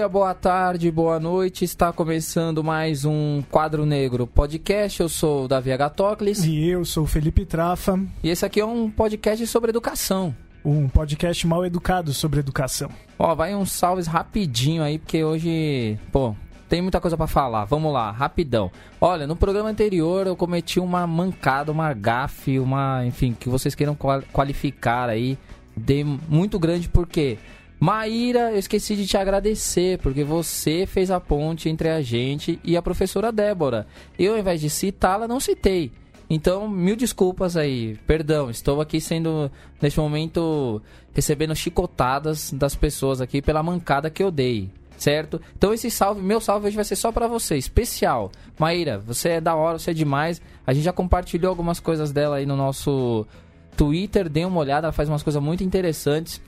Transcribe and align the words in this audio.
dia, 0.00 0.08
boa 0.08 0.32
tarde, 0.32 0.90
boa 0.90 1.20
noite. 1.20 1.62
Está 1.62 1.92
começando 1.92 2.64
mais 2.64 3.04
um 3.04 3.42
Quadro 3.50 3.84
Negro 3.84 4.26
podcast. 4.26 4.98
Eu 4.98 5.10
sou 5.10 5.44
o 5.44 5.48
Davi 5.48 5.70
Agatocles. 5.70 6.42
E 6.42 6.68
eu 6.70 6.86
sou 6.86 7.04
o 7.04 7.06
Felipe 7.06 7.44
Trafa. 7.44 8.00
E 8.22 8.30
esse 8.30 8.46
aqui 8.46 8.60
é 8.60 8.64
um 8.64 8.90
podcast 8.90 9.46
sobre 9.46 9.68
educação. 9.68 10.34
Um 10.64 10.88
podcast 10.88 11.46
mal 11.46 11.66
educado 11.66 12.14
sobre 12.14 12.40
educação. 12.40 12.88
Ó, 13.18 13.34
vai 13.34 13.54
uns 13.54 13.72
salves 13.72 14.06
rapidinho 14.06 14.82
aí, 14.82 14.98
porque 14.98 15.22
hoje, 15.22 15.98
pô, 16.10 16.34
tem 16.66 16.80
muita 16.80 16.98
coisa 16.98 17.18
para 17.18 17.26
falar. 17.26 17.66
Vamos 17.66 17.92
lá, 17.92 18.10
rapidão. 18.10 18.70
Olha, 18.98 19.26
no 19.26 19.36
programa 19.36 19.68
anterior 19.68 20.26
eu 20.26 20.34
cometi 20.34 20.80
uma 20.80 21.06
mancada, 21.06 21.70
uma 21.70 21.92
gafe, 21.92 22.58
uma, 22.58 23.04
enfim, 23.04 23.36
que 23.38 23.50
vocês 23.50 23.74
queiram 23.74 23.94
qualificar 24.32 25.10
aí, 25.10 25.36
de 25.76 26.04
muito 26.04 26.58
grande 26.58 26.88
porque 26.88 27.36
Maíra, 27.80 28.52
eu 28.52 28.58
esqueci 28.58 28.94
de 28.94 29.06
te 29.06 29.16
agradecer, 29.16 29.98
porque 30.00 30.22
você 30.22 30.84
fez 30.86 31.10
a 31.10 31.18
ponte 31.18 31.66
entre 31.66 31.88
a 31.88 32.02
gente 32.02 32.60
e 32.62 32.76
a 32.76 32.82
professora 32.82 33.32
Débora. 33.32 33.86
Eu, 34.18 34.34
ao 34.34 34.38
invés 34.38 34.60
de 34.60 34.68
citá-la, 34.68 35.26
não 35.26 35.40
citei. 35.40 35.90
Então, 36.28 36.68
mil 36.68 36.94
desculpas 36.94 37.56
aí. 37.56 37.96
Perdão, 38.06 38.50
estou 38.50 38.82
aqui 38.82 39.00
sendo, 39.00 39.50
neste 39.80 39.98
momento, 39.98 40.82
recebendo 41.14 41.56
chicotadas 41.56 42.52
das 42.52 42.76
pessoas 42.76 43.22
aqui 43.22 43.40
pela 43.40 43.62
mancada 43.62 44.10
que 44.10 44.22
eu 44.22 44.30
dei. 44.30 44.68
Certo? 44.98 45.40
Então 45.56 45.72
esse 45.72 45.90
salve, 45.90 46.20
meu 46.20 46.42
salve 46.42 46.66
hoje 46.66 46.76
vai 46.76 46.84
ser 46.84 46.96
só 46.96 47.10
para 47.10 47.26
você, 47.26 47.56
especial. 47.56 48.30
Maíra, 48.58 48.98
você 48.98 49.30
é 49.30 49.40
da 49.40 49.54
hora, 49.54 49.78
você 49.78 49.92
é 49.92 49.94
demais. 49.94 50.42
A 50.66 50.74
gente 50.74 50.84
já 50.84 50.92
compartilhou 50.92 51.48
algumas 51.48 51.80
coisas 51.80 52.12
dela 52.12 52.36
aí 52.36 52.44
no 52.44 52.54
nosso 52.54 53.26
Twitter, 53.74 54.28
dê 54.28 54.44
uma 54.44 54.60
olhada, 54.60 54.88
ela 54.88 54.92
faz 54.92 55.08
umas 55.08 55.22
coisas 55.22 55.42
muito 55.42 55.64
interessantes. 55.64 56.38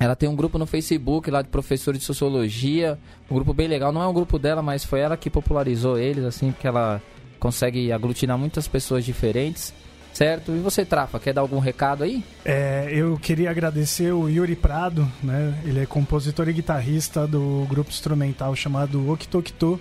Ela 0.00 0.16
tem 0.16 0.26
um 0.26 0.34
grupo 0.34 0.56
no 0.56 0.64
Facebook 0.64 1.30
lá 1.30 1.42
de 1.42 1.48
professores 1.48 2.00
de 2.00 2.06
sociologia, 2.06 2.98
um 3.30 3.34
grupo 3.34 3.52
bem 3.52 3.68
legal. 3.68 3.92
Não 3.92 4.02
é 4.02 4.08
um 4.08 4.14
grupo 4.14 4.38
dela, 4.38 4.62
mas 4.62 4.82
foi 4.82 5.00
ela 5.00 5.14
que 5.14 5.28
popularizou 5.28 5.98
eles, 5.98 6.24
assim, 6.24 6.52
porque 6.52 6.66
ela 6.66 7.02
consegue 7.38 7.92
aglutinar 7.92 8.38
muitas 8.38 8.66
pessoas 8.66 9.04
diferentes. 9.04 9.74
Certo? 10.12 10.52
E 10.52 10.58
você, 10.58 10.84
Trafa, 10.84 11.20
quer 11.20 11.32
dar 11.34 11.42
algum 11.42 11.60
recado 11.60 12.02
aí? 12.02 12.24
É, 12.44 12.88
eu 12.92 13.16
queria 13.16 13.48
agradecer 13.48 14.10
o 14.10 14.28
Yuri 14.28 14.56
Prado, 14.56 15.06
né? 15.22 15.56
Ele 15.64 15.80
é 15.80 15.86
compositor 15.86 16.48
e 16.48 16.52
guitarrista 16.52 17.28
do 17.28 17.64
grupo 17.68 17.90
instrumental 17.90 18.56
chamado 18.56 19.08
Okitokito. 19.08 19.78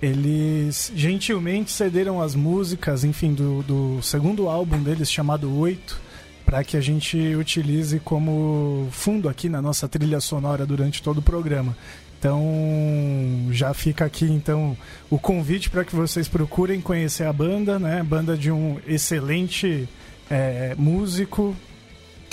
Eles 0.00 0.90
gentilmente 0.94 1.72
cederam 1.72 2.22
as 2.22 2.34
músicas, 2.34 3.04
enfim, 3.04 3.34
do, 3.34 3.62
do 3.64 4.02
segundo 4.02 4.48
álbum 4.48 4.82
deles 4.82 5.10
chamado 5.10 5.54
Oito 5.58 6.05
para 6.46 6.62
que 6.62 6.76
a 6.76 6.80
gente 6.80 7.34
utilize 7.34 7.98
como 7.98 8.88
fundo 8.92 9.28
aqui 9.28 9.48
na 9.48 9.60
nossa 9.60 9.88
trilha 9.88 10.20
sonora 10.20 10.64
durante 10.64 11.02
todo 11.02 11.18
o 11.18 11.22
programa. 11.22 11.76
Então, 12.18 13.48
já 13.50 13.74
fica 13.74 14.04
aqui 14.04 14.24
então 14.24 14.76
o 15.10 15.18
convite 15.18 15.68
para 15.68 15.84
que 15.84 15.94
vocês 15.94 16.28
procurem 16.28 16.80
conhecer 16.80 17.24
a 17.24 17.32
banda, 17.32 17.80
né? 17.80 18.02
Banda 18.02 18.36
de 18.36 18.50
um 18.50 18.78
excelente 18.86 19.88
é, 20.30 20.74
músico 20.78 21.54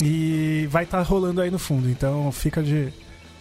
e 0.02 0.66
vai 0.70 0.84
estar 0.84 0.98
tá 0.98 1.02
rolando 1.02 1.40
aí 1.40 1.50
no 1.50 1.58
fundo. 1.58 1.90
Então, 1.90 2.30
fica 2.30 2.62
de 2.62 2.92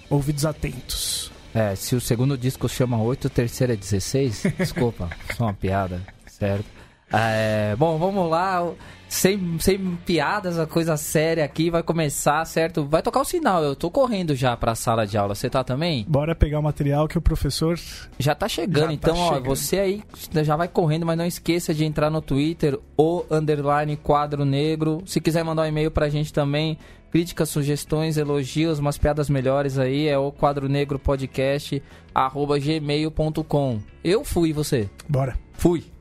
ouvidos 0.09 0.43
atentos. 0.43 1.31
É, 1.53 1.75
se 1.75 1.95
o 1.95 2.01
segundo 2.01 2.35
disco 2.35 2.67
chama 2.67 2.99
8, 2.99 3.25
o 3.25 3.29
terceiro 3.29 3.73
é 3.73 3.75
16, 3.75 4.47
desculpa, 4.57 5.07
só 5.37 5.45
uma 5.45 5.53
piada, 5.53 6.01
certo? 6.25 6.65
É, 7.11 7.75
bom, 7.77 7.99
vamos 7.99 8.27
lá 8.27 8.73
sem, 9.13 9.59
sem 9.59 9.95
piadas, 10.05 10.57
a 10.57 10.65
coisa 10.65 10.97
séria 10.97 11.45
aqui 11.45 11.69
vai 11.69 11.83
começar, 11.83 12.43
certo? 12.45 12.83
Vai 12.85 13.01
tocar 13.01 13.21
o 13.21 13.25
sinal, 13.25 13.63
eu 13.63 13.75
tô 13.75 13.91
correndo 13.91 14.35
já 14.35 14.57
pra 14.57 14.73
sala 14.73 15.05
de 15.05 15.17
aula, 15.17 15.35
você 15.35 15.49
tá 15.49 15.63
também? 15.63 16.03
Bora 16.07 16.33
pegar 16.33 16.59
o 16.59 16.63
material 16.63 17.07
que 17.07 17.17
o 17.17 17.21
professor... 17.21 17.79
Já 18.17 18.33
tá 18.33 18.47
chegando, 18.47 18.81
já 18.81 18.87
tá 18.87 18.93
então, 18.93 19.15
tá 19.15 19.21
ó, 19.21 19.33
chegando. 19.35 19.55
você 19.55 19.79
aí 19.79 20.03
já 20.43 20.55
vai 20.55 20.67
correndo, 20.67 21.05
mas 21.05 21.17
não 21.17 21.25
esqueça 21.25 21.73
de 21.73 21.85
entrar 21.85 22.09
no 22.09 22.21
Twitter, 22.21 22.79
o 22.97 23.23
underline 23.29 23.95
quadro 23.97 24.43
negro. 24.45 25.03
Se 25.05 25.21
quiser 25.21 25.43
mandar 25.43 25.63
um 25.63 25.67
e-mail 25.67 25.91
pra 25.91 26.09
gente 26.09 26.33
também, 26.33 26.77
críticas, 27.11 27.49
sugestões, 27.49 28.17
elogios, 28.17 28.79
umas 28.79 28.97
piadas 28.97 29.29
melhores 29.29 29.77
aí, 29.77 30.07
é 30.07 30.17
o 30.17 30.31
quadro 30.31 30.67
negro 30.67 30.97
podcast, 30.97 31.81
arroba 32.15 32.57
gmail.com. 32.57 33.79
Eu 34.03 34.23
fui, 34.23 34.51
você? 34.51 34.89
Bora. 35.07 35.37
Fui. 35.53 35.92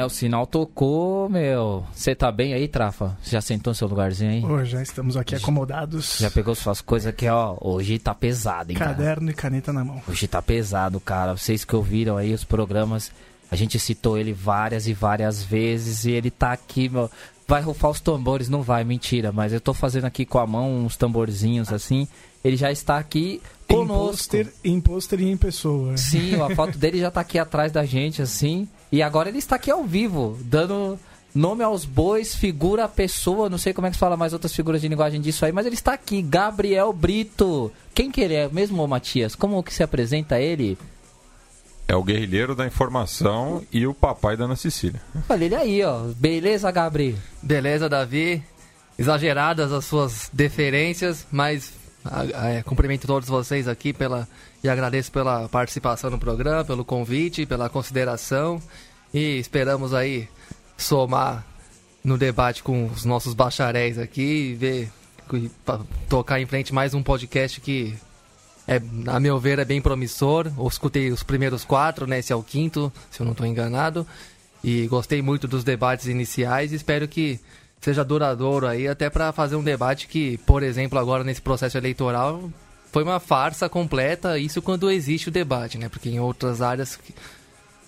É, 0.00 0.04
o 0.04 0.08
sinal 0.08 0.46
tocou, 0.46 1.28
meu. 1.28 1.84
Você 1.92 2.14
tá 2.14 2.32
bem 2.32 2.54
aí, 2.54 2.66
Trafa? 2.66 3.18
Já 3.22 3.42
sentou 3.42 3.72
no 3.72 3.74
seu 3.74 3.86
lugarzinho 3.86 4.30
aí? 4.30 4.42
Oh, 4.42 4.64
já 4.64 4.82
estamos 4.82 5.14
aqui 5.14 5.34
acomodados. 5.34 6.16
Já 6.18 6.30
pegou 6.30 6.54
suas 6.54 6.80
coisas 6.80 7.08
aqui, 7.08 7.28
ó. 7.28 7.54
Hoje 7.60 7.98
tá 7.98 8.14
pesado, 8.14 8.72
hein, 8.72 8.78
Caderno 8.78 9.26
cara? 9.26 9.30
e 9.30 9.34
caneta 9.34 9.74
na 9.74 9.84
mão. 9.84 10.00
Hoje 10.08 10.26
tá 10.26 10.40
pesado, 10.40 10.98
cara. 11.00 11.36
Vocês 11.36 11.66
que 11.66 11.76
ouviram 11.76 12.16
aí 12.16 12.32
os 12.32 12.44
programas, 12.44 13.12
a 13.50 13.56
gente 13.56 13.78
citou 13.78 14.16
ele 14.16 14.32
várias 14.32 14.88
e 14.88 14.94
várias 14.94 15.42
vezes 15.42 16.06
e 16.06 16.12
ele 16.12 16.30
tá 16.30 16.52
aqui, 16.52 16.88
meu. 16.88 17.10
Vai 17.46 17.60
rufar 17.60 17.90
os 17.90 18.00
tambores? 18.00 18.48
Não 18.48 18.62
vai, 18.62 18.82
mentira. 18.84 19.30
Mas 19.30 19.52
eu 19.52 19.60
tô 19.60 19.74
fazendo 19.74 20.06
aqui 20.06 20.24
com 20.24 20.38
a 20.38 20.46
mão 20.46 20.86
uns 20.86 20.96
tamborzinhos 20.96 21.70
assim. 21.70 22.08
Ele 22.42 22.56
já 22.56 22.72
está 22.72 22.96
aqui 22.96 23.42
conosco. 23.68 24.34
Em 24.64 24.80
pôster 24.80 25.20
e 25.20 25.30
em 25.30 25.36
pessoa. 25.36 25.94
Sim, 25.98 26.40
a 26.40 26.56
foto 26.56 26.78
dele 26.78 26.98
já 26.98 27.10
tá 27.10 27.20
aqui 27.20 27.38
atrás 27.38 27.70
da 27.70 27.84
gente, 27.84 28.22
assim. 28.22 28.66
E 28.92 29.02
agora 29.02 29.28
ele 29.28 29.38
está 29.38 29.56
aqui 29.56 29.70
ao 29.70 29.84
vivo, 29.84 30.38
dando 30.42 30.98
nome 31.34 31.62
aos 31.62 31.84
bois, 31.84 32.34
figura 32.34 32.88
pessoa, 32.88 33.48
não 33.48 33.58
sei 33.58 33.72
como 33.72 33.86
é 33.86 33.90
que 33.90 33.96
se 33.96 34.00
fala 34.00 34.16
mais 34.16 34.32
outras 34.32 34.54
figuras 34.54 34.80
de 34.80 34.88
linguagem 34.88 35.20
disso 35.20 35.44
aí, 35.44 35.52
mas 35.52 35.64
ele 35.66 35.76
está 35.76 35.92
aqui, 35.92 36.20
Gabriel 36.22 36.92
Brito. 36.92 37.72
Quem 37.94 38.10
que 38.10 38.20
ele 38.20 38.34
é 38.34 38.48
mesmo, 38.48 38.86
Matias? 38.86 39.34
Como 39.34 39.62
que 39.62 39.72
se 39.72 39.82
apresenta 39.82 40.40
ele? 40.40 40.76
É 41.86 41.94
o 41.94 42.04
guerrilheiro 42.04 42.54
da 42.54 42.66
informação 42.66 43.64
e 43.72 43.86
o 43.86 43.94
papai 43.94 44.36
da 44.36 44.44
Ana 44.44 44.56
Cecília. 44.56 45.00
Olha 45.28 45.44
ele 45.44 45.54
aí, 45.56 45.82
ó. 45.82 46.02
Beleza, 46.16 46.70
Gabriel? 46.70 47.16
Beleza, 47.42 47.88
Davi. 47.88 48.44
Exageradas 48.96 49.72
as 49.72 49.86
suas 49.86 50.30
deferências, 50.32 51.26
mas 51.32 51.72
é, 52.54 52.62
cumprimento 52.62 53.06
todos 53.06 53.28
vocês 53.28 53.68
aqui 53.68 53.92
pela 53.92 54.28
e 54.62 54.68
agradeço 54.68 55.10
pela 55.12 55.48
participação 55.48 56.10
no 56.10 56.18
programa, 56.18 56.64
pelo 56.64 56.84
convite, 56.84 57.46
pela 57.46 57.68
consideração 57.68 58.60
e 59.12 59.38
esperamos 59.38 59.92
aí 59.92 60.28
somar 60.76 61.44
no 62.02 62.16
debate 62.16 62.62
com 62.62 62.86
os 62.86 63.04
nossos 63.04 63.34
bacharéis 63.34 63.98
aqui 63.98 64.50
e 64.50 64.54
ver 64.54 64.90
tocar 66.08 66.40
em 66.40 66.46
frente 66.46 66.74
mais 66.74 66.94
um 66.94 67.02
podcast 67.02 67.60
que 67.60 67.94
é, 68.66 68.80
a 69.06 69.18
meu 69.18 69.38
ver 69.38 69.58
é 69.58 69.64
bem 69.64 69.80
promissor. 69.80 70.46
Eu 70.56 70.66
escutei 70.68 71.10
os 71.10 71.22
primeiros 71.22 71.64
quatro, 71.64 72.06
né? 72.06 72.20
Esse 72.20 72.32
é 72.32 72.36
o 72.36 72.42
quinto, 72.42 72.92
se 73.10 73.20
eu 73.20 73.24
não 73.24 73.32
estou 73.32 73.44
enganado. 73.44 74.06
E 74.62 74.86
gostei 74.86 75.20
muito 75.20 75.48
dos 75.48 75.64
debates 75.64 76.06
iniciais. 76.06 76.72
Espero 76.72 77.08
que 77.08 77.40
seja 77.80 78.04
duradouro 78.04 78.66
aí, 78.66 78.86
até 78.86 79.08
para 79.08 79.32
fazer 79.32 79.56
um 79.56 79.62
debate 79.62 80.06
que, 80.06 80.38
por 80.38 80.62
exemplo, 80.62 80.98
agora 80.98 81.24
nesse 81.24 81.40
processo 81.40 81.78
eleitoral, 81.78 82.50
foi 82.92 83.02
uma 83.02 83.20
farsa 83.20 83.68
completa, 83.68 84.38
isso 84.38 84.60
quando 84.60 84.90
existe 84.90 85.28
o 85.28 85.32
debate, 85.32 85.78
né? 85.78 85.88
Porque 85.88 86.10
em 86.10 86.20
outras 86.20 86.60
áreas 86.60 86.98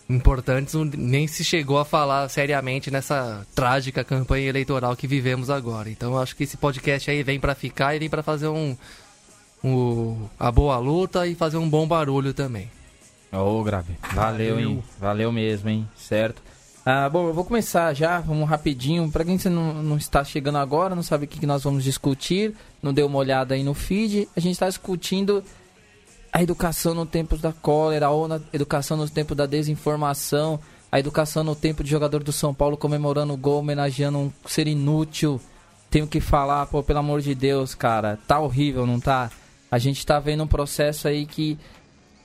importantes 0.09 0.75
nem 0.97 1.27
se 1.27 1.45
chegou 1.45 1.79
a 1.79 1.85
falar 1.85 2.29
seriamente 2.29 2.91
nessa 2.91 3.47
trágica 3.55 4.05
campanha 4.05 4.49
eleitoral 4.49 4.97
que 4.97 5.07
vivemos 5.07 5.51
agora. 5.51 5.91
Então 5.91 6.19
acho 6.19 6.37
que 6.37 6.45
esse 6.45 6.57
podcast 6.57 7.11
aí 7.11 7.23
vem 7.23 7.41
para 7.41 7.55
ficar 7.55 7.95
e 7.95 7.99
vem 7.99 8.11
para 8.11 8.23
fazer 8.23 8.49
um, 8.49 8.77
um, 9.63 10.29
a 10.39 10.51
boa 10.51 10.79
luta 10.79 11.27
e 11.27 11.35
fazer 11.35 11.57
um 11.57 11.69
bom 11.69 11.87
barulho 11.87 12.33
também. 12.35 12.71
Ô, 13.33 13.39
oh, 13.39 13.65
Grave, 13.65 13.95
valeu, 14.15 14.55
valeu, 14.55 14.61
hein? 14.61 14.85
Valeu 15.01 15.33
mesmo, 15.33 15.71
hein? 15.71 15.89
Certo. 15.97 16.43
Ah, 16.85 17.09
bom, 17.09 17.29
eu 17.29 17.33
vou 17.33 17.45
começar 17.45 17.95
já, 17.95 18.19
vamos 18.19 18.49
rapidinho. 18.49 19.09
Para 19.09 19.25
quem 19.25 19.39
não, 19.45 19.73
não, 19.75 19.97
está 19.97 20.25
chegando 20.25 20.59
agora, 20.59 20.97
não 20.97 21.03
sabe 21.03 21.27
o 21.27 21.29
que, 21.29 21.39
que 21.39 21.47
nós 21.47 21.63
vamos 21.63 21.85
discutir, 21.85 22.57
não 22.83 22.93
deu 22.93 23.07
uma 23.07 23.19
olhada 23.19 23.55
aí 23.55 23.63
no 23.63 23.73
feed, 23.73 24.29
a 24.35 24.41
gente 24.41 24.55
está 24.55 24.69
discutindo 24.69 25.45
a 26.33 26.43
educação 26.43 26.93
no 26.93 27.07
tempo 27.07 27.37
da 27.37 27.53
cólera, 27.53 28.11
ou 28.11 28.27
na 28.27 28.41
educação 28.53 28.97
no 28.97 29.09
tempo 29.09 29.33
da 29.33 29.47
desinformação, 29.47 30.59
a 30.91 30.99
educação 30.99 31.45
no 31.45 31.55
tempo 31.55 31.85
de 31.85 31.91
jogador 31.91 32.25
do 32.25 32.33
São 32.33 32.53
Paulo 32.53 32.77
comemorando 32.77 33.33
o 33.33 33.37
gol, 33.37 33.61
homenageando 33.61 34.19
um 34.19 34.33
ser 34.45 34.67
inútil. 34.67 35.41
Tenho 35.89 36.09
que 36.09 36.21
falar, 36.21 36.67
pô, 36.67 36.83
pelo 36.83 36.99
amor 36.99 37.21
de 37.21 37.33
Deus, 37.33 37.77
cara, 37.77 38.19
tá 38.27 38.41
horrível, 38.41 38.87
não 38.87 38.99
tá? 38.99 39.31
A 39.71 39.79
gente 39.79 40.05
tá 40.05 40.19
vendo 40.19 40.43
um 40.43 40.49
processo 40.49 41.07
aí 41.07 41.27
que 41.27 41.57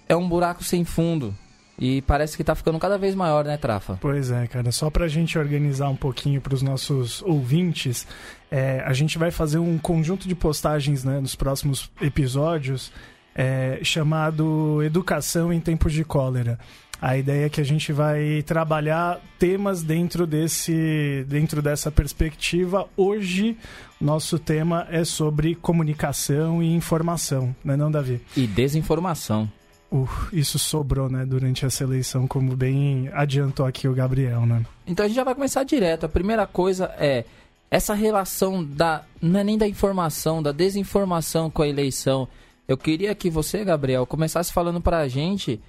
é 0.10 0.16
um 0.16 0.28
buraco 0.28 0.64
sem 0.64 0.84
fundo 0.84 1.36
E 1.80 2.02
parece 2.02 2.36
que 2.36 2.44
tá 2.44 2.56
ficando 2.56 2.80
cada 2.80 2.98
vez 2.98 3.14
maior, 3.14 3.46
né, 3.46 3.56
Trafa? 3.56 3.98
Pois 4.02 4.32
é, 4.32 4.48
cara. 4.48 4.72
Só 4.72 4.90
pra 4.90 5.08
gente 5.08 5.38
organizar 5.38 5.90
um 5.90 5.96
pouquinho 5.96 6.42
pros 6.42 6.62
nossos 6.62 7.22
ouvintes, 7.22 8.08
é, 8.50 8.82
a 8.86 8.94
gente 8.94 9.18
vai 9.18 9.30
fazer 9.30 9.60
um 9.60 9.78
conjunto 9.78 10.28
de 10.28 10.34
postagens 10.34 11.04
né, 11.04 11.20
nos 11.20 11.36
próximos 11.36 11.92
episódios 12.02 12.92
é, 13.36 13.80
chamado 13.84 14.82
Educação 14.82 15.54
em 15.54 15.60
Tempos 15.60 15.94
de 15.94 16.04
Cólera. 16.04 16.58
A 17.00 17.16
ideia 17.16 17.46
é 17.46 17.50
que 17.50 17.62
a 17.62 17.64
gente 17.64 17.94
vai 17.94 18.42
trabalhar 18.42 19.22
temas 19.38 19.84
dentro 19.84 20.26
desse 20.26 21.24
dentro 21.28 21.62
dessa 21.62 21.92
perspectiva. 21.92 22.88
Hoje, 22.98 23.56
nosso 24.02 24.40
tema 24.40 24.88
é 24.90 25.04
sobre 25.04 25.54
comunicação 25.54 26.64
e 26.64 26.74
informação, 26.74 27.56
não 27.64 27.76
é 27.76 27.78
não, 27.78 27.92
Davi? 27.92 28.20
E 28.36 28.48
desinformação. 28.48 29.48
Uh, 29.90 30.08
isso 30.34 30.60
sobrou, 30.60 31.10
né, 31.10 31.26
durante 31.26 31.66
essa 31.66 31.84
eleição, 31.84 32.28
como 32.28 32.56
bem 32.56 33.10
adiantou 33.14 33.66
aqui 33.66 33.88
o 33.88 33.94
Gabriel, 33.94 34.46
né? 34.46 34.66
Então 34.86 35.06
a 35.06 35.08
gente 35.08 35.16
já 35.16 35.24
vai 35.24 35.34
começar 35.34 35.64
direto. 35.64 36.06
A 36.06 36.10
primeira 36.10 36.46
coisa 36.46 36.94
é 36.98 37.24
essa 37.72 37.94
relação 37.94 38.64
da 38.64 39.04
não 39.22 39.40
é 39.40 39.44
nem 39.44 39.58
da 39.58 39.68
informação, 39.68 40.44
da 40.44 40.52
desinformação 40.52 41.50
com 41.50 41.62
a 41.62 41.68
eleição. 41.68 42.28
Eu 42.68 42.78
queria 42.78 43.16
que 43.16 43.30
você, 43.30 43.64
Gabriel, 43.64 44.06
começasse 44.06 44.52
falando 44.52 44.82
pra 44.82 45.08
gente 45.08 45.60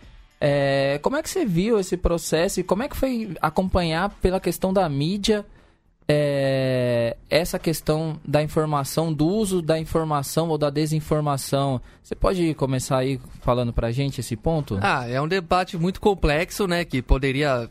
é, 0.40 0.98
como 1.02 1.16
é 1.16 1.22
que 1.22 1.30
você 1.30 1.44
viu 1.44 1.78
esse 1.78 1.96
processo 1.96 2.60
e 2.60 2.64
como 2.64 2.82
é 2.82 2.88
que 2.88 2.96
foi 2.96 3.36
acompanhar 3.40 4.10
pela 4.20 4.40
questão 4.40 4.72
da 4.72 4.88
mídia 4.88 5.44
é, 6.10 7.16
essa 7.28 7.58
questão 7.58 8.19
da 8.26 8.43
informação, 8.43 9.12
do 9.12 9.26
uso 9.26 9.60
da 9.60 9.78
informação 9.78 10.49
ou 10.49 10.56
da 10.56 10.70
desinformação. 10.70 11.81
Você 12.02 12.14
pode 12.14 12.55
começar 12.55 12.99
aí 12.99 13.20
falando 13.43 13.75
pra 13.75 13.93
gente 13.93 14.20
esse 14.20 14.34
ponto? 14.34 14.78
Ah, 14.81 15.06
é 15.06 15.20
um 15.20 15.28
debate 15.28 15.76
muito 15.76 16.00
complexo, 16.00 16.66
né? 16.66 16.82
Que 16.82 17.02
poderia 17.02 17.69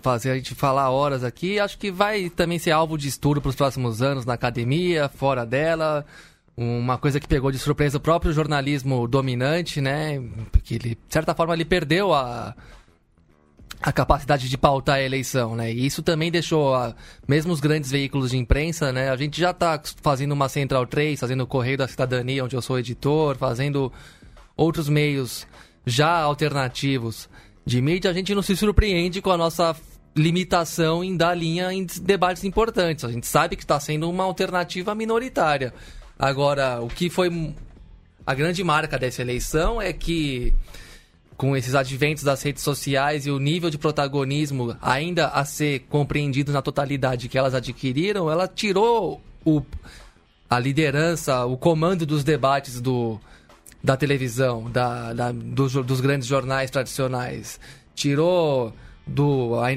fazer 0.00 0.30
a 0.30 0.36
gente 0.36 0.54
falar 0.54 0.90
horas 0.90 1.24
aqui. 1.24 1.58
Acho 1.58 1.76
que 1.76 1.90
vai 1.90 2.30
também 2.30 2.60
ser 2.60 2.70
alvo 2.70 2.96
de 2.96 3.08
estudo 3.08 3.40
para 3.40 3.48
os 3.48 3.56
próximos 3.56 4.00
anos 4.00 4.24
na 4.24 4.34
academia, 4.34 5.08
fora 5.08 5.44
dela. 5.44 6.06
Uma 6.56 6.96
coisa 6.96 7.18
que 7.18 7.26
pegou 7.26 7.50
de 7.50 7.58
surpresa 7.58 7.96
o 7.96 8.00
próprio 8.00 8.32
jornalismo 8.32 9.08
dominante, 9.08 9.80
né? 9.80 10.22
Porque 10.52 10.74
ele, 10.74 10.90
de 10.90 10.98
certa 11.12 11.34
forma, 11.34 11.54
ele 11.54 11.64
perdeu 11.64 12.14
a 12.14 12.54
a 13.82 13.92
capacidade 13.92 14.48
de 14.48 14.58
pautar 14.58 14.96
a 14.96 15.02
eleição, 15.02 15.56
né? 15.56 15.72
E 15.72 15.86
isso 15.86 16.02
também 16.02 16.30
deixou, 16.30 16.74
a, 16.74 16.94
mesmo 17.26 17.52
os 17.52 17.60
grandes 17.60 17.90
veículos 17.90 18.30
de 18.30 18.36
imprensa, 18.36 18.92
né? 18.92 19.10
A 19.10 19.16
gente 19.16 19.40
já 19.40 19.50
está 19.50 19.80
fazendo 20.02 20.32
uma 20.32 20.48
Central 20.48 20.86
3, 20.86 21.18
fazendo 21.18 21.42
o 21.42 21.46
Correio 21.46 21.78
da 21.78 21.88
Cidadania, 21.88 22.44
onde 22.44 22.54
eu 22.54 22.60
sou 22.62 22.78
editor, 22.78 23.36
fazendo 23.36 23.90
outros 24.56 24.88
meios 24.88 25.46
já 25.86 26.20
alternativos 26.20 27.28
de 27.64 27.80
mídia, 27.80 28.10
a 28.10 28.14
gente 28.14 28.34
não 28.34 28.42
se 28.42 28.54
surpreende 28.54 29.22
com 29.22 29.30
a 29.30 29.36
nossa 29.36 29.74
limitação 30.14 31.02
em 31.04 31.16
dar 31.16 31.34
linha 31.34 31.72
em 31.72 31.86
debates 32.02 32.44
importantes. 32.44 33.04
A 33.04 33.12
gente 33.12 33.26
sabe 33.26 33.56
que 33.56 33.62
está 33.62 33.78
sendo 33.80 34.10
uma 34.10 34.24
alternativa 34.24 34.94
minoritária. 34.94 35.72
Agora, 36.18 36.80
o 36.82 36.88
que 36.88 37.08
foi 37.08 37.30
a 38.26 38.34
grande 38.34 38.62
marca 38.62 38.98
dessa 38.98 39.22
eleição 39.22 39.80
é 39.80 39.92
que 39.92 40.52
com 41.40 41.56
esses 41.56 41.74
adventos 41.74 42.22
das 42.22 42.42
redes 42.42 42.62
sociais 42.62 43.24
e 43.24 43.30
o 43.30 43.38
nível 43.38 43.70
de 43.70 43.78
protagonismo 43.78 44.76
ainda 44.78 45.28
a 45.28 45.42
ser 45.42 45.86
compreendido 45.88 46.52
na 46.52 46.60
totalidade 46.60 47.30
que 47.30 47.38
elas 47.38 47.54
adquiriram, 47.54 48.30
ela 48.30 48.46
tirou 48.46 49.22
o, 49.42 49.62
a 50.50 50.58
liderança, 50.58 51.46
o 51.46 51.56
comando 51.56 52.04
dos 52.04 52.22
debates 52.22 52.78
do, 52.78 53.18
da 53.82 53.96
televisão, 53.96 54.70
da, 54.70 55.14
da 55.14 55.32
dos, 55.32 55.72
dos, 55.72 56.02
grandes 56.02 56.28
jornais 56.28 56.70
tradicionais. 56.70 57.58
Tirou 57.94 58.74
do, 59.06 59.54
a, 59.60 59.68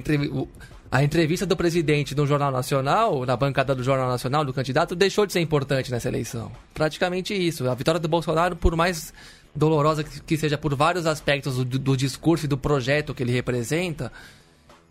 a 0.91 1.01
entrevista 1.01 1.45
do 1.45 1.55
presidente 1.55 2.13
no 2.13 2.27
Jornal 2.27 2.51
Nacional, 2.51 3.25
na 3.25 3.37
bancada 3.37 3.73
do 3.73 3.83
Jornal 3.85 4.09
Nacional, 4.09 4.43
do 4.43 4.53
candidato, 4.53 4.97
deixou 4.97 5.25
de 5.25 5.31
ser 5.31 5.39
importante 5.39 5.89
nessa 5.89 6.09
eleição. 6.09 6.51
Praticamente 6.73 7.33
isso. 7.33 7.69
A 7.69 7.73
vitória 7.73 8.01
do 8.01 8.09
Bolsonaro, 8.09 8.57
por 8.57 8.75
mais 8.75 9.13
dolorosa 9.55 10.03
que 10.03 10.37
seja 10.37 10.57
por 10.57 10.75
vários 10.75 11.05
aspectos 11.05 11.57
do, 11.57 11.65
do 11.65 11.97
discurso 11.97 12.45
e 12.45 12.47
do 12.47 12.57
projeto 12.57 13.13
que 13.13 13.21
ele 13.21 13.31
representa 13.31 14.11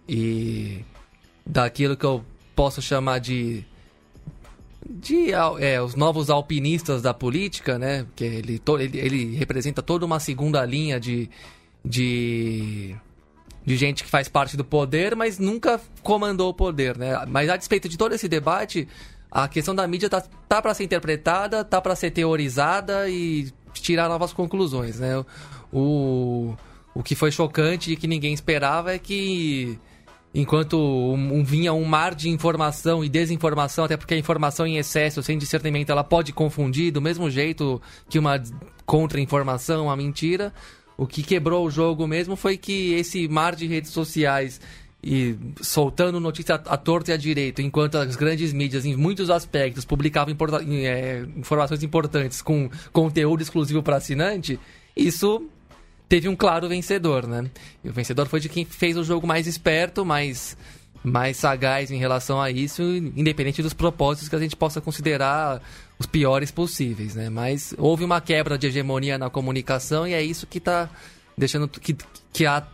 e 0.08 0.84
daquilo 1.44 1.96
que 1.96 2.04
eu 2.06 2.24
posso 2.54 2.80
chamar 2.80 3.18
de 3.18 3.64
de 4.88 5.32
é, 5.60 5.80
os 5.80 5.94
novos 5.94 6.28
alpinistas 6.28 7.02
da 7.02 7.14
política, 7.14 7.78
né? 7.78 8.04
Que 8.16 8.24
ele, 8.24 8.60
ele, 8.80 8.98
ele 8.98 9.36
representa 9.36 9.80
toda 9.80 10.04
uma 10.04 10.18
segunda 10.18 10.64
linha 10.64 10.98
de, 10.98 11.30
de 11.84 12.96
de 13.64 13.76
gente 13.76 14.02
que 14.02 14.10
faz 14.10 14.28
parte 14.28 14.56
do 14.56 14.64
poder, 14.64 15.14
mas 15.14 15.38
nunca 15.38 15.80
comandou 16.02 16.50
o 16.50 16.54
poder, 16.54 16.98
né? 16.98 17.24
Mas 17.28 17.48
a 17.48 17.56
despeito 17.56 17.88
de 17.88 17.96
todo 17.96 18.12
esse 18.12 18.28
debate, 18.28 18.88
a 19.30 19.46
questão 19.46 19.74
da 19.74 19.86
mídia 19.86 20.10
tá, 20.10 20.20
tá 20.20 20.60
para 20.60 20.74
ser 20.74 20.84
interpretada, 20.84 21.64
tá 21.64 21.80
para 21.80 21.94
ser 21.94 22.10
teorizada 22.10 23.08
e 23.08 23.52
tirar 23.80 24.08
novas 24.08 24.32
conclusões, 24.32 24.98
né? 24.98 25.24
O, 25.72 26.54
o 26.94 27.02
que 27.02 27.14
foi 27.14 27.30
chocante 27.30 27.92
e 27.92 27.96
que 27.96 28.06
ninguém 28.06 28.34
esperava 28.34 28.92
é 28.92 28.98
que 28.98 29.78
enquanto 30.34 30.78
um, 30.78 31.38
um, 31.38 31.44
vinha 31.44 31.72
um 31.72 31.84
mar 31.84 32.14
de 32.14 32.28
informação 32.28 33.04
e 33.04 33.08
desinformação, 33.08 33.84
até 33.84 33.96
porque 33.96 34.14
a 34.14 34.18
informação 34.18 34.66
em 34.66 34.78
excesso, 34.78 35.22
sem 35.22 35.36
discernimento, 35.36 35.90
ela 35.90 36.04
pode 36.04 36.32
confundir 36.32 36.90
do 36.90 37.00
mesmo 37.00 37.30
jeito 37.30 37.80
que 38.08 38.18
uma 38.18 38.42
contra-informação, 38.86 39.86
uma 39.86 39.96
mentira. 39.96 40.52
O 40.96 41.06
que 41.06 41.22
quebrou 41.22 41.66
o 41.66 41.70
jogo 41.70 42.06
mesmo 42.06 42.36
foi 42.36 42.56
que 42.56 42.92
esse 42.94 43.26
mar 43.28 43.54
de 43.54 43.66
redes 43.66 43.90
sociais 43.90 44.60
e 45.02 45.36
soltando 45.60 46.20
notícia 46.20 46.54
à 46.54 46.76
torta 46.76 47.10
e 47.10 47.14
à 47.14 47.16
direita, 47.16 47.60
enquanto 47.60 47.96
as 47.96 48.14
grandes 48.14 48.52
mídias, 48.52 48.84
em 48.84 48.94
muitos 48.94 49.30
aspectos, 49.30 49.84
publicavam 49.84 50.34
é, 50.84 51.24
informações 51.36 51.82
importantes 51.82 52.40
com 52.40 52.70
conteúdo 52.92 53.42
exclusivo 53.42 53.82
para 53.82 53.96
assinante, 53.96 54.60
isso 54.96 55.48
teve 56.08 56.28
um 56.28 56.36
claro 56.36 56.68
vencedor, 56.68 57.26
né? 57.26 57.50
E 57.82 57.88
o 57.88 57.92
vencedor 57.92 58.28
foi 58.28 58.38
de 58.38 58.48
quem 58.48 58.64
fez 58.64 58.96
o 58.96 59.02
jogo 59.02 59.26
mais 59.26 59.48
esperto, 59.48 60.04
mais, 60.04 60.56
mais 61.02 61.36
sagaz 61.36 61.90
em 61.90 61.96
relação 61.96 62.40
a 62.40 62.50
isso, 62.50 62.82
independente 62.82 63.60
dos 63.60 63.72
propósitos 63.72 64.28
que 64.28 64.36
a 64.36 64.38
gente 64.38 64.54
possa 64.54 64.80
considerar 64.80 65.60
os 65.98 66.06
piores 66.06 66.52
possíveis, 66.52 67.16
né? 67.16 67.28
Mas 67.28 67.74
houve 67.76 68.04
uma 68.04 68.20
quebra 68.20 68.56
de 68.56 68.68
hegemonia 68.68 69.18
na 69.18 69.30
comunicação 69.30 70.06
e 70.06 70.12
é 70.12 70.22
isso 70.22 70.46
que 70.46 70.58
está 70.58 70.88
deixando 71.36 71.68
que, 71.68 71.96
que 72.32 72.46
a 72.46 72.66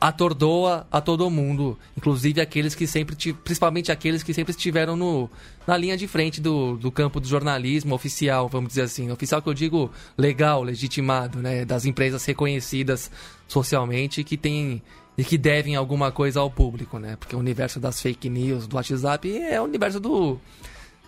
atordoa 0.00 0.86
a 0.90 1.00
todo 1.00 1.28
mundo, 1.30 1.78
inclusive 1.96 2.40
aqueles 2.40 2.74
que 2.74 2.86
sempre, 2.86 3.14
principalmente 3.44 3.92
aqueles 3.92 4.22
que 4.22 4.34
sempre 4.34 4.50
estiveram 4.50 4.96
no, 4.96 5.30
na 5.66 5.76
linha 5.76 5.96
de 5.96 6.08
frente 6.08 6.40
do, 6.40 6.76
do 6.76 6.90
campo 6.90 7.20
do 7.20 7.28
jornalismo 7.28 7.94
oficial, 7.94 8.48
vamos 8.48 8.70
dizer 8.70 8.82
assim, 8.82 9.10
oficial 9.10 9.40
que 9.40 9.48
eu 9.48 9.54
digo 9.54 9.90
legal, 10.18 10.62
legitimado, 10.62 11.38
né, 11.38 11.64
das 11.64 11.84
empresas 11.84 12.24
reconhecidas 12.24 13.10
socialmente 13.46 14.24
que 14.24 14.36
tem 14.36 14.82
e 15.16 15.22
que 15.22 15.38
devem 15.38 15.76
alguma 15.76 16.10
coisa 16.10 16.40
ao 16.40 16.50
público, 16.50 16.98
né, 16.98 17.16
porque 17.16 17.36
o 17.36 17.38
universo 17.38 17.78
das 17.78 18.02
fake 18.02 18.28
news, 18.28 18.66
do 18.66 18.74
WhatsApp 18.74 19.38
é 19.38 19.60
o 19.60 19.64
universo 19.64 20.00
do 20.00 20.40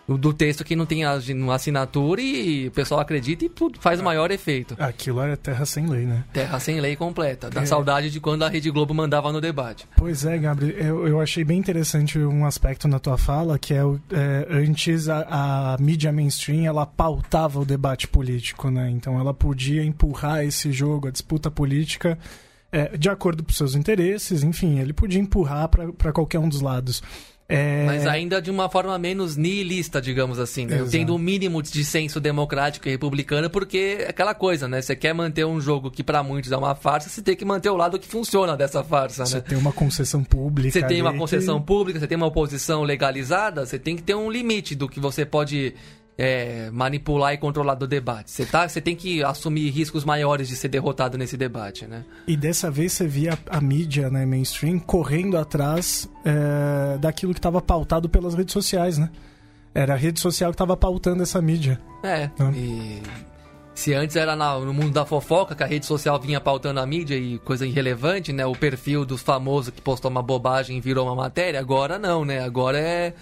do 0.06 0.34
texto 0.34 0.64
que 0.64 0.76
não 0.76 0.84
tem 0.84 1.04
assinatura 1.04 2.20
e 2.20 2.68
o 2.68 2.70
pessoal 2.70 3.00
acredita 3.00 3.44
e 3.44 3.50
faz 3.78 3.98
o 3.98 4.02
ah. 4.02 4.04
maior 4.04 4.30
efeito. 4.30 4.76
Aquilo 4.78 5.20
é 5.22 5.34
terra 5.36 5.64
sem 5.64 5.86
lei, 5.86 6.04
né? 6.04 6.24
Terra 6.32 6.60
sem 6.60 6.80
lei 6.80 6.94
completa. 6.94 7.48
Da 7.48 7.62
é. 7.62 7.66
saudade 7.66 8.10
de 8.10 8.20
quando 8.20 8.42
a 8.42 8.48
Rede 8.48 8.70
Globo 8.70 8.92
mandava 8.92 9.32
no 9.32 9.40
debate. 9.40 9.88
Pois 9.96 10.24
é, 10.24 10.36
Gabriel. 10.36 10.76
Eu, 10.76 11.08
eu 11.08 11.20
achei 11.20 11.44
bem 11.44 11.58
interessante 11.58 12.18
um 12.18 12.44
aspecto 12.44 12.86
na 12.86 12.98
tua 12.98 13.16
fala, 13.16 13.58
que 13.58 13.72
é, 13.72 13.78
é 13.78 14.46
antes 14.50 15.08
a, 15.08 15.74
a, 15.74 15.76
mídia 15.78 16.12
mainstream, 16.12 16.66
ela 16.66 16.84
pautava 16.84 17.58
o 17.58 17.64
debate 17.64 18.06
político, 18.06 18.70
né? 18.70 18.90
Então 18.90 19.18
ela 19.18 19.32
podia 19.32 19.82
empurrar 19.82 20.44
esse 20.44 20.70
jogo, 20.70 21.08
a 21.08 21.10
disputa 21.10 21.50
política, 21.50 22.18
é, 22.70 22.96
de 22.96 23.08
acordo 23.08 23.44
com 23.44 23.52
seus 23.52 23.74
interesses, 23.76 24.42
enfim, 24.42 24.80
ele 24.80 24.92
podia 24.92 25.20
empurrar 25.20 25.68
para 25.68 26.12
qualquer 26.12 26.40
um 26.40 26.48
dos 26.48 26.60
lados. 26.60 27.02
É... 27.48 27.84
Mas 27.84 28.06
ainda 28.06 28.40
de 28.40 28.50
uma 28.50 28.70
forma 28.70 28.98
menos 28.98 29.36
nihilista, 29.36 30.00
digamos 30.00 30.38
assim, 30.38 30.64
né? 30.66 30.82
tendo 30.90 31.10
o 31.10 31.16
um 31.16 31.18
mínimo 31.18 31.62
de 31.62 31.84
senso 31.84 32.18
democrático 32.18 32.88
e 32.88 32.92
republicano, 32.92 33.50
porque 33.50 33.98
é 34.00 34.08
aquela 34.08 34.34
coisa, 34.34 34.66
né? 34.66 34.80
Você 34.80 34.96
quer 34.96 35.12
manter 35.12 35.44
um 35.44 35.60
jogo 35.60 35.90
que 35.90 36.02
para 36.02 36.22
muitos 36.22 36.50
é 36.52 36.56
uma 36.56 36.74
farsa, 36.74 37.10
você 37.10 37.20
tem 37.20 37.36
que 37.36 37.44
manter 37.44 37.68
o 37.68 37.76
lado 37.76 37.98
que 37.98 38.06
funciona 38.08 38.56
dessa 38.56 38.82
farsa, 38.82 39.26
Você 39.26 39.36
né? 39.36 39.40
tem 39.42 39.58
uma 39.58 39.72
concessão 39.72 40.24
pública. 40.24 40.72
Você 40.72 40.82
tem 40.82 41.02
uma 41.02 41.14
concessão 41.14 41.60
que... 41.60 41.66
pública, 41.66 42.00
você 42.00 42.06
tem 42.06 42.16
uma 42.16 42.26
oposição 42.26 42.82
legalizada, 42.82 43.66
você 43.66 43.78
tem 43.78 43.94
que 43.94 44.02
ter 44.02 44.14
um 44.14 44.30
limite 44.30 44.74
do 44.74 44.88
que 44.88 44.98
você 44.98 45.26
pode 45.26 45.74
é, 46.16 46.70
manipular 46.70 47.32
e 47.34 47.38
controlar 47.38 47.74
do 47.74 47.86
debate. 47.86 48.30
Você 48.30 48.46
tá, 48.46 48.68
você 48.68 48.80
tem 48.80 48.94
que 48.94 49.22
assumir 49.22 49.70
riscos 49.70 50.04
maiores 50.04 50.48
de 50.48 50.56
ser 50.56 50.68
derrotado 50.68 51.18
nesse 51.18 51.36
debate, 51.36 51.86
né? 51.86 52.04
E 52.26 52.36
dessa 52.36 52.70
vez 52.70 52.92
você 52.92 53.06
via 53.06 53.38
a, 53.48 53.60
mídia, 53.60 54.08
né, 54.10 54.24
mainstream, 54.24 54.78
correndo 54.78 55.36
atrás 55.36 56.08
é, 56.24 56.98
daquilo 56.98 57.32
que 57.32 57.38
estava 57.38 57.60
pautado 57.60 58.08
pelas 58.08 58.34
redes 58.34 58.52
sociais, 58.52 58.98
né? 58.98 59.10
Era 59.74 59.94
a 59.94 59.96
rede 59.96 60.20
social 60.20 60.50
que 60.50 60.54
estava 60.54 60.76
pautando 60.76 61.22
essa 61.22 61.42
mídia. 61.42 61.80
É. 62.04 62.30
Né? 62.38 62.52
E 62.54 63.02
Se 63.74 63.92
antes 63.92 64.14
era 64.14 64.36
na, 64.36 64.56
no 64.60 64.72
mundo 64.72 64.92
da 64.92 65.04
fofoca, 65.04 65.56
que 65.56 65.64
a 65.64 65.66
rede 65.66 65.84
social 65.84 66.20
vinha 66.20 66.40
pautando 66.40 66.78
a 66.78 66.86
mídia 66.86 67.16
e 67.16 67.40
coisa 67.40 67.66
irrelevante, 67.66 68.32
né? 68.32 68.46
O 68.46 68.52
perfil 68.52 69.04
do 69.04 69.18
famoso 69.18 69.72
que 69.72 69.82
postou 69.82 70.12
uma 70.12 70.22
bobagem 70.22 70.78
e 70.78 70.80
virou 70.80 71.06
uma 71.06 71.16
matéria, 71.16 71.58
agora 71.58 71.98
não, 71.98 72.24
né? 72.24 72.38
Agora 72.40 72.78
é 72.78 73.14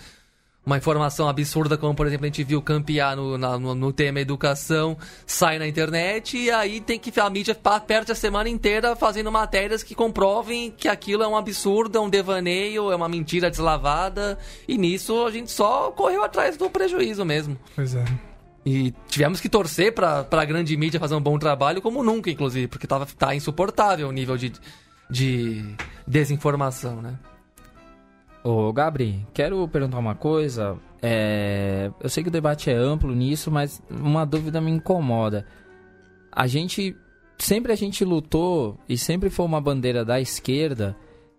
uma 0.65 0.77
informação 0.79 1.29
absurda, 1.29 1.77
como 1.77 1.95
por 1.95 2.07
exemplo 2.07 2.25
a 2.25 2.29
gente 2.29 2.45
viu 2.45 2.63
campear 2.63 3.17
no, 3.17 3.37
na, 3.37 3.59
no, 3.59 3.75
no, 3.75 3.93
tema 3.93 4.21
educação, 4.21 4.97
sai 5.27 5.59
na 5.59 5.67
internet 5.67 6.39
e 6.39 6.51
aí 6.51 6.81
tem 6.81 6.99
que 6.99 7.19
a 7.19 7.29
mídia 7.29 7.57
perde 7.87 8.13
a 8.13 8.15
semana 8.15 8.49
inteira 8.49 8.95
fazendo 8.95 9.31
matérias 9.31 9.83
que 9.83 9.95
comprovem 9.95 10.71
que 10.71 10.89
aquilo 10.89 11.23
é 11.23 11.29
um 11.29 11.37
absurdo, 11.37 11.99
é 11.99 12.01
um 12.01 12.09
devaneio, 12.09 12.93
é 12.93 12.97
uma 12.97 13.09
mentira 13.09 13.51
deslavada 13.51 14.39
e 14.69 14.79
nisso 14.79 15.27
a 15.27 15.31
gente 15.31 15.51
só 15.51 15.91
correu 15.91 16.23
atrás 16.23 16.57
do 16.57 16.71
prejuízo 16.71 17.25
mesmo. 17.25 17.59
Pois 17.75 17.95
é. 17.95 18.05
E 18.65 18.95
tivemos 19.09 19.41
que 19.41 19.49
torcer 19.49 19.93
para 19.93 20.25
a 20.31 20.45
grande 20.45 20.77
mídia 20.77 21.01
fazer 21.01 21.17
um 21.17 21.21
bom 21.21 21.37
trabalho, 21.37 21.83
como 21.83 22.05
nunca, 22.05 22.31
inclusive, 22.31 22.69
porque 22.69 22.87
tava, 22.87 23.05
tá 23.07 23.35
insuportável 23.35 24.09
o 24.09 24.13
nível 24.13 24.37
de, 24.37 24.53
de 25.11 25.65
desinformação, 26.07 27.03
né? 27.03 27.19
Ô, 28.45 28.73
Gabri, 28.73 29.25
quero 29.33 29.67
perguntar 29.69 29.99
uma 29.99 30.15
coisa. 30.15 30.77
É... 31.01 31.91
Eu 32.01 32.09
sei 32.09 32.23
que 32.23 32.29
o 32.29 32.33
debate 32.33 32.71
é 32.71 32.75
amplo 32.75 33.15
nisso, 33.15 33.51
mas 33.51 33.83
uma 33.91 34.25
dúvida 34.25 34.61
me 34.61 34.71
incomoda. 34.71 35.47
A 36.31 36.47
gente. 36.47 36.97
Sempre 37.39 37.73
a 37.73 37.77
gente 37.77 38.05
lutou 38.05 38.79
e 38.89 38.97
sempre 38.97 39.29
foi 39.29 39.45
uma 39.45 39.61
bandeira 39.61 40.05
da 40.05 40.21
esquerda 40.21 40.97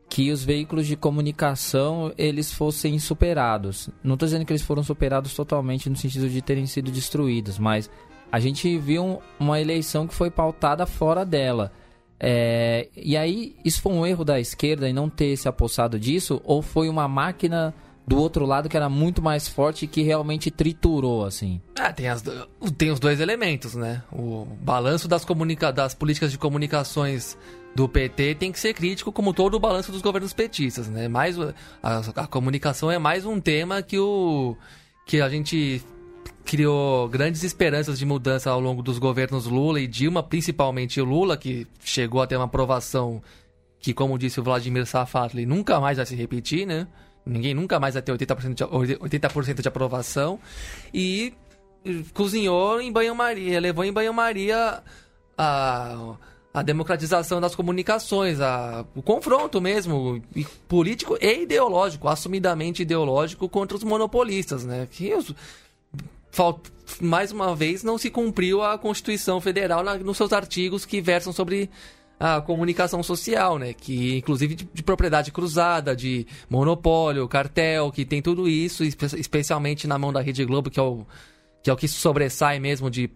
que 0.09 0.31
os 0.31 0.43
veículos 0.43 0.85
de 0.85 0.97
comunicação 0.97 2.13
eles 2.17 2.51
fossem 2.53 2.99
superados. 2.99 3.89
Não 4.03 4.15
estou 4.15 4.27
dizendo 4.27 4.45
que 4.45 4.51
eles 4.51 4.61
foram 4.61 4.83
superados 4.83 5.33
totalmente 5.33 5.89
no 5.89 5.95
sentido 5.95 6.29
de 6.29 6.41
terem 6.41 6.65
sido 6.65 6.91
destruídos, 6.91 7.57
mas 7.57 7.89
a 8.31 8.39
gente 8.39 8.77
viu 8.77 9.21
uma 9.39 9.61
eleição 9.61 10.05
que 10.05 10.13
foi 10.13 10.29
pautada 10.29 10.85
fora 10.85 11.25
dela. 11.25 11.71
É, 12.25 12.87
e 12.95 13.17
aí, 13.17 13.53
isso 13.65 13.81
foi 13.81 13.91
um 13.91 14.05
erro 14.05 14.23
da 14.23 14.39
esquerda 14.39 14.87
em 14.87 14.93
não 14.93 15.09
ter 15.09 15.35
se 15.35 15.49
apossado 15.49 15.99
disso? 15.99 16.39
Ou 16.45 16.61
foi 16.61 16.87
uma 16.87 17.05
máquina 17.05 17.75
do 18.07 18.17
outro 18.17 18.45
lado 18.45 18.69
que 18.69 18.77
era 18.77 18.87
muito 18.87 19.21
mais 19.21 19.45
forte 19.45 19.83
e 19.83 19.87
que 19.89 20.01
realmente 20.01 20.49
triturou, 20.49 21.25
assim? 21.25 21.59
Ah, 21.77 21.91
tem, 21.91 22.07
as, 22.07 22.23
tem 22.77 22.91
os 22.91 22.99
dois 22.99 23.19
elementos, 23.19 23.75
né? 23.75 24.03
O 24.09 24.45
balanço 24.61 25.05
das, 25.05 25.25
comunica 25.25 25.69
das 25.73 25.93
políticas 25.93 26.31
de 26.31 26.37
comunicações 26.37 27.37
do 27.75 27.89
PT 27.89 28.35
tem 28.35 28.53
que 28.53 28.59
ser 28.59 28.73
crítico, 28.73 29.11
como 29.11 29.33
todo 29.33 29.55
o 29.55 29.59
balanço 29.59 29.91
dos 29.91 30.01
governos 30.01 30.31
petistas, 30.31 30.87
né? 30.87 31.09
Mais, 31.09 31.37
a, 31.81 31.99
a 32.15 32.27
comunicação 32.27 32.89
é 32.89 32.97
mais 32.97 33.25
um 33.25 33.37
tema 33.37 33.81
que, 33.81 33.99
o, 33.99 34.55
que 35.05 35.19
a 35.19 35.27
gente 35.27 35.83
criou 36.45 37.07
grandes 37.07 37.43
esperanças 37.43 37.97
de 37.97 38.05
mudança 38.05 38.49
ao 38.49 38.59
longo 38.59 38.81
dos 38.81 38.99
governos 38.99 39.45
Lula 39.45 39.79
e 39.79 39.87
Dilma, 39.87 40.21
principalmente 40.21 41.01
Lula, 41.01 41.37
que 41.37 41.67
chegou 41.83 42.21
a 42.21 42.27
ter 42.27 42.35
uma 42.35 42.45
aprovação 42.45 43.21
que, 43.79 43.93
como 43.93 44.17
disse 44.17 44.39
o 44.39 44.43
Vladimir 44.43 44.85
Safatli, 44.85 45.45
nunca 45.45 45.79
mais 45.79 45.97
vai 45.97 46.05
se 46.05 46.15
repetir, 46.15 46.65
né? 46.65 46.87
Ninguém 47.25 47.53
nunca 47.53 47.79
mais 47.79 47.93
vai 47.93 48.03
ter 48.03 48.11
80% 48.11 48.53
de, 48.85 48.97
80 48.99 49.61
de 49.61 49.67
aprovação. 49.67 50.39
E 50.93 51.33
cozinhou 52.13 52.81
em 52.81 52.91
banho-maria, 52.91 53.59
levou 53.59 53.83
em 53.83 53.91
banho-maria 53.91 54.81
a, 55.37 56.15
a 56.53 56.61
democratização 56.61 57.41
das 57.41 57.55
comunicações, 57.55 58.39
a, 58.39 58.85
o 58.95 59.01
confronto 59.01 59.59
mesmo, 59.59 60.21
político 60.67 61.17
e 61.19 61.43
ideológico, 61.43 62.07
assumidamente 62.07 62.81
ideológico 62.81 63.49
contra 63.49 63.75
os 63.75 63.83
monopolistas, 63.83 64.65
né? 64.65 64.87
Que 64.89 65.13
os, 65.13 65.33
mais 67.01 67.31
uma 67.31 67.55
vez, 67.55 67.83
não 67.83 67.97
se 67.97 68.09
cumpriu 68.09 68.61
a 68.61 68.77
Constituição 68.77 69.39
Federal 69.39 69.83
na, 69.83 69.95
nos 69.95 70.17
seus 70.17 70.33
artigos 70.33 70.85
que 70.85 71.01
versam 71.01 71.31
sobre 71.31 71.69
a 72.19 72.41
comunicação 72.41 73.01
social, 73.03 73.57
né? 73.57 73.73
Que 73.73 74.17
inclusive 74.17 74.55
de, 74.55 74.69
de, 74.71 74.83
propriedade 74.83 75.31
cruzada, 75.31 75.95
de 75.95 76.25
monopólio, 76.49 77.27
cartel, 77.27 77.91
que 77.91 78.05
tem 78.05 78.21
tudo 78.21 78.47
isso, 78.47 78.83
especialmente 78.83 79.87
na 79.87 79.97
mão 79.97 80.13
da 80.13 80.21
Rede 80.21 80.45
Globo, 80.45 80.69
que 80.69 80.79
é 80.79 80.83
o 80.83 81.05
que, 81.61 81.69
é 81.69 81.73
o 81.73 81.77
que 81.77 81.87
sobressai 81.87 82.59
mesmo 82.59 82.89
de 82.89 83.09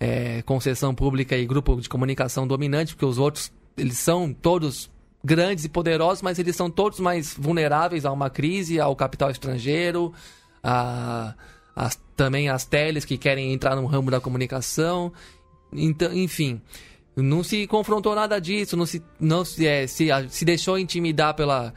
é, 0.00 0.42
concessão 0.42 0.94
pública 0.94 1.36
e 1.36 1.46
grupo 1.46 1.80
de 1.80 1.88
comunicação 1.88 2.46
dominante, 2.46 2.94
porque 2.94 3.04
os 3.04 3.18
outros 3.18 3.52
eles 3.76 3.98
são 3.98 4.32
todos 4.32 4.90
grandes 5.24 5.64
e 5.64 5.68
poderosos, 5.68 6.22
mas 6.22 6.38
eles 6.38 6.54
são 6.54 6.70
todos 6.70 7.00
mais 7.00 7.34
vulneráveis 7.34 8.04
a 8.04 8.12
uma 8.12 8.30
crise, 8.30 8.78
ao 8.78 8.94
capital 8.94 9.30
estrangeiro, 9.30 10.12
a 10.62 11.34
as, 11.74 11.98
também 12.16 12.48
as 12.48 12.64
teles 12.64 13.04
que 13.04 13.18
querem 13.18 13.52
entrar 13.52 13.76
no 13.76 13.86
ramo 13.86 14.10
da 14.10 14.20
comunicação. 14.20 15.12
Então, 15.72 16.12
enfim, 16.12 16.60
não 17.16 17.42
se 17.42 17.66
confrontou 17.66 18.14
nada 18.14 18.40
disso, 18.40 18.76
não 18.76 18.86
se, 18.86 19.02
não 19.18 19.44
se, 19.44 19.66
é, 19.66 19.86
se, 19.86 20.08
se 20.28 20.44
deixou 20.44 20.78
intimidar 20.78 21.34
pela, 21.34 21.74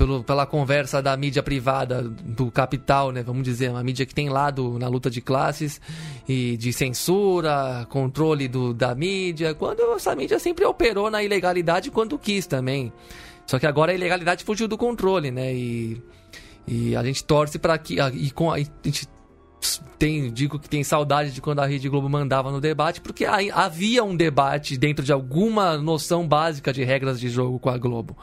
pelo, 0.00 0.24
pela 0.24 0.46
conversa 0.46 1.02
da 1.02 1.16
mídia 1.16 1.42
privada, 1.42 2.02
do 2.02 2.50
capital, 2.50 3.12
né? 3.12 3.22
Vamos 3.22 3.42
dizer, 3.42 3.70
uma 3.70 3.82
mídia 3.82 4.06
que 4.06 4.14
tem 4.14 4.28
lado 4.28 4.78
na 4.78 4.88
luta 4.88 5.10
de 5.10 5.20
classes 5.20 5.80
e 6.28 6.56
de 6.56 6.72
censura, 6.72 7.86
controle 7.90 8.48
do, 8.48 8.72
da 8.72 8.94
mídia, 8.94 9.54
quando 9.54 9.80
essa 9.92 10.14
mídia 10.14 10.38
sempre 10.38 10.64
operou 10.64 11.10
na 11.10 11.22
ilegalidade 11.22 11.90
quando 11.90 12.18
quis 12.18 12.46
também. 12.46 12.92
Só 13.46 13.58
que 13.58 13.66
agora 13.66 13.92
a 13.92 13.94
ilegalidade 13.94 14.44
fugiu 14.44 14.66
do 14.66 14.78
controle, 14.78 15.30
né? 15.30 15.52
E, 15.52 16.00
e 16.66 16.96
a 16.96 17.04
gente 17.04 17.22
torce 17.24 17.58
para 17.58 17.76
que. 17.76 17.98
E 18.14 18.30
com, 18.30 18.52
a 18.52 18.58
gente 18.58 19.08
tem, 19.98 20.32
digo 20.32 20.58
que 20.58 20.68
tem 20.68 20.82
saudade 20.82 21.32
de 21.32 21.40
quando 21.40 21.60
a 21.60 21.66
Rede 21.66 21.88
Globo 21.88 22.08
mandava 22.08 22.50
no 22.50 22.60
debate, 22.60 23.00
porque 23.00 23.24
havia 23.24 24.02
um 24.02 24.16
debate 24.16 24.76
dentro 24.76 25.04
de 25.04 25.12
alguma 25.12 25.76
noção 25.76 26.26
básica 26.26 26.72
de 26.72 26.82
regras 26.82 27.20
de 27.20 27.28
jogo 27.28 27.58
com 27.58 27.68
a 27.68 27.76
Globo. 27.76 28.16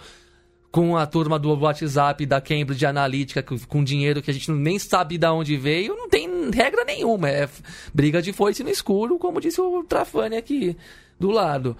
Com 0.71 0.97
a 0.97 1.05
turma 1.05 1.39
do 1.39 1.49
WhatsApp, 1.57 2.25
da 2.25 2.41
Cambridge 2.41 2.85
Analytica, 2.85 3.43
com 3.43 3.83
dinheiro 3.83 4.21
que 4.21 4.29
a 4.29 4.33
gente 4.33 4.51
nem 4.51 4.77
sabe 4.77 5.17
de 5.17 5.27
onde 5.27 5.55
veio, 5.55 5.95
não 5.95 6.09
tem 6.09 6.49
regra 6.51 6.83
nenhuma. 6.83 7.29
É 7.29 7.49
briga 7.93 8.21
de 8.21 8.33
foice 8.33 8.63
no 8.63 8.69
escuro, 8.69 9.17
como 9.17 9.39
disse 9.39 9.61
o 9.61 9.83
Trafani 9.83 10.35
aqui 10.35 10.75
do 11.19 11.31
lado. 11.31 11.75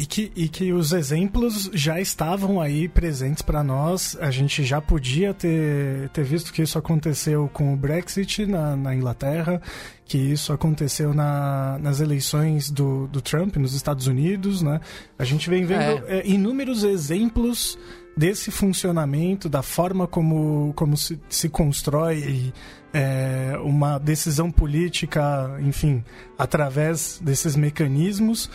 E 0.00 0.06
que, 0.06 0.32
e 0.34 0.48
que 0.48 0.72
os 0.72 0.92
exemplos 0.92 1.68
já 1.74 2.00
estavam 2.00 2.58
aí 2.58 2.88
presentes 2.88 3.42
para 3.42 3.62
nós. 3.62 4.16
A 4.18 4.30
gente 4.30 4.64
já 4.64 4.80
podia 4.80 5.34
ter, 5.34 6.08
ter 6.08 6.24
visto 6.24 6.54
que 6.54 6.62
isso 6.62 6.78
aconteceu 6.78 7.50
com 7.52 7.74
o 7.74 7.76
Brexit 7.76 8.46
na, 8.46 8.74
na 8.74 8.94
Inglaterra, 8.94 9.60
que 10.06 10.16
isso 10.16 10.54
aconteceu 10.54 11.12
na, 11.12 11.78
nas 11.82 12.00
eleições 12.00 12.70
do, 12.70 13.08
do 13.08 13.20
Trump 13.20 13.56
nos 13.56 13.74
Estados 13.74 14.06
Unidos. 14.06 14.62
Né? 14.62 14.80
A 15.18 15.24
gente 15.24 15.50
vem 15.50 15.66
vendo 15.66 16.02
é. 16.08 16.20
É, 16.20 16.26
inúmeros 16.26 16.82
exemplos 16.82 17.78
desse 18.16 18.50
funcionamento, 18.50 19.50
da 19.50 19.60
forma 19.60 20.06
como, 20.06 20.72
como 20.76 20.96
se, 20.96 21.20
se 21.28 21.50
constrói 21.50 22.54
é, 22.94 23.52
uma 23.62 23.98
decisão 23.98 24.50
política, 24.50 25.58
enfim, 25.60 26.02
através 26.38 27.20
desses 27.22 27.54
mecanismos. 27.54 28.48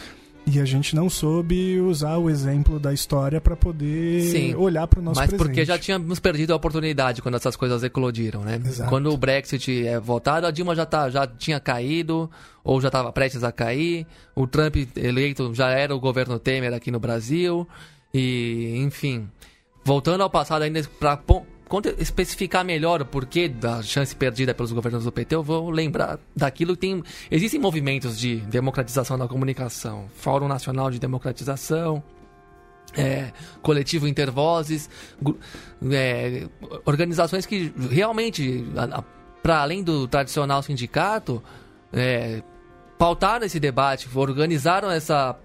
E 0.47 0.59
a 0.59 0.65
gente 0.65 0.95
não 0.95 1.09
soube 1.09 1.79
usar 1.81 2.17
o 2.17 2.29
exemplo 2.29 2.79
da 2.79 2.93
história 2.93 3.41
para 3.41 3.55
poder 3.55 4.21
Sim, 4.29 4.53
olhar 4.53 4.85
para 4.87 4.99
o 4.99 5.03
nosso 5.03 5.19
mas 5.19 5.29
presente. 5.29 5.47
porque 5.47 5.65
já 5.65 5.77
tínhamos 5.77 6.19
perdido 6.19 6.53
a 6.53 6.55
oportunidade 6.55 7.21
quando 7.21 7.35
essas 7.35 7.55
coisas 7.55 7.83
eclodiram, 7.83 8.41
né? 8.41 8.61
Exato. 8.63 8.89
Quando 8.89 9.11
o 9.11 9.17
Brexit 9.17 9.87
é 9.87 9.99
votado, 9.99 10.45
a 10.45 10.51
Dilma 10.51 10.75
já, 10.75 10.85
tá, 10.85 11.09
já 11.09 11.25
tinha 11.25 11.59
caído 11.59 12.29
ou 12.63 12.79
já 12.79 12.89
estava 12.89 13.11
prestes 13.11 13.43
a 13.43 13.51
cair. 13.51 14.05
O 14.35 14.45
Trump 14.45 14.75
eleito 14.95 15.51
já 15.53 15.69
era 15.71 15.95
o 15.95 15.99
governo 15.99 16.37
Temer 16.37 16.73
aqui 16.73 16.91
no 16.91 16.99
Brasil. 16.99 17.67
E, 18.13 18.75
enfim, 18.77 19.27
voltando 19.83 20.21
ao 20.21 20.29
passado 20.29 20.61
ainda 20.61 20.81
para 20.99 21.17
especificar 21.97 22.63
melhor 22.63 23.01
o 23.01 23.05
porquê 23.05 23.47
da 23.49 23.81
chance 23.81 24.15
perdida 24.15 24.53
pelos 24.53 24.71
governos 24.71 25.03
do 25.03 25.11
PT, 25.11 25.35
eu 25.35 25.43
vou 25.43 25.69
lembrar 25.69 26.19
daquilo 26.35 26.73
que 26.75 26.81
tem. 26.81 27.03
Existem 27.29 27.59
movimentos 27.59 28.17
de 28.17 28.37
democratização 28.37 29.17
da 29.17 29.27
comunicação, 29.27 30.07
Fórum 30.15 30.47
Nacional 30.47 30.91
de 30.91 30.99
Democratização, 30.99 32.03
é, 32.95 33.31
Coletivo 33.61 34.07
Intervozes, 34.07 34.89
é, 35.91 36.47
organizações 36.85 37.45
que 37.45 37.73
realmente, 37.89 38.63
para 39.41 39.61
além 39.61 39.83
do 39.83 40.07
tradicional 40.07 40.61
sindicato, 40.61 41.43
é, 41.91 42.41
pautaram 42.97 43.45
esse 43.45 43.59
debate, 43.59 44.07
organizaram 44.13 44.89
essa, 44.89 45.37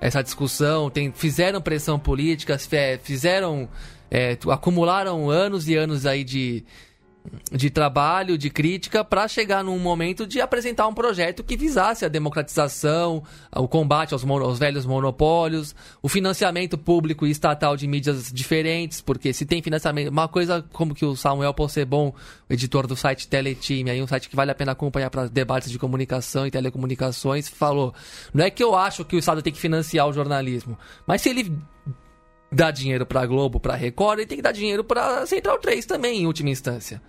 essa 0.00 0.22
discussão, 0.22 0.90
tem, 0.90 1.12
fizeram 1.12 1.60
pressão 1.60 1.98
política, 1.98 2.58
fizeram 3.02 3.68
é, 4.10 4.38
acumularam 4.50 5.28
anos 5.30 5.68
e 5.68 5.74
anos 5.74 6.06
aí 6.06 6.22
de, 6.22 6.64
de 7.50 7.70
trabalho, 7.70 8.36
de 8.36 8.50
crítica, 8.50 9.04
para 9.04 9.28
chegar 9.28 9.62
num 9.62 9.78
momento 9.78 10.26
de 10.26 10.40
apresentar 10.40 10.86
um 10.86 10.94
projeto 10.94 11.44
que 11.44 11.56
visasse 11.56 12.04
a 12.04 12.08
democratização, 12.08 13.22
o 13.54 13.68
combate 13.68 14.12
aos, 14.12 14.24
aos, 14.24 14.58
velhos 14.58 14.84
monopólios, 14.84 15.74
o 16.02 16.08
financiamento 16.08 16.76
público 16.76 17.26
e 17.26 17.30
estatal 17.30 17.76
de 17.76 17.86
mídias 17.86 18.32
diferentes, 18.32 19.00
porque 19.00 19.32
se 19.32 19.46
tem 19.46 19.62
financiamento, 19.62 20.08
uma 20.08 20.28
coisa 20.28 20.64
como 20.72 20.94
que 20.94 21.04
o 21.04 21.14
Samuel 21.14 21.54
Possebon, 21.54 22.14
editor 22.48 22.86
do 22.86 22.96
site 22.96 23.28
Teletime, 23.28 23.90
aí 23.90 24.02
um 24.02 24.06
site 24.06 24.28
que 24.28 24.36
vale 24.36 24.50
a 24.50 24.54
pena 24.54 24.72
acompanhar 24.72 25.10
para 25.10 25.28
debates 25.28 25.70
de 25.70 25.78
comunicação 25.78 26.46
e 26.46 26.50
telecomunicações, 26.50 27.48
falou: 27.48 27.94
não 28.34 28.44
é 28.44 28.50
que 28.50 28.62
eu 28.62 28.74
acho 28.74 29.04
que 29.04 29.16
o 29.16 29.18
Estado 29.18 29.42
tem 29.42 29.52
que 29.52 29.60
financiar 29.60 30.06
o 30.08 30.12
jornalismo, 30.12 30.78
mas 31.06 31.22
se 31.22 31.30
ele 31.30 31.56
dá 32.50 32.70
dinheiro 32.70 33.04
para 33.04 33.26
Globo, 33.26 33.60
para 33.60 33.74
Record, 33.74 34.18
ele 34.18 34.26
tem 34.26 34.38
que 34.38 34.42
dar 34.42 34.52
dinheiro 34.52 34.84
para 34.84 35.26
Central 35.26 35.58
3 35.58 35.84
também, 35.86 36.22
em 36.22 36.26
última 36.26 36.50
instância. 36.50 37.00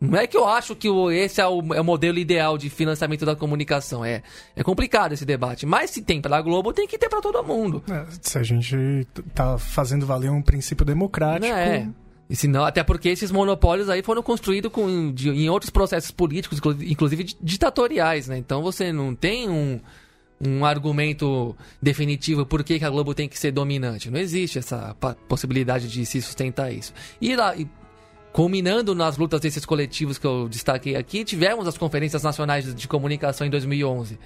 Não 0.00 0.18
é 0.18 0.26
que 0.26 0.36
eu 0.36 0.46
acho 0.46 0.76
que 0.76 0.88
esse 1.12 1.40
é 1.40 1.46
o, 1.46 1.74
é 1.74 1.80
o 1.80 1.84
modelo 1.84 2.18
ideal 2.18 2.58
de 2.58 2.68
financiamento 2.68 3.24
da 3.24 3.34
comunicação. 3.34 4.04
É, 4.04 4.22
é 4.54 4.62
complicado 4.62 5.12
esse 5.12 5.24
debate. 5.24 5.64
Mas 5.64 5.90
se 5.90 6.02
tem 6.02 6.20
para 6.20 6.36
a 6.36 6.42
Globo, 6.42 6.72
tem 6.72 6.86
que 6.86 6.98
ter 6.98 7.08
para 7.08 7.20
todo 7.20 7.42
mundo. 7.42 7.82
É, 7.90 8.04
se 8.20 8.38
a 8.38 8.42
gente 8.42 9.06
tá 9.34 9.58
fazendo 9.58 10.06
valer 10.06 10.30
um 10.30 10.42
princípio 10.42 10.84
democrático. 10.84 11.52
É. 11.52 11.88
E 12.28 12.34
senão, 12.34 12.64
até 12.64 12.82
porque 12.82 13.08
esses 13.08 13.30
monopólios 13.30 13.88
aí 13.88 14.02
foram 14.02 14.22
construídos 14.22 14.70
com, 14.72 15.12
de, 15.12 15.30
em 15.30 15.48
outros 15.48 15.70
processos 15.70 16.10
políticos, 16.10 16.60
inclusive 16.82 17.24
ditatoriais, 17.40 18.26
né? 18.26 18.36
Então 18.36 18.62
você 18.62 18.92
não 18.92 19.14
tem 19.14 19.48
um, 19.48 19.80
um 20.40 20.64
argumento 20.64 21.56
definitivo 21.80 22.44
por 22.44 22.64
que, 22.64 22.80
que 22.80 22.84
a 22.84 22.90
Globo 22.90 23.14
tem 23.14 23.28
que 23.28 23.38
ser 23.38 23.52
dominante. 23.52 24.10
Não 24.10 24.18
existe 24.18 24.58
essa 24.58 24.94
possibilidade 25.28 25.88
de 25.88 26.04
se 26.04 26.20
sustentar 26.20 26.72
isso. 26.72 26.92
E 27.20 27.36
lá, 27.36 27.56
e 27.56 27.68
culminando 28.36 28.94
nas 28.94 29.16
lutas 29.16 29.40
desses 29.40 29.64
coletivos 29.64 30.18
que 30.18 30.26
eu 30.26 30.46
destaquei 30.46 30.94
aqui, 30.94 31.24
tivemos 31.24 31.66
as 31.66 31.78
conferências 31.78 32.22
nacionais 32.22 32.74
de 32.74 32.86
comunicação 32.86 33.46
em 33.46 33.50
2011. 33.50 34.18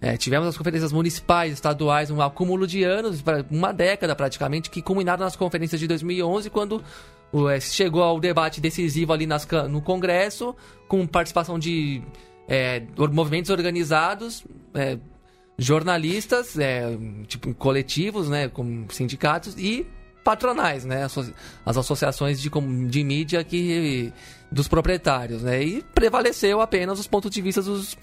É, 0.00 0.16
tivemos 0.16 0.48
as 0.48 0.56
conferências 0.56 0.92
municipais, 0.92 1.52
estaduais, 1.52 2.10
um 2.10 2.20
acúmulo 2.20 2.66
de 2.66 2.82
anos, 2.82 3.22
uma 3.48 3.72
década 3.72 4.16
praticamente, 4.16 4.68
que 4.68 4.82
culminaram 4.82 5.22
nas 5.22 5.36
conferências 5.36 5.80
de 5.80 5.86
2011, 5.86 6.50
quando 6.50 6.82
é, 7.48 7.60
chegou 7.60 8.02
ao 8.02 8.18
debate 8.18 8.60
decisivo 8.60 9.12
ali 9.12 9.24
nas, 9.24 9.46
no 9.70 9.80
Congresso, 9.80 10.56
com 10.88 11.06
participação 11.06 11.56
de 11.56 12.02
é, 12.48 12.82
movimentos 13.12 13.52
organizados, 13.52 14.44
é, 14.74 14.98
jornalistas, 15.56 16.58
é, 16.58 16.98
tipo 17.28 17.54
coletivos, 17.54 18.28
né, 18.28 18.48
como 18.48 18.90
sindicatos 18.90 19.54
e 19.56 19.86
patronais, 20.24 20.84
né? 20.84 21.06
As 21.64 21.76
associações 21.76 22.40
de, 22.40 22.50
de 22.88 23.04
mídia 23.04 23.44
que, 23.44 24.12
dos 24.50 24.66
proprietários, 24.66 25.42
né? 25.42 25.62
E 25.62 25.82
prevaleceu 25.94 26.60
apenas 26.60 26.98
os 26.98 27.06
pontos 27.06 27.30
de 27.30 27.42
vista 27.42 27.62
dos, 27.62 27.96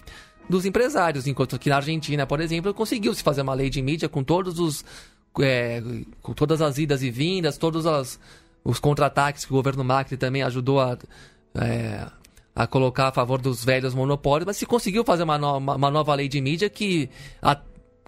dos 0.47 0.65
empresários, 0.65 1.25
enquanto 1.25 1.57
que 1.57 1.69
na 1.69 1.77
Argentina, 1.77 2.27
por 2.27 2.39
exemplo, 2.39 2.73
conseguiu 2.73 3.13
se 3.13 3.23
fazer 3.23 3.41
uma 3.41 3.55
lei 3.55 3.69
de 3.69 3.81
mídia 3.81 4.07
com 4.07 4.23
todos 4.23 4.59
os 4.59 4.85
é, 5.39 5.81
com 6.21 6.33
todas 6.33 6.61
as 6.61 6.77
idas 6.77 7.01
e 7.01 7.09
vindas, 7.09 7.57
todos 7.57 7.85
as, 7.85 8.19
os 8.63 8.79
contra-ataques 8.79 9.45
que 9.45 9.51
o 9.51 9.55
governo 9.55 9.83
Macri 9.83 10.17
também 10.17 10.43
ajudou 10.43 10.79
a, 10.79 10.97
é, 11.55 12.05
a 12.53 12.67
colocar 12.67 13.07
a 13.07 13.11
favor 13.11 13.41
dos 13.41 13.63
velhos 13.63 13.93
monopólios, 13.93 14.45
mas 14.45 14.57
se 14.57 14.65
conseguiu 14.65 15.03
fazer 15.05 15.23
uma, 15.23 15.37
no, 15.37 15.57
uma, 15.57 15.75
uma 15.75 15.91
nova 15.91 16.13
lei 16.13 16.27
de 16.27 16.41
mídia 16.41 16.69
que 16.69 17.09
a, 17.41 17.57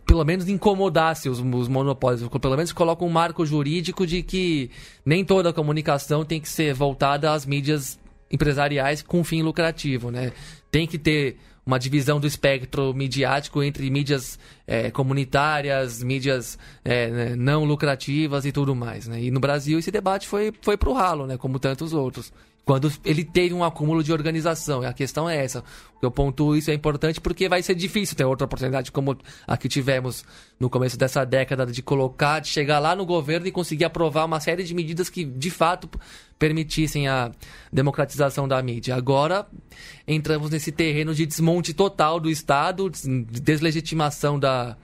pelo 0.05 0.23
menos 0.23 0.47
incomodasse 0.47 1.29
os, 1.29 1.39
os 1.39 1.67
monopólios, 1.67 2.27
pelo 2.41 2.55
menos 2.55 2.71
coloca 2.71 3.03
um 3.03 3.09
marco 3.09 3.45
jurídico 3.45 4.05
de 4.05 4.21
que 4.21 4.69
nem 5.05 5.23
toda 5.23 5.49
a 5.49 5.53
comunicação 5.53 6.25
tem 6.25 6.39
que 6.39 6.49
ser 6.49 6.73
voltada 6.73 7.31
às 7.31 7.45
mídias 7.45 7.99
empresariais 8.31 9.01
com 9.01 9.23
fim 9.23 9.41
lucrativo, 9.41 10.09
né? 10.11 10.31
Tem 10.71 10.87
que 10.87 10.97
ter 10.97 11.37
uma 11.65 11.79
divisão 11.79 12.19
do 12.19 12.27
espectro 12.27 12.93
midiático 12.93 13.63
entre 13.63 13.89
mídias 13.89 14.37
é, 14.67 14.91
comunitárias, 14.91 16.03
mídias 16.03 16.57
é, 16.83 17.09
né, 17.09 17.35
não 17.35 17.63
lucrativas 17.63 18.45
e 18.45 18.51
tudo 18.51 18.75
mais, 18.75 19.07
né? 19.07 19.21
E 19.21 19.31
no 19.31 19.39
Brasil 19.39 19.79
esse 19.79 19.91
debate 19.91 20.27
foi, 20.27 20.53
foi 20.61 20.75
pro 20.75 20.93
ralo, 20.93 21.25
né? 21.25 21.37
Como 21.37 21.59
tantos 21.59 21.93
outros 21.93 22.33
quando 22.65 22.91
ele 23.03 23.23
teve 23.23 23.53
um 23.53 23.63
acúmulo 23.63 24.03
de 24.03 24.13
organização. 24.13 24.81
A 24.83 24.93
questão 24.93 25.29
é 25.29 25.43
essa. 25.43 25.63
Eu 26.01 26.09
pontuo 26.09 26.55
isso 26.55 26.71
é 26.71 26.73
importante 26.73 27.19
porque 27.19 27.49
vai 27.49 27.61
ser 27.61 27.75
difícil 27.75 28.15
ter 28.15 28.25
outra 28.25 28.45
oportunidade 28.45 28.91
como 28.91 29.17
a 29.45 29.57
que 29.57 29.67
tivemos 29.67 30.23
no 30.59 30.69
começo 30.69 30.97
dessa 30.97 31.25
década 31.25 31.65
de 31.65 31.81
colocar, 31.81 32.39
de 32.39 32.47
chegar 32.47 32.79
lá 32.79 32.95
no 32.95 33.05
governo 33.05 33.47
e 33.47 33.51
conseguir 33.51 33.85
aprovar 33.85 34.25
uma 34.25 34.39
série 34.39 34.63
de 34.63 34.73
medidas 34.73 35.09
que 35.09 35.23
de 35.23 35.49
fato 35.49 35.89
permitissem 36.39 37.07
a 37.07 37.31
democratização 37.71 38.47
da 38.47 38.61
mídia. 38.61 38.95
Agora 38.95 39.45
entramos 40.07 40.49
nesse 40.49 40.71
terreno 40.71 41.13
de 41.13 41.25
desmonte 41.25 41.73
total 41.73 42.19
do 42.19 42.29
Estado, 42.29 42.89
de 42.89 43.41
deslegitimação 43.41 44.39
da 44.39 44.77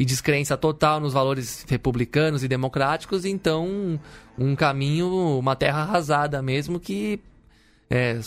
e 0.00 0.04
descrença 0.06 0.56
total 0.56 0.98
nos 0.98 1.12
valores 1.12 1.66
republicanos 1.68 2.42
e 2.42 2.48
democráticos, 2.48 3.26
então 3.26 4.00
um 4.38 4.56
caminho, 4.56 5.38
uma 5.38 5.54
terra 5.54 5.82
arrasada 5.82 6.40
mesmo 6.40 6.80
que 6.80 7.20
é, 7.90 8.18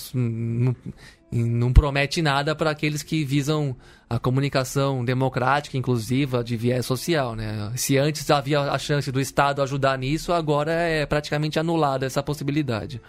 não, 1.32 1.74
promete 1.74 2.22
nada 2.22 2.56
para 2.56 2.70
aqueles 2.70 3.02
que 3.02 3.26
visam 3.26 3.76
a 4.08 4.20
comunicação 4.20 5.04
democrática, 5.04 5.76
inclusiva, 5.76 6.44
de 6.44 6.56
viés 6.56 6.86
social. 6.86 7.36
Né? 7.36 7.72
Se 7.76 7.98
antes 7.98 8.30
havia 8.30 8.60
a 8.60 8.78
chance 8.78 9.12
do 9.12 9.20
Estado 9.20 9.60
ajudar 9.64 9.98
nisso, 9.98 10.32
agora 10.32 10.74
é 10.74 11.08
praticamente 11.08 11.58
anulada 11.58 12.06
essa 12.06 12.22
possibilidade. 12.22 13.02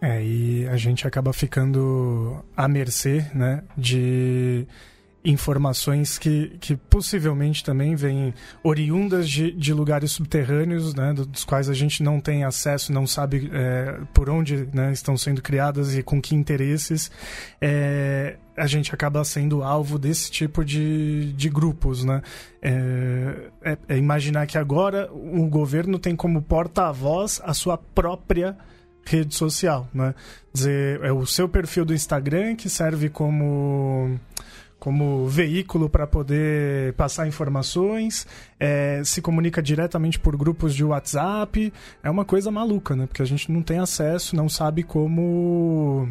É, 0.00 0.22
e 0.22 0.68
a 0.68 0.76
gente 0.76 1.08
acaba 1.08 1.32
ficando 1.32 2.40
à 2.56 2.68
mercê 2.68 3.26
né, 3.34 3.64
de 3.76 4.64
informações 5.24 6.18
que, 6.18 6.56
que 6.60 6.76
possivelmente 6.76 7.62
também 7.62 7.94
vêm 7.94 8.32
oriundas 8.62 9.28
de, 9.28 9.52
de 9.52 9.72
lugares 9.74 10.12
subterrâneos, 10.12 10.94
né, 10.94 11.12
dos 11.12 11.44
quais 11.44 11.68
a 11.68 11.74
gente 11.74 12.02
não 12.02 12.20
tem 12.20 12.44
acesso, 12.44 12.92
não 12.92 13.06
sabe 13.06 13.50
é, 13.52 14.00
por 14.14 14.30
onde 14.30 14.68
né, 14.72 14.92
estão 14.92 15.16
sendo 15.16 15.42
criadas 15.42 15.94
e 15.94 16.02
com 16.02 16.20
que 16.22 16.34
interesses. 16.34 17.10
É, 17.60 18.36
a 18.56 18.66
gente 18.66 18.94
acaba 18.94 19.22
sendo 19.24 19.62
alvo 19.62 19.98
desse 19.98 20.30
tipo 20.30 20.64
de, 20.64 21.32
de 21.32 21.48
grupos, 21.48 22.04
né? 22.04 22.20
É, 22.60 23.50
é, 23.62 23.78
é 23.88 23.96
imaginar 23.96 24.46
que 24.46 24.58
agora 24.58 25.10
o 25.12 25.46
governo 25.46 25.98
tem 25.98 26.14
como 26.14 26.42
porta-voz 26.42 27.40
a 27.42 27.54
sua 27.54 27.78
própria 27.78 28.56
rede 29.06 29.34
social, 29.34 29.88
né? 29.94 30.14
Dizer, 30.52 31.00
é 31.02 31.10
o 31.10 31.24
seu 31.24 31.48
perfil 31.48 31.84
do 31.86 31.94
Instagram 31.94 32.54
que 32.54 32.68
serve 32.68 33.08
como 33.08 34.18
como 34.80 35.28
veículo 35.28 35.90
para 35.90 36.06
poder 36.06 36.94
passar 36.94 37.28
informações, 37.28 38.26
é, 38.58 39.02
se 39.04 39.20
comunica 39.20 39.62
diretamente 39.62 40.18
por 40.18 40.36
grupos 40.36 40.74
de 40.74 40.82
WhatsApp. 40.82 41.70
É 42.02 42.10
uma 42.10 42.24
coisa 42.24 42.50
maluca, 42.50 42.96
né? 42.96 43.06
Porque 43.06 43.20
a 43.22 43.26
gente 43.26 43.52
não 43.52 43.62
tem 43.62 43.78
acesso, 43.78 44.34
não 44.34 44.48
sabe 44.48 44.82
como. 44.82 46.08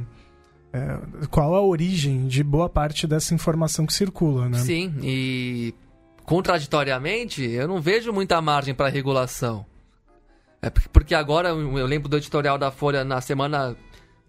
É, 0.71 0.99
qual 1.31 1.55
a 1.55 1.61
origem 1.61 2.27
de 2.27 2.43
boa 2.43 2.69
parte 2.69 3.07
dessa 3.07 3.33
informação 3.33 3.87
que 3.87 3.93
circula, 3.93 4.47
né? 4.47 4.59
Sim, 4.59 4.93
e 5.01 5.73
contraditoriamente, 6.23 7.41
eu 7.43 7.67
não 7.67 7.81
vejo 7.81 8.13
muita 8.13 8.39
margem 8.39 8.75
para 8.75 8.87
regulação. 8.87 9.65
É 10.61 10.69
porque 10.69 11.15
agora 11.15 11.49
eu 11.49 11.85
lembro 11.87 12.07
do 12.07 12.17
editorial 12.17 12.57
da 12.57 12.69
Folha 12.69 13.03
na 13.03 13.19
semana 13.19 13.75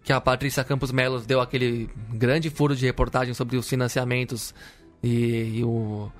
que 0.03 0.11
a 0.11 0.19
Patrícia 0.19 0.63
Campos 0.63 0.91
Melo 0.91 1.19
deu 1.21 1.39
aquele 1.39 1.89
grande 2.09 2.49
furo 2.49 2.75
de 2.75 2.85
reportagem 2.85 3.33
sobre 3.33 3.57
os 3.57 3.67
financiamentos 3.67 4.53
e, 5.03 5.59
e 5.59 5.63
o 5.63 6.11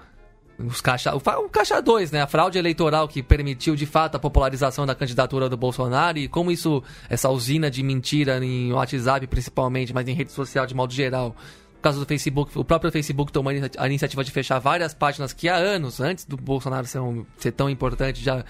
os 0.66 0.82
caixa, 0.82 1.14
o 1.16 1.50
caixa 1.50 1.82
2, 1.82 2.12
né, 2.12 2.22
a 2.22 2.28
fraude 2.28 2.58
eleitoral 2.58 3.08
que 3.08 3.24
permitiu 3.24 3.76
de 3.76 3.86
fato 3.86 4.16
a 4.16 4.20
popularização 4.20 4.86
da 4.86 4.94
candidatura 4.94 5.50
do 5.50 5.58
Bolsonaro 5.58 6.18
e 6.18 6.28
como 6.28 6.52
isso 6.52 6.84
essa 7.10 7.30
usina 7.30 7.70
de 7.70 7.82
mentira 7.82 8.44
em 8.44 8.72
WhatsApp 8.72 9.26
principalmente, 9.28 9.94
mas 9.94 10.08
em 10.08 10.14
rede 10.14 10.32
social 10.32 10.66
de 10.66 10.76
modo 10.76 10.94
geral. 10.94 11.36
No 11.76 11.82
caso 11.82 12.00
do 12.00 12.06
Facebook, 12.06 12.58
o 12.58 12.64
próprio 12.64 12.92
Facebook 12.92 13.32
tomou 13.32 13.52
a 13.78 13.88
iniciativa 13.88 14.24
de 14.24 14.32
fechar 14.32 14.60
várias 14.60 14.94
páginas 14.94 15.34
que 15.34 15.50
há 15.50 15.56
anos, 15.56 16.00
antes 16.00 16.26
do 16.26 16.38
Bolsonaro 16.38 16.86
ser, 16.86 17.00
um, 17.00 17.26
ser 17.38 17.52
tão 17.54 17.68
importante, 17.68 18.24
já 18.24 18.46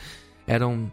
eram 0.46 0.92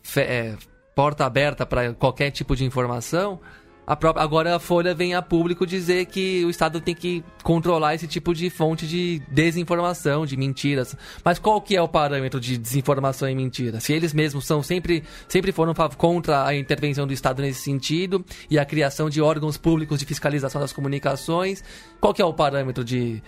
fe, 0.00 0.20
é, 0.20 0.56
porta 0.94 1.26
aberta 1.26 1.66
para 1.66 1.92
qualquer 1.94 2.30
tipo 2.30 2.54
de 2.54 2.64
informação. 2.64 3.40
Própria, 3.84 4.22
agora 4.22 4.56
a 4.56 4.58
Folha 4.58 4.94
vem 4.94 5.14
a 5.14 5.20
público 5.20 5.66
dizer 5.66 6.06
que 6.06 6.44
o 6.44 6.50
Estado 6.50 6.80
tem 6.80 6.94
que 6.94 7.24
controlar 7.42 7.94
esse 7.94 8.06
tipo 8.06 8.32
de 8.32 8.48
fonte 8.48 8.86
de 8.86 9.20
desinformação, 9.28 10.24
de 10.24 10.36
mentiras. 10.36 10.96
Mas 11.24 11.38
qual 11.38 11.60
que 11.60 11.76
é 11.76 11.82
o 11.82 11.88
parâmetro 11.88 12.40
de 12.40 12.56
desinformação 12.56 13.28
e 13.28 13.34
mentira? 13.34 13.80
Se 13.80 13.92
eles 13.92 14.14
mesmos 14.14 14.46
são 14.46 14.62
sempre, 14.62 15.02
sempre 15.28 15.52
foram 15.52 15.74
contra 15.96 16.46
a 16.46 16.54
intervenção 16.54 17.06
do 17.06 17.12
Estado 17.12 17.42
nesse 17.42 17.60
sentido 17.60 18.24
e 18.48 18.58
a 18.58 18.64
criação 18.64 19.10
de 19.10 19.20
órgãos 19.20 19.56
públicos 19.56 19.98
de 19.98 20.06
fiscalização 20.06 20.60
das 20.60 20.72
comunicações, 20.72 21.62
qual 22.00 22.14
que 22.14 22.22
é 22.22 22.24
o 22.24 22.32
parâmetro 22.32 22.84
de 22.84 23.22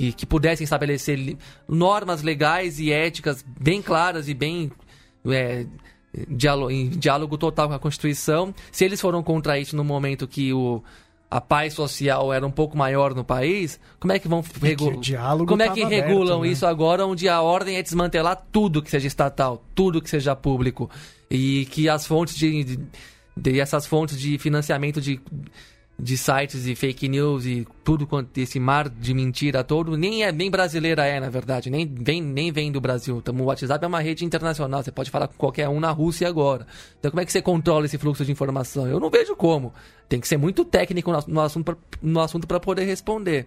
que, 0.00 0.12
que 0.12 0.26
pudessem 0.26 0.64
estabelecer 0.64 1.36
normas 1.68 2.22
legais 2.22 2.78
e 2.80 2.90
éticas 2.90 3.44
bem 3.60 3.82
claras 3.82 4.28
e 4.28 4.34
bem 4.34 4.72
é, 5.26 5.66
diálogo, 6.28 6.70
em 6.70 6.88
diálogo 6.88 7.38
total 7.38 7.68
com 7.68 7.74
a 7.74 7.78
Constituição. 7.78 8.54
Se 8.70 8.84
eles 8.84 9.00
foram 9.00 9.22
contra 9.22 9.58
isso 9.58 9.76
no 9.76 9.84
momento 9.84 10.26
que 10.26 10.52
o, 10.52 10.82
a 11.30 11.40
paz 11.40 11.74
social 11.74 12.32
era 12.32 12.44
um 12.44 12.50
pouco 12.50 12.76
maior 12.76 13.14
no 13.14 13.24
país, 13.24 13.78
como 14.00 14.12
é 14.12 14.18
que 14.18 14.26
vão 14.26 14.42
regular? 14.60 14.96
Como 15.46 15.62
é 15.62 15.68
que 15.68 15.84
regulam 15.84 16.38
aberto, 16.38 16.42
né? 16.42 16.48
isso 16.48 16.66
agora, 16.66 17.06
onde 17.06 17.28
a 17.28 17.40
ordem 17.40 17.76
é 17.76 17.82
desmantelar 17.82 18.46
tudo 18.50 18.82
que 18.82 18.90
seja 18.90 19.06
estatal, 19.06 19.64
tudo 19.74 20.02
que 20.02 20.10
seja 20.10 20.34
público 20.34 20.90
e 21.30 21.66
que 21.66 21.88
as 21.88 22.06
fontes 22.06 22.34
de, 22.34 22.64
de, 22.64 22.78
de 23.36 23.60
essas 23.60 23.86
fontes 23.86 24.18
de 24.18 24.36
financiamento 24.38 25.00
de 25.00 25.20
de 26.00 26.16
sites 26.16 26.66
e 26.66 26.74
fake 26.74 27.08
news 27.08 27.44
e 27.44 27.66
tudo 27.84 28.06
quanto 28.06 28.36
esse 28.38 28.58
mar 28.58 28.88
de 28.88 29.12
mentira 29.12 29.62
todo, 29.62 29.96
nem 29.96 30.24
é 30.24 30.32
nem 30.32 30.50
brasileira 30.50 31.04
é, 31.04 31.20
na 31.20 31.28
verdade, 31.28 31.70
nem 31.70 31.86
vem, 31.86 32.22
nem 32.22 32.50
vem 32.50 32.72
do 32.72 32.80
Brasil. 32.80 33.18
Então, 33.18 33.34
o 33.34 33.44
WhatsApp 33.44 33.84
é 33.84 33.88
uma 33.88 34.00
rede 34.00 34.24
internacional, 34.24 34.82
você 34.82 34.90
pode 34.90 35.10
falar 35.10 35.28
com 35.28 35.34
qualquer 35.34 35.68
um 35.68 35.78
na 35.78 35.90
Rússia 35.90 36.26
agora. 36.26 36.66
Então, 36.98 37.10
como 37.10 37.20
é 37.20 37.24
que 37.24 37.32
você 37.32 37.42
controla 37.42 37.86
esse 37.86 37.98
fluxo 37.98 38.24
de 38.24 38.32
informação? 38.32 38.86
Eu 38.86 38.98
não 38.98 39.10
vejo 39.10 39.36
como. 39.36 39.72
Tem 40.08 40.20
que 40.20 40.26
ser 40.26 40.36
muito 40.36 40.64
técnico 40.64 41.12
no, 41.28 41.40
assunto 41.40 41.78
no 42.02 42.20
assunto 42.20 42.46
para 42.46 42.58
poder 42.58 42.84
responder. 42.84 43.46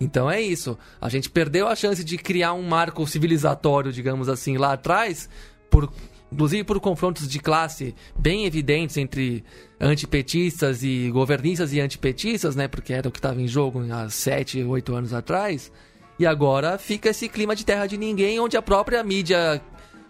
Então 0.00 0.30
é 0.30 0.40
isso. 0.40 0.78
A 1.00 1.08
gente 1.08 1.30
perdeu 1.30 1.66
a 1.66 1.74
chance 1.74 2.04
de 2.04 2.16
criar 2.18 2.52
um 2.52 2.62
marco 2.62 3.06
civilizatório, 3.06 3.92
digamos 3.92 4.28
assim, 4.28 4.56
lá 4.56 4.74
atrás, 4.74 5.28
por 5.70 5.90
inclusive 6.32 6.64
por 6.64 6.80
confrontos 6.80 7.28
de 7.28 7.38
classe 7.38 7.94
bem 8.18 8.44
evidentes 8.44 8.96
entre 8.96 9.44
antipetistas 9.80 10.82
e 10.82 11.10
governistas 11.10 11.72
e 11.72 11.80
antipetistas, 11.80 12.54
né? 12.54 12.68
Porque 12.68 12.92
era 12.92 13.08
o 13.08 13.12
que 13.12 13.18
estava 13.18 13.40
em 13.40 13.48
jogo 13.48 13.84
há 13.92 14.08
sete, 14.08 14.62
oito 14.62 14.94
anos 14.94 15.12
atrás. 15.12 15.72
E 16.18 16.26
agora 16.26 16.78
fica 16.78 17.10
esse 17.10 17.28
clima 17.28 17.54
de 17.54 17.64
terra 17.64 17.86
de 17.86 17.96
ninguém, 17.96 18.40
onde 18.40 18.56
a 18.56 18.62
própria 18.62 19.02
mídia 19.04 19.62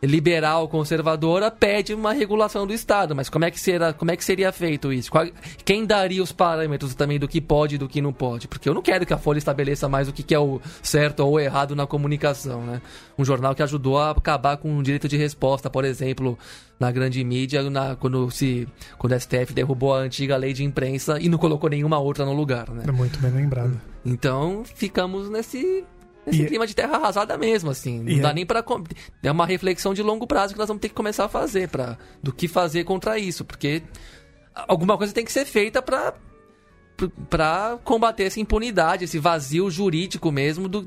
liberal 0.06 0.68
conservadora 0.68 1.50
pede 1.50 1.92
uma 1.92 2.12
regulação 2.12 2.66
do 2.66 2.72
Estado. 2.72 3.14
Mas 3.14 3.28
como 3.28 3.44
é 3.44 3.50
que, 3.50 3.60
será, 3.60 3.92
como 3.92 4.10
é 4.10 4.16
que 4.16 4.24
seria 4.24 4.52
feito 4.52 4.92
isso? 4.92 5.10
Qual, 5.10 5.26
quem 5.64 5.84
daria 5.84 6.22
os 6.22 6.32
parâmetros 6.32 6.94
também 6.94 7.18
do 7.18 7.26
que 7.26 7.40
pode 7.40 7.74
e 7.74 7.78
do 7.78 7.88
que 7.88 8.00
não 8.00 8.12
pode? 8.12 8.46
Porque 8.46 8.68
eu 8.68 8.74
não 8.74 8.82
quero 8.82 9.04
que 9.04 9.12
a 9.12 9.18
Folha 9.18 9.38
estabeleça 9.38 9.88
mais 9.88 10.08
o 10.08 10.12
que, 10.12 10.22
que 10.22 10.34
é 10.34 10.38
o 10.38 10.60
certo 10.82 11.20
ou 11.20 11.32
o 11.32 11.40
errado 11.40 11.74
na 11.74 11.86
comunicação. 11.86 12.62
Né? 12.64 12.80
Um 13.18 13.24
jornal 13.24 13.54
que 13.54 13.62
ajudou 13.62 13.98
a 13.98 14.10
acabar 14.10 14.56
com 14.56 14.76
o 14.76 14.82
direito 14.82 15.08
de 15.08 15.16
resposta, 15.16 15.68
por 15.68 15.84
exemplo, 15.84 16.38
na 16.78 16.92
grande 16.92 17.22
mídia, 17.24 17.68
na, 17.68 17.96
quando, 17.96 18.30
se, 18.30 18.68
quando 18.98 19.12
o 19.12 19.20
STF 19.20 19.52
derrubou 19.52 19.94
a 19.94 19.98
antiga 19.98 20.36
lei 20.36 20.52
de 20.52 20.64
imprensa 20.64 21.18
e 21.20 21.28
não 21.28 21.38
colocou 21.38 21.68
nenhuma 21.68 21.98
outra 21.98 22.24
no 22.24 22.32
lugar. 22.32 22.70
Né? 22.70 22.84
É 22.86 22.92
muito 22.92 23.18
bem 23.20 23.32
lembrado. 23.32 23.80
Então 24.04 24.62
ficamos 24.64 25.28
nesse 25.28 25.84
nesse 26.28 26.42
e... 26.42 26.46
clima 26.46 26.66
de 26.66 26.74
terra 26.74 26.96
arrasada 26.96 27.36
mesmo, 27.36 27.70
assim. 27.70 28.00
Não 28.00 28.10
e 28.10 28.20
dá 28.20 28.30
é... 28.30 28.34
nem 28.34 28.46
para 28.46 28.64
É 29.22 29.30
uma 29.30 29.46
reflexão 29.46 29.92
de 29.92 30.02
longo 30.02 30.26
prazo 30.26 30.54
que 30.54 30.58
nós 30.58 30.68
vamos 30.68 30.80
ter 30.80 30.88
que 30.88 30.94
começar 30.94 31.24
a 31.24 31.28
fazer 31.28 31.68
para 31.68 31.98
do 32.22 32.32
que 32.32 32.46
fazer 32.46 32.84
contra 32.84 33.18
isso, 33.18 33.44
porque 33.44 33.82
alguma 34.54 34.96
coisa 34.96 35.12
tem 35.12 35.24
que 35.24 35.32
ser 35.32 35.44
feita 35.44 35.82
para 35.82 36.14
para 37.28 37.78
combater 37.84 38.24
essa 38.24 38.40
impunidade, 38.40 39.04
esse 39.04 39.18
vazio 39.18 39.70
jurídico 39.70 40.32
mesmo 40.32 40.68
do, 40.68 40.86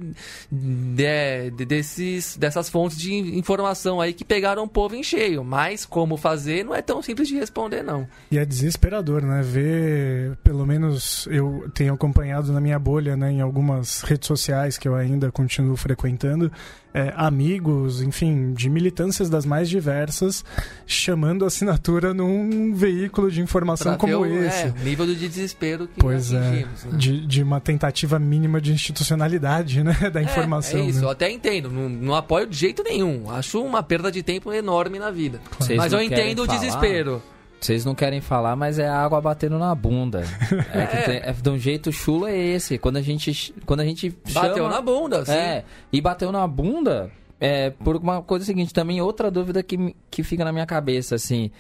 de, 0.52 1.52
de, 1.52 1.66
desses, 1.66 2.36
dessas 2.36 2.70
fontes 2.70 2.98
de 2.98 3.14
informação 3.38 4.02
aí 4.02 4.14
que 4.14 4.26
pegaram 4.26 4.64
o 4.64 4.68
povo 4.68 4.96
em 4.96 5.04
cheio. 5.04 5.44
Mas 5.44 5.86
como 5.86 6.18
fazer 6.18 6.66
não 6.66 6.76
é 6.76 6.82
tão 6.82 7.02
simples 7.02 7.28
de 7.28 7.36
responder, 7.36 7.84
não. 7.84 8.08
E 8.30 8.38
é 8.38 8.46
desesperador, 8.46 9.22
né? 9.22 9.42
Ver, 9.42 10.38
pelo 10.44 10.66
menos 10.66 11.28
eu 11.30 11.70
tenho 11.74 11.94
acompanhado 11.94 12.52
na 12.52 12.60
minha 12.60 12.80
bolha, 12.80 13.16
né, 13.16 13.32
em 13.32 13.42
algumas 13.42 14.02
redes 14.02 14.28
sociais 14.28 14.78
que 14.78 14.88
eu 14.88 14.96
ainda 14.96 15.32
continuo 15.32 15.76
frequentando, 15.76 16.52
é, 16.94 17.14
amigos, 17.16 18.02
enfim, 18.02 18.54
de 18.54 18.70
militâncias 18.70 19.30
das 19.30 19.46
mais 19.46 19.70
diversas, 19.70 20.44
chamando 20.86 21.46
assinatura 21.46 22.14
num 22.14 22.74
veículo 22.74 23.32
de 23.32 23.42
informação 23.42 23.94
pra 23.94 23.98
como 23.98 24.24
o, 24.24 24.26
esse. 24.26 24.68
É, 24.68 24.74
nível 24.84 25.06
de 25.06 25.16
desespero 25.16 25.88
que 25.88 26.00
pois 26.00 26.34
é, 26.34 26.40
né? 26.40 26.68
de, 26.94 27.26
de 27.26 27.44
uma 27.44 27.60
tentativa 27.60 28.20
mínima 28.20 28.60
de 28.60 28.74
institucionalidade 28.74 29.84
né, 29.84 29.94
da 30.12 30.20
é, 30.20 30.24
informação. 30.24 30.80
É, 30.80 30.86
isso, 30.86 31.00
né? 31.00 31.06
eu 31.06 31.10
até 31.10 31.32
entendo, 31.32 31.70
não, 31.70 31.88
não, 31.88 32.16
apoio 32.16 32.48
de 32.48 32.58
jeito 32.58 32.84
nenhum. 32.84 33.30
Acho 33.32 33.64
uma 33.64 33.82
perda 33.82 34.12
de 34.12 34.22
tempo 34.22 34.52
enorme 34.52 35.00
na 35.00 35.12
vida. 35.12 35.40
Claro. 35.58 35.76
Mas 35.78 35.94
eu 35.94 36.02
entendo 36.02 36.44
o 36.44 36.48
desespero. 36.48 37.22
Vocês 37.62 37.86
não 37.86 37.94
querem 37.94 38.20
falar, 38.20 38.56
mas 38.56 38.80
é 38.80 38.90
água 38.90 39.22
batendo 39.22 39.60
na 39.60 39.74
bunda. 39.76 40.24
É, 40.74 40.86
que 40.86 41.06
tem, 41.06 41.18
é 41.18 41.32
de 41.34 41.50
um 41.50 41.58
jeito 41.58 41.92
chulo 41.92 42.28
é 42.28 42.36
esse. 42.36 42.78
Quando 42.78 42.98
a 42.98 43.02
gente, 43.02 43.54
quando 43.66 43.82
a 43.82 43.86
gente 43.86 44.16
chama, 44.26 44.48
bateu 44.48 44.70
na 44.70 44.82
bunda, 44.82 45.26
sim. 45.26 45.32
É, 45.32 45.64
e 45.92 46.02
bateu 46.02 46.32
na 46.32 46.48
bunda. 46.48 47.12
É, 47.40 47.72
por 47.72 47.98
uma 47.98 48.22
coisa 48.22 48.46
seguinte, 48.46 48.74
também 48.74 49.02
outra 49.02 49.30
dúvida 49.30 49.62
que, 49.62 49.96
que 50.10 50.24
fica 50.24 50.46
na 50.46 50.52
minha 50.52 50.66
cabeça, 50.66 51.16
assim, 51.16 51.52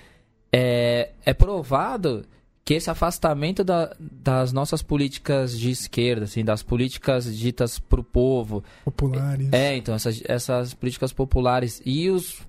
é, 0.52 1.10
é 1.26 1.34
provado 1.34 2.24
que 2.64 2.76
esse 2.76 2.90
afastamento 2.90 3.64
da, 3.64 3.94
das 4.00 4.54
nossas 4.54 4.82
políticas 4.82 5.58
de 5.58 5.72
esquerda, 5.72 6.26
assim, 6.26 6.44
das 6.44 6.62
políticas 6.62 7.36
ditas 7.36 7.80
para 7.80 8.00
o 8.00 8.04
povo, 8.04 8.64
populares, 8.86 9.52
é, 9.52 9.76
então 9.76 9.96
essas, 9.96 10.22
essas 10.26 10.74
políticas 10.74 11.12
populares 11.12 11.82
e 11.86 12.10
os 12.10 12.40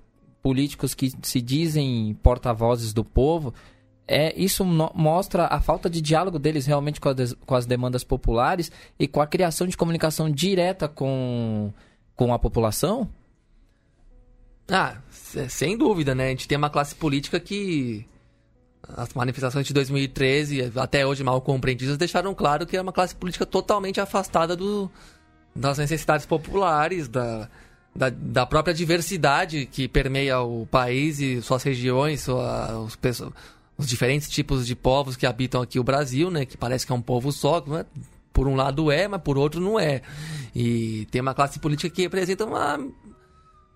políticos 0.43 0.93
que 0.93 1.11
se 1.23 1.41
dizem 1.41 2.13
porta-vozes 2.21 2.93
do 2.93 3.03
povo, 3.03 3.53
é, 4.05 4.37
isso 4.37 4.65
no, 4.65 4.91
mostra 4.93 5.47
a 5.47 5.61
falta 5.61 5.89
de 5.89 6.01
diálogo 6.01 6.37
deles 6.37 6.65
realmente 6.65 6.99
com, 6.99 7.07
a, 7.07 7.15
com, 7.45 7.55
as 7.55 7.65
demandas 7.65 8.03
populares 8.03 8.69
e 8.99 9.07
com 9.07 9.21
a 9.21 9.27
criação 9.27 9.65
de 9.65 9.77
comunicação 9.77 10.29
direta 10.29 10.89
com, 10.89 11.71
com 12.13 12.33
a 12.33 12.37
população? 12.37 13.09
Ah, 14.69 14.97
sem 15.09 15.77
dúvida, 15.77 16.13
né? 16.13 16.27
A 16.27 16.29
gente 16.29 16.47
tem 16.47 16.57
uma 16.57 16.69
classe 16.69 16.93
política 16.93 17.39
que 17.39 18.05
as 18.89 19.13
manifestações 19.13 19.65
de 19.65 19.73
2013, 19.73 20.73
até 20.75 21.07
hoje 21.07 21.23
mal 21.23 21.39
compreendidas, 21.41 21.97
deixaram 21.97 22.35
claro 22.35 22.65
que 22.65 22.75
é 22.75 22.81
uma 22.81 22.91
classe 22.91 23.15
política 23.15 23.45
totalmente 23.45 24.01
afastada 24.01 24.55
do, 24.55 24.91
das 25.55 25.77
necessidades 25.77 26.25
populares, 26.25 27.07
da, 27.07 27.49
da, 27.95 28.09
da, 28.09 28.45
própria 28.45 28.73
diversidade 28.73 29.65
que 29.65 29.87
permeia 29.87 30.39
o 30.41 30.65
país 30.65 31.19
e 31.19 31.41
suas 31.41 31.63
regiões, 31.63 32.21
sua, 32.21 32.79
os, 32.79 32.97
os, 33.77 33.87
diferentes 33.87 34.29
tipos 34.29 34.65
de 34.65 34.75
povos 34.75 35.15
que 35.15 35.25
habitam 35.25 35.61
aqui 35.61 35.79
o 35.79 35.83
Brasil, 35.83 36.31
né? 36.31 36.45
Que 36.45 36.57
parece 36.57 36.85
que 36.85 36.91
é 36.91 36.95
um 36.95 37.01
povo 37.01 37.31
só, 37.31 37.63
né? 37.65 37.85
por 38.33 38.47
um 38.47 38.55
lado 38.55 38.91
é, 38.91 39.07
mas 39.07 39.21
por 39.21 39.37
outro 39.37 39.61
não 39.61 39.79
é. 39.79 40.01
E 40.55 41.07
tem 41.11 41.21
uma 41.21 41.35
classe 41.35 41.59
política 41.59 41.93
que 41.93 42.01
representa 42.01 42.43
uma, 42.45 42.79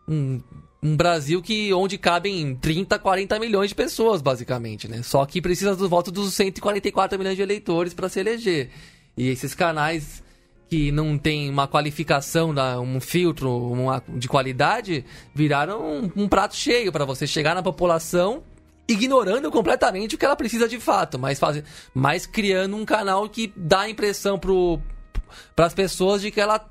um, 0.07 0.41
um 0.81 0.97
Brasil 0.97 1.41
que 1.41 1.71
onde 1.73 1.97
cabem 1.97 2.55
30, 2.55 2.97
40 2.97 3.39
milhões 3.39 3.69
de 3.69 3.75
pessoas, 3.75 4.21
basicamente, 4.21 4.87
né? 4.87 5.03
Só 5.03 5.25
que 5.25 5.41
precisa 5.41 5.75
do 5.75 5.87
voto 5.87 6.11
dos 6.11 6.33
144 6.33 7.17
milhões 7.19 7.35
de 7.35 7.43
eleitores 7.43 7.93
para 7.93 8.09
se 8.09 8.19
eleger. 8.19 8.71
E 9.15 9.29
esses 9.29 9.53
canais 9.53 10.23
que 10.69 10.91
não 10.91 11.17
tem 11.17 11.49
uma 11.49 11.67
qualificação, 11.67 12.53
um 12.81 12.99
filtro 12.99 13.49
uma, 13.71 14.03
de 14.07 14.27
qualidade, 14.27 15.05
viraram 15.33 15.81
um, 15.81 16.23
um 16.23 16.27
prato 16.27 16.55
cheio 16.55 16.91
para 16.91 17.05
você 17.05 17.25
chegar 17.25 17.55
na 17.55 17.63
população 17.63 18.43
ignorando 18.87 19.51
completamente 19.51 20.15
o 20.15 20.17
que 20.17 20.23
ela 20.23 20.35
precisa 20.35 20.67
de 20.67 20.79
fato, 20.79 21.19
mas, 21.19 21.37
faz, 21.37 21.61
mas 21.93 22.25
criando 22.25 22.75
um 22.77 22.85
canal 22.85 23.27
que 23.27 23.51
dá 23.55 23.81
a 23.81 23.89
impressão 23.89 24.39
para 24.39 25.65
as 25.65 25.73
pessoas 25.73 26.21
de 26.21 26.31
que 26.31 26.39
ela 26.39 26.65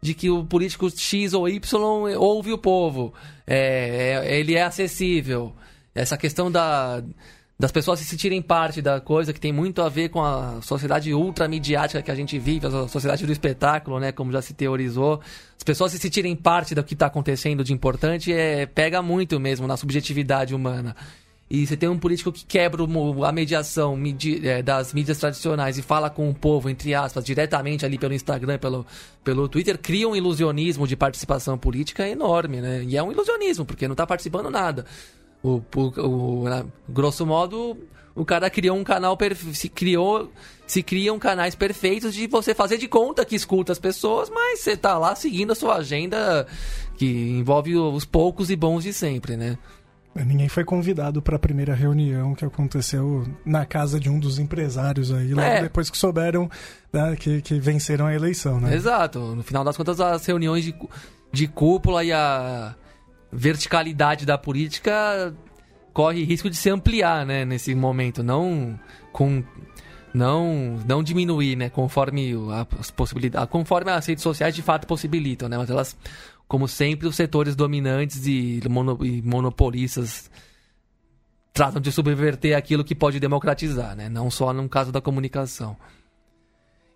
de 0.00 0.14
que 0.14 0.30
o 0.30 0.44
político 0.44 0.88
X 0.88 1.34
ou 1.34 1.48
Y 1.48 2.16
ouve 2.16 2.52
o 2.52 2.58
povo, 2.58 3.12
é, 3.44 4.22
é, 4.24 4.38
ele 4.38 4.54
é 4.54 4.62
acessível. 4.62 5.52
Essa 5.92 6.16
questão 6.16 6.48
da 6.48 7.02
das 7.58 7.72
pessoas 7.72 7.98
se 7.98 8.04
sentirem 8.04 8.40
parte 8.40 8.80
da 8.80 9.00
coisa 9.00 9.32
que 9.32 9.40
tem 9.40 9.52
muito 9.52 9.82
a 9.82 9.88
ver 9.88 10.10
com 10.10 10.22
a 10.22 10.62
sociedade 10.62 11.12
ultramediática 11.12 12.00
que 12.00 12.10
a 12.10 12.14
gente 12.14 12.38
vive, 12.38 12.66
a 12.66 12.86
sociedade 12.86 13.26
do 13.26 13.32
espetáculo, 13.32 13.98
né, 13.98 14.12
como 14.12 14.30
já 14.30 14.40
se 14.40 14.54
teorizou. 14.54 15.20
As 15.56 15.64
pessoas 15.64 15.90
se 15.90 15.98
sentirem 15.98 16.36
parte 16.36 16.72
do 16.72 16.84
que 16.84 16.94
está 16.94 17.06
acontecendo 17.06 17.64
de 17.64 17.72
importante 17.72 18.32
é 18.32 18.64
pega 18.64 19.02
muito 19.02 19.40
mesmo 19.40 19.66
na 19.66 19.76
subjetividade 19.76 20.54
humana. 20.54 20.94
E 21.50 21.66
você 21.66 21.76
tem 21.76 21.88
um 21.88 21.98
político 21.98 22.30
que 22.30 22.44
quebra 22.44 22.82
a 23.26 23.32
mediação 23.32 23.96
medi 23.96 24.46
é, 24.46 24.62
das 24.62 24.92
mídias 24.92 25.18
tradicionais 25.18 25.78
e 25.78 25.82
fala 25.82 26.10
com 26.10 26.28
o 26.28 26.34
povo, 26.34 26.68
entre 26.68 26.94
aspas, 26.94 27.24
diretamente 27.24 27.86
ali 27.86 27.98
pelo 27.98 28.12
Instagram, 28.12 28.58
pelo, 28.58 28.86
pelo 29.24 29.48
Twitter, 29.48 29.78
cria 29.78 30.06
um 30.06 30.14
ilusionismo 30.14 30.86
de 30.86 30.94
participação 30.94 31.56
política 31.56 32.06
enorme, 32.06 32.60
né? 32.60 32.84
E 32.86 32.98
é 32.98 33.02
um 33.02 33.10
ilusionismo, 33.10 33.64
porque 33.64 33.88
não 33.88 33.94
está 33.94 34.06
participando 34.06 34.50
nada. 34.50 34.84
O, 35.42 35.62
o, 35.76 36.44
o, 36.44 36.44
grosso 36.88 37.24
modo, 37.24 37.76
o 38.14 38.24
cara 38.24 38.50
criou 38.50 38.76
um 38.76 38.84
canal 38.84 39.16
se 39.54 39.68
criou 39.68 40.30
se 40.66 40.82
criam 40.82 41.18
canais 41.18 41.54
perfeitos 41.54 42.12
de 42.12 42.26
você 42.26 42.54
fazer 42.54 42.76
de 42.76 42.86
conta 42.86 43.24
que 43.24 43.34
escuta 43.34 43.72
as 43.72 43.78
pessoas, 43.78 44.28
mas 44.28 44.60
você 44.60 44.76
tá 44.76 44.98
lá 44.98 45.14
seguindo 45.14 45.52
a 45.52 45.54
sua 45.54 45.76
agenda 45.76 46.46
que 46.96 47.06
envolve 47.06 47.74
os 47.76 48.04
poucos 48.04 48.50
e 48.50 48.56
bons 48.56 48.84
de 48.84 48.92
sempre, 48.92 49.36
né? 49.36 49.56
É, 50.14 50.24
ninguém 50.24 50.48
foi 50.48 50.64
convidado 50.64 51.22
para 51.22 51.36
a 51.36 51.38
primeira 51.38 51.74
reunião 51.74 52.34
que 52.34 52.44
aconteceu 52.44 53.24
na 53.46 53.64
casa 53.64 54.00
de 54.00 54.10
um 54.10 54.18
dos 54.18 54.38
empresários 54.38 55.12
aí, 55.12 55.32
logo 55.32 55.46
é. 55.46 55.62
depois 55.62 55.88
que 55.88 55.96
souberam 55.96 56.50
né, 56.92 57.16
que, 57.16 57.40
que 57.40 57.60
venceram 57.60 58.06
a 58.06 58.14
eleição, 58.14 58.60
né? 58.60 58.74
Exato. 58.74 59.20
No 59.20 59.42
final 59.42 59.62
das 59.62 59.76
contas, 59.76 60.00
as 60.00 60.26
reuniões 60.26 60.64
de, 60.64 60.74
de 61.32 61.46
cúpula 61.46 62.02
e 62.02 62.12
a 62.12 62.74
verticalidade 63.30 64.24
da 64.24 64.38
política 64.38 65.34
corre 65.92 66.22
risco 66.24 66.48
de 66.48 66.56
se 66.56 66.70
ampliar, 66.70 67.26
né, 67.26 67.44
nesse 67.44 67.74
momento, 67.74 68.22
não 68.22 68.78
com 69.12 69.42
não 70.14 70.78
não 70.86 71.02
diminuir, 71.02 71.56
né, 71.56 71.68
conforme 71.68 72.34
as 72.78 72.90
possibilidades, 72.90 73.50
conforme 73.50 73.90
as 73.90 74.06
redes 74.06 74.22
sociais 74.22 74.54
de 74.54 74.62
fato 74.62 74.86
possibilitam, 74.86 75.48
né, 75.48 75.58
mas 75.58 75.68
elas 75.70 75.96
como 76.46 76.66
sempre 76.66 77.06
os 77.06 77.14
setores 77.14 77.54
dominantes 77.54 78.26
e, 78.26 78.60
mono, 78.70 78.98
e 79.04 79.20
monopolistas 79.20 80.30
tratam 81.52 81.80
de 81.80 81.92
subverter 81.92 82.56
aquilo 82.56 82.84
que 82.84 82.94
pode 82.94 83.20
democratizar, 83.20 83.94
né, 83.94 84.08
não 84.08 84.30
só 84.30 84.52
no 84.52 84.68
caso 84.68 84.90
da 84.90 85.00
comunicação. 85.00 85.76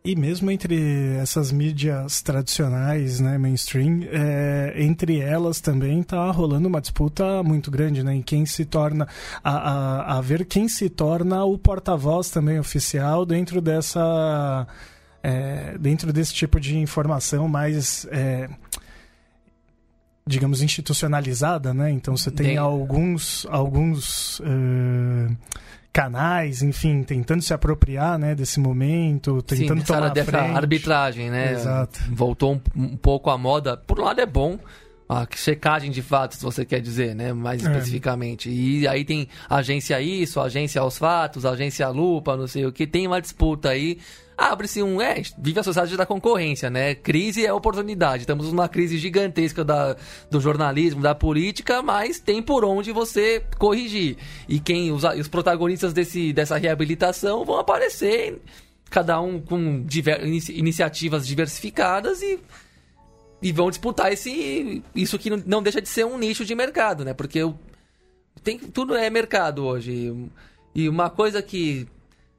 E 0.04 0.16
mesmo 0.16 0.50
entre 0.50 1.14
essas 1.20 1.52
mídias 1.52 2.22
tradicionais, 2.22 3.20
né, 3.20 3.38
mainstream, 3.38 4.00
é, 4.10 4.74
entre 4.76 5.20
elas 5.20 5.60
também 5.60 6.00
está 6.00 6.28
rolando 6.32 6.66
uma 6.66 6.80
disputa 6.80 7.40
muito 7.44 7.70
grande, 7.70 8.02
né, 8.02 8.12
em 8.12 8.22
quem 8.22 8.44
se 8.44 8.64
torna 8.64 9.06
a, 9.44 9.52
a, 9.52 10.18
a 10.18 10.20
ver 10.20 10.44
quem 10.44 10.68
se 10.68 10.90
torna 10.90 11.44
o 11.44 11.56
porta-voz 11.56 12.30
também 12.30 12.58
oficial 12.58 13.24
dentro 13.24 13.60
dessa 13.60 14.66
é, 15.22 15.78
dentro 15.78 16.12
desse 16.12 16.34
tipo 16.34 16.58
de 16.58 16.76
informação 16.76 17.46
mais 17.46 18.04
é, 18.10 18.48
digamos 20.26 20.62
institucionalizada, 20.62 21.72
né? 21.72 21.90
Então 21.90 22.16
você 22.16 22.30
tem, 22.30 22.46
tem... 22.48 22.56
alguns 22.56 23.46
alguns 23.50 24.40
uh, 24.40 25.36
canais, 25.92 26.62
enfim, 26.62 27.02
tentando 27.02 27.42
se 27.42 27.52
apropriar, 27.52 28.18
né, 28.18 28.34
desse 28.34 28.58
momento, 28.58 29.42
tentando 29.42 29.80
Sim, 29.80 29.86
tomar 29.86 30.08
dessa 30.08 30.30
frente. 30.30 30.56
arbitragem, 30.56 31.30
né? 31.30 31.52
Exato. 31.52 32.00
Voltou 32.10 32.54
um, 32.54 32.60
um, 32.84 32.96
pouco 32.96 33.28
à 33.30 33.36
moda. 33.36 33.76
Por 33.76 34.00
um 34.00 34.04
lado 34.04 34.20
é 34.20 34.26
bom, 34.26 34.58
a 35.08 35.26
checagem 35.34 35.90
de 35.90 36.02
fatos, 36.02 36.40
você 36.40 36.64
quer 36.64 36.80
dizer, 36.80 37.14
né, 37.14 37.32
mais 37.32 37.64
é. 37.64 37.68
especificamente. 37.68 38.48
É. 38.48 38.52
E 38.52 38.88
aí 38.88 39.04
tem 39.04 39.28
agência 39.48 40.00
isso, 40.00 40.40
agência 40.40 40.80
aos 40.80 40.98
fatos, 40.98 41.44
agência 41.44 41.88
lupa, 41.88 42.36
não 42.36 42.46
sei 42.46 42.66
o 42.66 42.72
que, 42.72 42.86
tem 42.86 43.06
uma 43.06 43.20
disputa 43.20 43.70
aí 43.70 43.98
abre-se 44.36 44.82
um. 44.82 45.00
É, 45.00 45.22
vive 45.38 45.60
a 45.60 45.62
sociedade 45.62 45.96
da 45.96 46.06
concorrência, 46.06 46.68
né? 46.68 46.94
Crise 46.94 47.46
é 47.46 47.52
oportunidade. 47.52 48.22
Estamos 48.22 48.48
numa 48.48 48.68
crise 48.68 48.98
gigantesca 48.98 49.64
da, 49.64 49.96
do 50.30 50.40
jornalismo, 50.40 51.00
da 51.00 51.14
política, 51.14 51.82
mas 51.82 52.18
tem 52.18 52.42
por 52.42 52.64
onde 52.64 52.92
você 52.92 53.42
corrigir. 53.58 54.16
E 54.48 54.58
quem 54.58 54.90
os, 54.90 55.04
os 55.04 55.28
protagonistas 55.28 55.92
desse, 55.92 56.32
dessa 56.32 56.56
reabilitação 56.56 57.44
vão 57.44 57.58
aparecer, 57.58 58.40
cada 58.90 59.20
um 59.20 59.40
com 59.40 59.82
diver, 59.84 60.24
iniciativas 60.24 61.26
diversificadas 61.26 62.22
e. 62.22 62.38
E 63.42 63.50
vão 63.50 63.70
disputar 63.70 64.12
esse, 64.12 64.82
isso 64.94 65.18
que 65.18 65.28
não 65.30 65.62
deixa 65.62 65.82
de 65.82 65.88
ser 65.88 66.06
um 66.06 66.16
nicho 66.16 66.44
de 66.44 66.54
mercado, 66.54 67.04
né? 67.04 67.12
Porque 67.12 67.40
tem, 68.42 68.58
tudo 68.58 68.94
é 68.94 69.10
mercado 69.10 69.64
hoje. 69.64 70.14
E 70.74 70.88
uma 70.88 71.10
coisa 71.10 71.42
que 71.42 71.86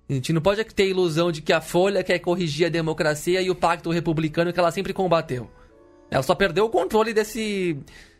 a 0.09 0.13
gente 0.13 0.31
não 0.31 0.41
pode 0.41 0.63
ter 0.63 0.87
ilusão 0.87 1.31
de 1.31 1.41
que 1.41 1.51
a 1.53 1.61
Folha 1.61 2.03
quer 2.03 2.19
corrigir 2.19 2.67
a 2.67 2.69
democracia 2.69 3.41
e 3.41 3.49
o 3.49 3.55
pacto 3.55 3.89
republicano 3.89 4.53
que 4.53 4.59
ela 4.59 4.71
sempre 4.71 4.93
combateu. 4.93 5.49
Ela 6.09 6.23
só 6.23 6.35
perdeu 6.35 6.65
o 6.65 6.69
controle 6.69 7.13
desse, 7.13 7.77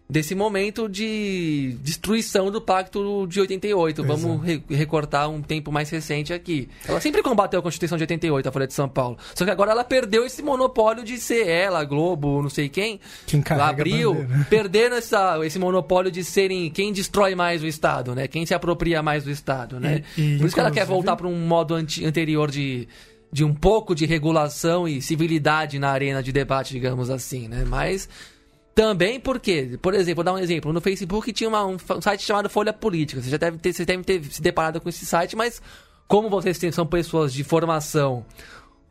desse 0.09 0.35
momento 0.35 0.87
de 0.87 1.77
destruição 1.81 2.51
do 2.51 2.61
pacto 2.61 3.25
de 3.27 3.39
88. 3.39 4.01
Exato. 4.01 4.17
Vamos 4.17 4.45
re 4.45 4.63
recortar 4.69 5.29
um 5.29 5.41
tempo 5.41 5.71
mais 5.71 5.89
recente 5.89 6.33
aqui. 6.33 6.69
Ela 6.87 6.99
sempre 6.99 7.23
combateu 7.23 7.59
a 7.59 7.63
Constituição 7.63 7.97
de 7.97 8.03
88, 8.03 8.47
a 8.47 8.51
Folha 8.51 8.67
de 8.67 8.73
São 8.73 8.87
Paulo. 8.87 9.17
Só 9.33 9.45
que 9.45 9.51
agora 9.51 9.71
ela 9.71 9.83
perdeu 9.83 10.25
esse 10.25 10.41
monopólio 10.41 11.03
de 11.03 11.17
ser 11.17 11.47
ela, 11.47 11.79
a 11.79 11.83
Globo, 11.85 12.41
não 12.41 12.49
sei 12.49 12.69
quem. 12.69 12.99
Quem 13.25 13.43
abriu, 13.59 14.25
perdendo 14.49 14.95
essa, 14.95 15.39
esse 15.45 15.57
monopólio 15.57 16.11
de 16.11 16.23
serem 16.23 16.69
quem 16.69 16.91
destrói 16.91 17.33
mais 17.33 17.63
o 17.63 17.67
Estado, 17.67 18.13
né? 18.13 18.27
Quem 18.27 18.45
se 18.45 18.53
apropria 18.53 19.01
mais 19.01 19.23
do 19.23 19.31
Estado, 19.31 19.79
né? 19.79 20.03
E, 20.17 20.35
e, 20.35 20.37
Por 20.37 20.45
isso 20.45 20.55
que 20.55 20.59
ela 20.59 20.71
quer 20.71 20.85
voltar 20.85 21.15
para 21.15 21.27
um 21.27 21.47
modo 21.47 21.75
anterior 21.75 22.51
de 22.51 22.87
de 23.33 23.43
um 23.43 23.51
pouco 23.51 23.95
de 23.95 24.05
regulação 24.05 24.87
e 24.87 25.01
civilidade 25.01 25.79
na 25.79 25.89
arena 25.89 26.21
de 26.21 26.31
debate, 26.31 26.71
digamos 26.71 27.09
assim, 27.09 27.47
né? 27.47 27.65
Mas 27.67 28.07
também 28.75 29.19
porque, 29.19 29.77
por 29.81 29.93
exemplo, 29.93 30.15
vou 30.15 30.23
dar 30.23 30.33
um 30.33 30.39
exemplo. 30.39 30.73
No 30.73 30.81
Facebook 30.81 31.31
tinha 31.31 31.47
uma, 31.47 31.65
um, 31.65 31.77
site 32.01 32.23
chamado 32.23 32.49
Folha 32.49 32.73
Política. 32.73 33.21
Você 33.21 33.29
já 33.29 33.37
deve 33.37 33.57
ter, 33.57 33.73
você 33.73 33.85
deve 33.85 34.03
ter 34.03 34.23
se 34.25 34.41
deparado 34.41 34.81
com 34.81 34.89
esse 34.89 35.05
site, 35.05 35.35
mas 35.35 35.61
como 36.07 36.29
vocês 36.29 36.57
são 36.73 36.85
pessoas 36.85 37.33
de 37.33 37.43
formação 37.43 38.25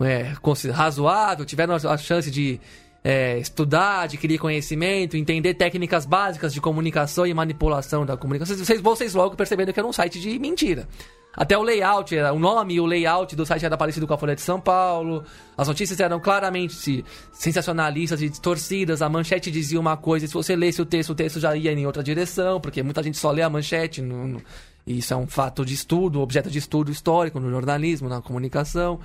é, 0.00 0.32
razoável, 0.72 1.44
tiveram 1.44 1.74
a 1.74 1.96
chance 1.96 2.30
de 2.30 2.60
é, 3.04 3.38
estudar, 3.38 4.02
adquirir 4.02 4.38
conhecimento, 4.38 5.16
entender 5.16 5.54
técnicas 5.54 6.06
básicas 6.06 6.52
de 6.52 6.60
comunicação 6.60 7.26
e 7.26 7.34
manipulação 7.34 8.06
da 8.06 8.16
comunicação, 8.16 8.56
vocês, 8.56 8.80
vocês 8.80 9.14
logo 9.14 9.36
perceberam 9.36 9.72
que 9.72 9.80
era 9.80 9.88
um 9.88 9.92
site 9.92 10.20
de 10.20 10.38
mentira. 10.38 10.88
Até 11.34 11.56
o 11.56 11.62
layout, 11.62 12.14
o 12.14 12.38
nome 12.38 12.74
e 12.74 12.80
o 12.80 12.84
layout 12.84 13.34
do 13.34 13.46
site 13.46 13.64
era 13.64 13.76
parecido 13.76 14.06
com 14.06 14.12
a 14.12 14.18
Folha 14.18 14.34
de 14.34 14.42
São 14.42 14.60
Paulo. 14.60 15.24
As 15.56 15.66
notícias 15.66 15.98
eram 15.98 16.20
claramente 16.20 17.02
sensacionalistas 17.32 18.20
e 18.20 18.28
distorcidas. 18.28 19.00
A 19.00 19.08
manchete 19.08 19.50
dizia 19.50 19.80
uma 19.80 19.96
coisa, 19.96 20.26
e 20.26 20.28
se 20.28 20.34
você 20.34 20.54
lesse 20.54 20.82
o 20.82 20.84
texto, 20.84 21.10
o 21.10 21.14
texto 21.14 21.40
já 21.40 21.56
ia 21.56 21.72
em 21.72 21.86
outra 21.86 22.02
direção, 22.02 22.60
porque 22.60 22.82
muita 22.82 23.02
gente 23.02 23.16
só 23.16 23.30
lê 23.30 23.40
a 23.40 23.48
manchete. 23.48 24.02
No, 24.02 24.28
no, 24.28 24.42
isso 24.86 25.14
é 25.14 25.16
um 25.16 25.26
fato 25.26 25.64
de 25.64 25.72
estudo, 25.72 26.20
objeto 26.20 26.50
de 26.50 26.58
estudo 26.58 26.92
histórico 26.92 27.40
no 27.40 27.50
jornalismo, 27.50 28.10
na 28.10 28.20
comunicação. 28.20 29.00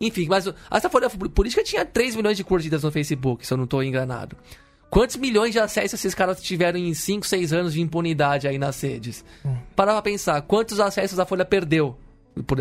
Enfim, 0.00 0.26
mas 0.28 0.48
essa 0.70 0.88
Folha 0.88 1.10
Política 1.10 1.62
tinha 1.62 1.84
3 1.84 2.16
milhões 2.16 2.36
de 2.36 2.42
curtidas 2.42 2.82
no 2.82 2.90
Facebook, 2.90 3.46
se 3.46 3.52
eu 3.52 3.58
não 3.58 3.64
estou 3.64 3.82
enganado. 3.82 4.36
Quantos 4.88 5.16
milhões 5.16 5.52
de 5.52 5.60
acessos 5.60 6.00
esses 6.00 6.14
caras 6.14 6.42
tiveram 6.42 6.78
em 6.78 6.92
5, 6.92 7.24
6 7.24 7.52
anos 7.52 7.74
de 7.74 7.80
impunidade 7.80 8.48
aí 8.48 8.58
nas 8.58 8.80
redes? 8.80 9.24
Hum. 9.44 9.56
Para 9.76 9.92
pra 9.92 10.02
pensar, 10.02 10.40
quantos 10.42 10.80
acessos 10.80 11.18
a 11.20 11.26
Folha 11.26 11.44
perdeu 11.44 11.96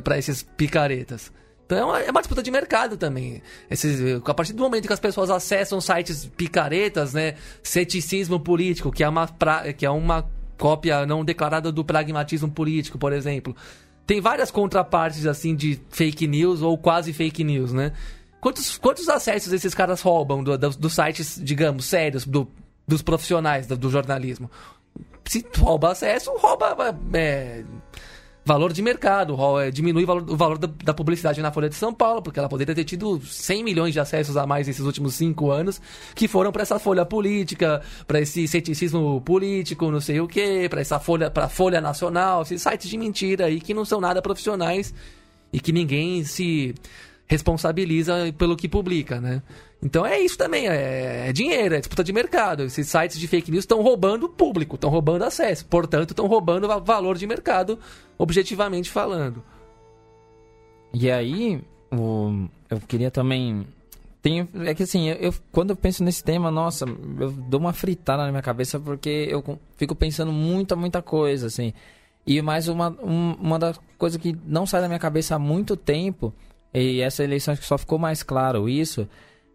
para 0.03 0.17
esses 0.17 0.43
picaretas? 0.43 1.31
Então 1.65 1.77
é 1.77 1.83
uma, 1.83 1.99
é 2.01 2.11
uma, 2.11 2.21
disputa 2.21 2.43
de 2.43 2.51
mercado 2.51 2.97
também. 2.97 3.41
Esses, 3.69 4.21
a 4.25 4.33
partir 4.33 4.53
do 4.53 4.61
momento 4.61 4.87
que 4.87 4.93
as 4.93 4.99
pessoas 4.99 5.29
acessam 5.29 5.79
sites 5.79 6.25
picaretas, 6.25 7.13
né? 7.13 7.35
Ceticismo 7.63 8.39
político, 8.39 8.91
que 8.91 9.03
é 9.03 9.09
uma, 9.09 9.27
pra, 9.27 9.71
que 9.71 9.85
é 9.85 9.89
uma 9.89 10.27
cópia 10.57 11.05
não 11.05 11.23
declarada 11.23 11.71
do 11.71 11.85
pragmatismo 11.85 12.49
político, 12.49 12.97
por 12.97 13.13
exemplo. 13.13 13.55
Tem 14.09 14.19
várias 14.19 14.49
contrapartes 14.49 15.27
assim 15.27 15.55
de 15.55 15.79
fake 15.91 16.25
news 16.25 16.63
ou 16.63 16.75
quase 16.75 17.13
fake 17.13 17.43
news, 17.43 17.71
né? 17.71 17.93
Quantos, 18.41 18.75
quantos 18.75 19.07
acessos 19.07 19.53
esses 19.53 19.75
caras 19.75 20.01
roubam 20.01 20.43
dos 20.43 20.57
do, 20.57 20.69
do 20.71 20.89
sites, 20.89 21.39
digamos, 21.39 21.85
sérios, 21.85 22.25
do, 22.25 22.47
dos 22.87 23.03
profissionais 23.03 23.67
do, 23.67 23.77
do, 23.77 23.87
jornalismo? 23.87 24.49
Se 25.25 25.45
rouba 25.59 25.91
acesso, 25.91 26.35
rouba 26.37 26.75
é, 27.13 27.63
valor 28.49 28.73
de 28.73 28.81
mercado, 28.81 29.35
rouba, 29.35 29.71
diminui 29.71 30.05
o 30.05 30.35
valor, 30.35 30.57
da, 30.57 30.67
da, 30.83 30.91
publicidade 30.91 31.39
na 31.39 31.51
Folha 31.51 31.69
de 31.69 31.75
São 31.75 31.93
Paulo, 31.93 32.19
porque 32.19 32.39
ela 32.39 32.49
poderia 32.49 32.73
ter 32.73 32.83
tido 32.83 33.21
100 33.23 33.63
milhões 33.63 33.93
de 33.93 33.99
acessos 33.99 34.35
a 34.35 34.47
mais 34.47 34.65
nesses 34.65 34.83
últimos 34.83 35.13
cinco 35.13 35.51
anos, 35.51 35.79
que 36.15 36.27
foram 36.27 36.51
para 36.51 36.63
essa 36.63 36.79
folha 36.79 37.05
política, 37.05 37.79
para 38.07 38.19
esse 38.19 38.47
ceticismo 38.47 39.21
político, 39.21 39.91
não 39.91 40.01
sei 40.01 40.19
o 40.19 40.27
que, 40.27 40.67
para 40.67 40.81
essa 40.81 40.99
folha, 40.99 41.29
para 41.29 41.47
Folha 41.47 41.79
Nacional, 41.79 42.41
esses 42.41 42.59
sites 42.59 42.89
de 42.89 42.97
mentira 42.97 43.45
aí 43.45 43.61
que 43.61 43.71
não 43.71 43.85
são 43.85 44.01
nada 44.01 44.19
profissionais 44.19 44.95
e 45.53 45.59
que 45.59 45.71
ninguém 45.71 46.23
se 46.23 46.73
responsabiliza 47.29 48.33
pelo 48.37 48.57
que 48.57 48.67
publica, 48.67 49.21
né? 49.21 49.43
Então 49.81 50.03
é 50.03 50.19
isso 50.19 50.37
também, 50.37 50.67
é, 50.67 51.29
é 51.29 51.31
dinheiro, 51.31 51.75
é 51.75 51.79
disputa 51.79 52.03
de 52.03 52.11
mercado. 52.11 52.63
Esses 52.63 52.87
sites 52.87 53.19
de 53.19 53.27
fake 53.27 53.51
news 53.51 53.63
estão 53.63 53.81
roubando 53.83 54.25
o 54.25 54.29
público, 54.29 54.75
estão 54.75 54.89
roubando 54.89 55.23
acesso, 55.23 55.65
portanto 55.67 56.09
estão 56.09 56.25
roubando 56.25 56.67
valor 56.83 57.17
de 57.17 57.27
mercado, 57.27 57.77
objetivamente 58.17 58.89
falando. 58.89 59.43
E 60.91 61.09
aí, 61.11 61.61
o, 61.91 62.47
eu 62.67 62.81
queria 62.87 63.11
também 63.11 63.67
tem, 64.23 64.49
é 64.65 64.73
que 64.73 64.83
assim, 64.83 65.09
eu, 65.09 65.33
quando 65.51 65.69
eu 65.69 65.75
penso 65.75 66.03
nesse 66.03 66.23
tema, 66.23 66.49
nossa, 66.49 66.85
eu 67.19 67.31
dou 67.31 67.59
uma 67.59 67.71
fritada 67.71 68.23
na 68.23 68.31
minha 68.31 68.41
cabeça 68.41 68.79
porque 68.79 69.27
eu 69.29 69.59
fico 69.77 69.95
pensando 69.95 70.31
muita, 70.31 70.75
muita 70.75 71.01
coisa, 71.01 71.45
assim. 71.45 71.73
E 72.25 72.41
mais 72.41 72.67
uma, 72.67 72.89
um, 73.01 73.33
uma 73.39 73.59
das 73.59 73.79
coisas 73.99 74.19
que 74.19 74.35
não 74.45 74.65
sai 74.65 74.81
da 74.81 74.87
minha 74.87 74.99
cabeça 74.99 75.35
há 75.35 75.39
muito 75.39 75.77
tempo 75.77 76.33
e 76.73 77.01
essa 77.01 77.23
eleição 77.23 77.51
acho 77.51 77.61
que 77.61 77.67
só 77.67 77.77
ficou 77.77 77.97
mais 77.97 78.23
claro 78.23 78.69
isso, 78.69 79.07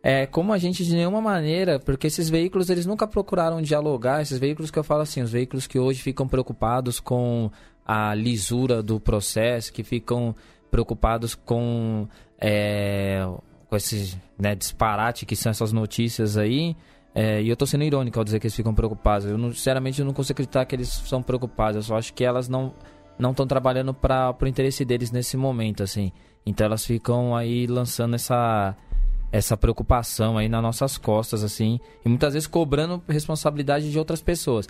é 0.02 0.26
como 0.26 0.52
a 0.52 0.58
gente 0.58 0.84
de 0.84 0.94
nenhuma 0.94 1.20
maneira, 1.20 1.78
porque 1.78 2.06
esses 2.06 2.28
veículos 2.28 2.68
eles 2.68 2.84
nunca 2.84 3.06
procuraram 3.06 3.62
dialogar, 3.62 4.20
esses 4.20 4.38
veículos 4.38 4.70
que 4.70 4.78
eu 4.78 4.84
falo 4.84 5.02
assim, 5.02 5.22
os 5.22 5.32
veículos 5.32 5.66
que 5.66 5.78
hoje 5.78 6.02
ficam 6.02 6.28
preocupados 6.28 7.00
com 7.00 7.50
a 7.86 8.14
lisura 8.14 8.82
do 8.82 9.00
processo, 9.00 9.72
que 9.72 9.82
ficam 9.82 10.34
preocupados 10.70 11.34
com, 11.34 12.08
é, 12.38 13.26
com 13.68 13.76
esse 13.76 14.18
né, 14.38 14.54
disparate 14.54 15.24
que 15.24 15.36
são 15.36 15.50
essas 15.50 15.72
notícias 15.72 16.36
aí, 16.36 16.76
é, 17.14 17.40
e 17.40 17.48
eu 17.48 17.52
estou 17.52 17.66
sendo 17.66 17.84
irônico 17.84 18.18
ao 18.18 18.24
dizer 18.24 18.40
que 18.40 18.46
eles 18.46 18.56
ficam 18.56 18.74
preocupados. 18.74 19.26
Eu, 19.26 19.38
não, 19.38 19.52
sinceramente, 19.52 20.00
eu 20.00 20.04
não 20.04 20.12
consigo 20.12 20.34
acreditar 20.34 20.64
que 20.64 20.74
eles 20.74 20.88
são 20.88 21.22
preocupados. 21.22 21.76
Eu 21.76 21.82
só 21.82 21.96
acho 21.96 22.12
que 22.12 22.24
elas 22.24 22.48
não 22.48 22.74
não 23.16 23.30
estão 23.30 23.46
trabalhando 23.46 23.94
para 23.94 24.34
o 24.40 24.46
interesse 24.46 24.84
deles 24.84 25.12
nesse 25.12 25.36
momento, 25.36 25.84
assim. 25.84 26.10
Então 26.46 26.66
elas 26.66 26.84
ficam 26.84 27.34
aí 27.34 27.66
lançando 27.66 28.14
essa 28.14 28.76
essa 29.32 29.56
preocupação 29.56 30.38
aí 30.38 30.48
nas 30.48 30.62
nossas 30.62 30.96
costas, 30.96 31.42
assim, 31.42 31.80
e 32.04 32.08
muitas 32.08 32.34
vezes 32.34 32.46
cobrando 32.46 33.02
responsabilidade 33.08 33.90
de 33.90 33.98
outras 33.98 34.22
pessoas. 34.22 34.68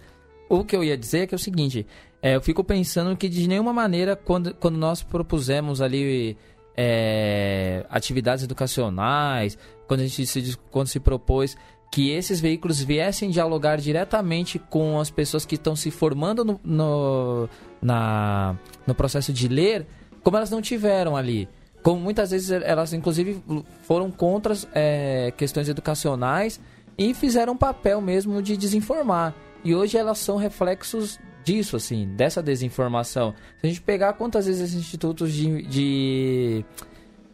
o 0.49 0.65
que 0.65 0.75
eu 0.75 0.83
ia 0.83 0.97
dizer 0.97 1.21
é 1.21 1.27
que 1.27 1.35
é 1.35 1.37
o 1.37 1.39
seguinte, 1.39 1.87
é, 2.23 2.35
eu 2.35 2.41
fico 2.41 2.65
pensando 2.65 3.15
que 3.15 3.29
de 3.29 3.47
nenhuma 3.47 3.75
maneira, 3.75 4.17
quando, 4.17 4.55
quando 4.55 4.79
nós 4.79 5.03
propusemos 5.03 5.83
ali 5.83 6.35
é, 6.75 7.85
atividades 7.91 8.45
educacionais, 8.45 9.59
quando 9.87 10.01
a 10.01 10.05
gente 10.05 10.27
se, 10.27 10.57
quando 10.71 10.87
se 10.87 10.99
propôs 10.99 11.55
que 11.93 12.11
esses 12.11 12.41
veículos 12.41 12.81
viessem 12.81 13.29
dialogar 13.31 13.77
diretamente 13.77 14.59
com 14.59 14.99
as 14.99 15.11
pessoas 15.11 15.45
que 15.45 15.57
estão 15.57 15.77
se 15.77 15.91
formando 15.91 16.45
no, 16.45 16.61
no, 16.65 17.49
na, 17.83 18.59
no 18.87 18.95
processo 18.95 19.31
de 19.31 19.47
ler, 19.47 19.87
como 20.23 20.39
elas 20.39 20.51
não 20.51 20.63
tiveram 20.63 21.17
ali. 21.17 21.47
Como 21.85 22.01
muitas 22.01 22.31
vezes 22.31 22.51
elas, 22.51 22.94
inclusive, 22.94 23.44
foram 23.83 24.11
contra 24.11 24.55
é, 24.73 25.31
questões 25.37 25.68
educacionais 25.68 26.59
e 26.97 27.12
fizeram 27.12 27.53
um 27.53 27.57
papel 27.59 28.01
mesmo 28.01 28.40
de 28.40 28.57
desinformar. 28.57 29.35
E 29.62 29.75
hoje 29.75 29.99
elas 29.99 30.16
são 30.18 30.38
reflexos 30.38 31.20
disso, 31.44 31.77
assim, 31.77 32.09
dessa 32.16 32.42
desinformação. 32.42 33.35
Se 33.61 33.66
a 33.66 33.68
gente 33.68 33.83
pegar 33.83 34.14
quantas 34.14 34.47
vezes 34.47 34.62
esses 34.62 34.81
institutos 34.81 35.31
de, 35.31 35.62
de, 35.64 36.64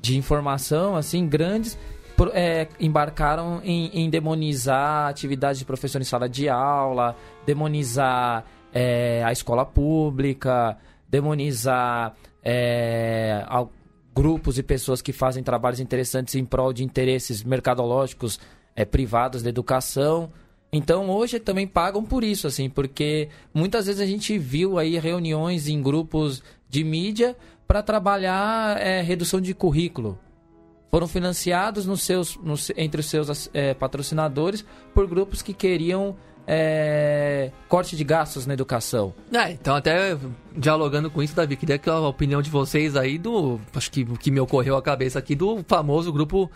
de 0.01 0.19
informação, 0.19 0.97
assim, 0.97 1.29
grandes, 1.29 1.79
é, 2.33 2.67
embarcaram 2.81 3.61
em, 3.63 3.87
em, 3.95 4.11
demonizar 4.11 5.07
a 5.07 5.09
atividade 5.11 5.61
de 5.61 5.65
professor 5.65 6.01
em 6.01 6.05
sala 6.05 6.29
de 6.29 6.49
aula, 6.49 7.17
demonizar 7.47 8.45
é, 8.75 9.23
a 9.25 9.31
escola 9.31 9.65
pública, 9.65 10.77
demonizar 11.09 12.17
é, 12.43 13.47
grupos 14.15 14.59
e 14.59 14.63
pessoas 14.63 15.01
que 15.01 15.13
fazem 15.13 15.43
trabalhos 15.43 15.81
interessantes 15.81 16.35
em 16.35 16.45
prol 16.45 16.73
de 16.73 16.85
interesses 16.85 17.43
mercadológicos 17.43 18.41
é, 18.75 18.85
privados 18.85 19.43
da 19.43 19.49
educação. 19.49 20.31
Então 20.73 21.11
hoje 21.11 21.41
também 21.41 21.67
pagam 21.67 22.05
por 22.05 22.23
isso, 22.23 22.47
assim, 22.47 22.69
porque 22.69 23.29
muitas 23.53 23.87
vezes 23.87 24.01
a 24.01 24.07
gente 24.07 24.39
viu 24.39 24.79
aí 24.79 24.99
reuniões 24.99 25.69
em 25.69 25.83
grupos 25.83 26.43
de 26.69 26.85
mídia 26.85 27.37
para 27.67 27.83
trabalhar 27.83 28.81
é, 28.81 29.01
redução 29.01 29.41
de 29.41 29.55
currículo. 29.55 30.19
Foram 30.91 31.07
financiados 31.07 31.87
nos 31.87 32.03
seus, 32.03 32.37
nos, 32.39 32.71
entre 32.77 33.01
os 33.01 33.07
seus 33.07 33.49
é, 33.55 33.75
patrocinadores 33.75 34.65
por 34.93 35.07
grupos 35.07 35.41
que 35.41 35.55
queriam 35.55 36.17
é, 36.53 37.53
corte 37.69 37.95
de 37.95 38.03
gastos 38.03 38.45
na 38.45 38.55
educação. 38.55 39.15
É, 39.33 39.53
então 39.53 39.77
até 39.77 40.17
dialogando 40.57 41.09
com 41.09 41.23
isso, 41.23 41.37
Davi, 41.37 41.55
queria 41.55 41.79
que 41.79 41.89
a 41.89 42.01
opinião 42.01 42.43
de 42.43 42.51
vocês 42.51 42.97
aí 42.97 43.19
do, 43.19 43.61
acho 43.73 43.89
que 43.89 44.03
o 44.03 44.19
que 44.19 44.33
me 44.33 44.41
ocorreu 44.41 44.77
à 44.77 44.83
cabeça 44.83 45.17
aqui 45.17 45.37
do 45.37 45.65
famoso 45.69 46.13
grupo 46.13 46.51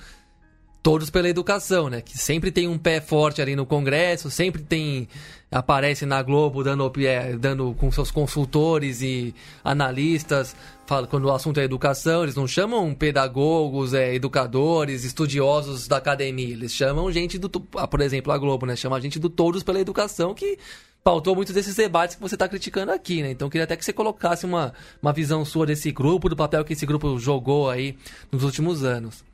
Todos 0.85 1.09
pela 1.09 1.31
Educação, 1.31 1.89
né? 1.89 2.03
Que 2.03 2.19
sempre 2.19 2.51
tem 2.53 2.69
um 2.69 2.77
pé 2.77 3.01
forte 3.01 3.41
ali 3.41 3.57
no 3.57 3.65
Congresso, 3.65 4.31
sempre 4.31 4.63
tem 4.63 5.09
aparece 5.51 6.05
na 6.05 6.21
Globo 6.21 6.63
dando, 6.63 6.93
é, 6.99 7.37
dando 7.39 7.75
com 7.79 7.91
seus 7.91 8.11
consultores 8.11 9.01
e 9.01 9.35
analistas, 9.63 10.55
fala, 10.85 11.07
quando 11.07 11.25
o 11.25 11.33
assunto 11.33 11.59
é 11.59 11.65
educação, 11.65 12.25
eles 12.25 12.35
não 12.35 12.47
chamam 12.47 12.93
pedagogos, 12.93 13.95
é, 13.95 14.15
educadores, 14.15 15.05
estudiosos 15.05 15.89
da 15.89 15.97
academia, 15.97 16.53
eles 16.53 16.75
chamam 16.75 17.11
gente 17.11 17.39
do, 17.39 17.51
ah, 17.77 17.89
por 17.89 18.03
exemplo, 18.03 18.31
a 18.31 18.37
Globo, 18.37 18.67
né? 18.67 18.77
Chama 18.77 19.01
gente 19.01 19.19
do 19.19 19.31
Todos 19.31 19.63
pela 19.63 19.81
Educação, 19.81 20.35
que 20.35 20.59
pautou 21.03 21.35
muitos 21.35 21.55
desses 21.55 21.77
debates 21.77 22.17
que 22.17 22.23
você 22.23 22.35
está 22.35 22.47
criticando 22.47 22.93
aqui, 22.93 23.23
né? 23.23 23.31
Então 23.31 23.49
queria 23.49 23.65
até 23.65 23.75
que 23.75 23.87
você 23.87 23.93
colocasse 23.95 24.45
uma, 24.45 24.75
uma 25.01 25.15
visão 25.15 25.47
sua 25.47 25.65
desse 25.65 25.91
grupo, 25.91 26.29
do 26.29 26.37
papel 26.37 26.63
que 26.63 26.75
esse 26.75 26.85
grupo 26.85 27.19
jogou 27.19 27.71
aí 27.71 27.97
nos 28.31 28.43
últimos 28.43 28.85
anos. 28.85 29.25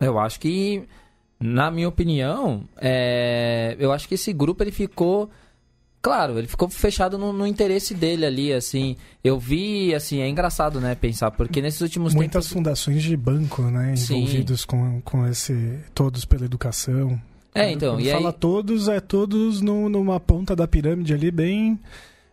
Eu 0.00 0.18
acho 0.18 0.40
que, 0.40 0.82
na 1.38 1.70
minha 1.70 1.88
opinião, 1.88 2.64
é... 2.80 3.76
eu 3.78 3.92
acho 3.92 4.08
que 4.08 4.14
esse 4.14 4.32
grupo 4.32 4.62
ele 4.62 4.72
ficou 4.72 5.30
Claro, 6.02 6.38
ele 6.38 6.46
ficou 6.46 6.66
fechado 6.70 7.18
no, 7.18 7.30
no, 7.30 7.46
interesse 7.46 7.92
dele 7.92 8.24
ali, 8.24 8.52
assim. 8.54 8.96
Eu 9.22 9.38
vi, 9.38 9.94
assim, 9.94 10.20
é 10.20 10.28
engraçado, 10.28 10.80
né, 10.80 10.94
pensar, 10.94 11.30
porque 11.30 11.60
nesses 11.60 11.82
últimos 11.82 12.14
Muitas 12.14 12.46
tempos... 12.46 12.52
fundações 12.54 13.02
de 13.02 13.14
banco, 13.14 13.60
né, 13.62 13.92
envolvidos 13.94 14.64
com, 14.64 15.02
com 15.02 15.26
esse 15.26 15.78
Todos 15.94 16.24
pela 16.24 16.46
Educação. 16.46 17.20
É, 17.54 17.70
então, 17.70 17.96
Quando 17.96 18.06
e 18.06 18.10
fala 18.10 18.30
aí... 18.30 18.36
todos, 18.38 18.88
é 18.88 18.98
todos 18.98 19.60
no, 19.60 19.90
numa 19.90 20.18
ponta 20.18 20.56
da 20.56 20.66
pirâmide 20.66 21.12
ali, 21.12 21.30
bem, 21.30 21.78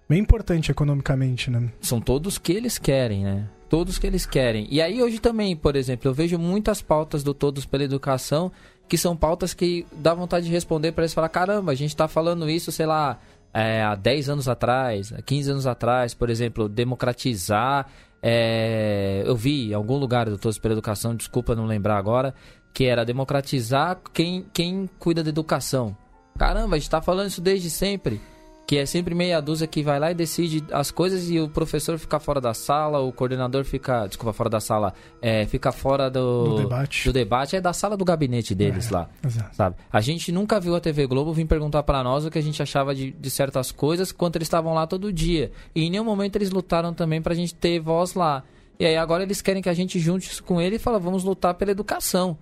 bem 0.07 0.19
importante 0.19 0.71
economicamente, 0.71 1.49
né? 1.49 1.69
São 1.81 1.99
todos 1.99 2.37
que 2.37 2.53
eles 2.53 2.77
querem, 2.77 3.23
né? 3.25 3.49
Todos 3.69 3.97
que 3.97 4.07
eles 4.07 4.25
querem. 4.25 4.67
E 4.69 4.81
aí 4.81 5.01
hoje 5.01 5.19
também, 5.19 5.55
por 5.55 5.75
exemplo, 5.75 6.09
eu 6.09 6.13
vejo 6.13 6.37
muitas 6.37 6.81
pautas 6.81 7.23
do 7.23 7.33
Todos 7.33 7.65
pela 7.65 7.83
Educação 7.83 8.51
que 8.87 8.97
são 8.97 9.15
pautas 9.15 9.53
que 9.53 9.85
dá 9.91 10.13
vontade 10.13 10.45
de 10.45 10.51
responder 10.51 10.93
para 10.93 11.03
eles 11.03 11.13
falar, 11.13 11.29
caramba, 11.29 11.71
a 11.71 11.75
gente 11.75 11.89
está 11.89 12.07
falando 12.07 12.49
isso, 12.49 12.71
sei 12.71 12.85
lá, 12.85 13.19
é, 13.53 13.83
há 13.83 13.95
10 13.95 14.29
anos 14.29 14.47
atrás, 14.47 15.11
há 15.11 15.21
15 15.21 15.51
anos 15.51 15.67
atrás, 15.67 16.13
por 16.13 16.29
exemplo, 16.29 16.69
democratizar. 16.69 17.87
É, 18.21 19.23
eu 19.25 19.35
vi 19.35 19.71
em 19.71 19.73
algum 19.73 19.97
lugar 19.97 20.29
do 20.29 20.37
Todos 20.37 20.57
pela 20.57 20.73
Educação, 20.73 21.15
desculpa 21.15 21.55
não 21.55 21.65
lembrar 21.65 21.97
agora, 21.97 22.33
que 22.73 22.85
era 22.85 23.03
democratizar 23.03 23.99
quem, 24.13 24.45
quem 24.53 24.89
cuida 24.97 25.23
da 25.23 25.29
educação. 25.29 25.95
Caramba, 26.37 26.75
a 26.75 26.79
gente 26.79 26.87
está 26.87 27.01
falando 27.01 27.27
isso 27.27 27.41
desde 27.41 27.69
sempre 27.69 28.21
que 28.67 28.75
é 28.75 28.85
sempre 28.85 29.15
meia 29.15 29.39
dúzia 29.39 29.65
que 29.65 29.81
vai 29.81 29.97
lá 29.97 30.11
e 30.11 30.13
decide 30.13 30.61
as 30.73 30.91
coisas 30.91 31.29
e 31.29 31.39
o 31.39 31.47
professor 31.47 31.97
fica 31.97 32.19
fora 32.19 32.41
da 32.41 32.53
sala, 32.53 32.99
o 32.99 33.13
coordenador 33.13 33.63
fica, 33.63 34.05
desculpa, 34.07 34.33
fora 34.33 34.49
da 34.49 34.59
sala, 34.59 34.93
é, 35.21 35.45
fica 35.45 35.71
fora 35.71 36.09
do, 36.09 36.43
do, 36.43 36.57
debate. 36.57 37.05
do 37.07 37.13
debate, 37.13 37.55
é 37.55 37.61
da 37.61 37.71
sala 37.71 37.95
do 37.95 38.03
gabinete 38.03 38.53
deles 38.53 38.91
é, 38.91 38.93
lá, 38.93 39.09
exato. 39.23 39.55
sabe? 39.55 39.77
A 39.89 40.01
gente 40.01 40.33
nunca 40.33 40.59
viu 40.59 40.75
a 40.75 40.81
TV 40.81 41.07
Globo 41.07 41.31
vir 41.31 41.45
perguntar 41.45 41.81
para 41.83 42.03
nós 42.03 42.25
o 42.25 42.29
que 42.29 42.37
a 42.37 42.43
gente 42.43 42.61
achava 42.61 42.93
de, 42.93 43.11
de 43.11 43.29
certas 43.29 43.71
coisas 43.71 44.11
quando 44.11 44.35
eles 44.35 44.47
estavam 44.47 44.73
lá 44.73 44.85
todo 44.85 45.13
dia. 45.13 45.49
E 45.73 45.85
em 45.85 45.89
nenhum 45.89 46.03
momento 46.03 46.35
eles 46.35 46.51
lutaram 46.51 46.93
também 46.93 47.21
pra 47.21 47.33
gente 47.33 47.55
ter 47.55 47.79
voz 47.79 48.15
lá. 48.15 48.43
E 48.77 48.85
aí 48.85 48.97
agora 48.97 49.23
eles 49.23 49.41
querem 49.41 49.61
que 49.61 49.69
a 49.69 49.73
gente 49.73 49.97
junte 49.97 50.43
com 50.43 50.59
ele 50.59 50.75
e 50.75 50.79
fala, 50.79 50.99
vamos 50.99 51.23
lutar 51.23 51.53
pela 51.53 51.71
educação, 51.71 52.37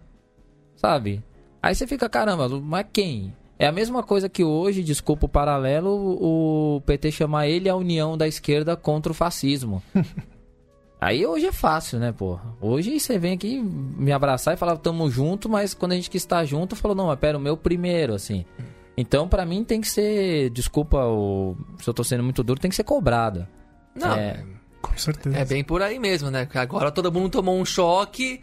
sabe? 0.75 1.23
Aí 1.61 1.75
você 1.75 1.85
fica, 1.85 2.09
caramba, 2.09 2.49
mas 2.59 2.87
quem? 2.91 3.31
É 3.57 3.67
a 3.67 3.71
mesma 3.71 4.03
coisa 4.03 4.27
que 4.27 4.43
hoje, 4.43 4.83
desculpa 4.83 5.25
o 5.25 5.29
paralelo, 5.29 5.89
o 5.91 6.81
PT 6.81 7.11
chamar 7.11 7.47
ele 7.47 7.69
a 7.69 7.75
união 7.75 8.17
da 8.17 8.27
esquerda 8.27 8.75
contra 8.75 9.11
o 9.11 9.15
fascismo. 9.15 9.81
Aí 10.99 11.25
hoje 11.25 11.45
é 11.45 11.51
fácil, 11.51 11.99
né, 11.99 12.11
pô? 12.11 12.39
Hoje 12.59 12.99
você 12.99 13.17
vem 13.17 13.33
aqui 13.33 13.61
me 13.61 14.11
abraçar 14.11 14.53
e 14.53 14.57
falar, 14.57 14.77
tamo 14.77 15.09
junto, 15.09 15.47
mas 15.47 15.73
quando 15.73 15.91
a 15.91 15.95
gente 15.95 16.09
que 16.09 16.17
está 16.17 16.43
junto, 16.43 16.75
falou, 16.75 16.95
não, 16.95 17.07
mas 17.07 17.19
pera, 17.19 17.37
o 17.37 17.41
meu 17.41 17.55
primeiro, 17.55 18.13
assim. 18.13 18.45
Então, 18.97 19.27
para 19.27 19.45
mim, 19.45 19.63
tem 19.63 19.79
que 19.81 19.87
ser, 19.87 20.49
desculpa 20.49 21.05
o, 21.05 21.55
se 21.79 21.89
eu 21.89 21.93
tô 21.93 22.03
sendo 22.03 22.23
muito 22.23 22.43
duro, 22.43 22.59
tem 22.59 22.69
que 22.69 22.75
ser 22.75 22.85
cobrada. 22.85 23.47
Não, 23.93 24.13
é, 24.13 24.43
com 24.81 24.97
certeza. 24.97 25.37
É 25.37 25.45
bem 25.45 25.63
por 25.63 25.81
aí 25.81 25.99
mesmo, 25.99 26.31
né? 26.31 26.47
Agora 26.55 26.91
todo 26.91 27.11
mundo 27.11 27.29
tomou 27.29 27.59
um 27.59 27.65
choque 27.65 28.41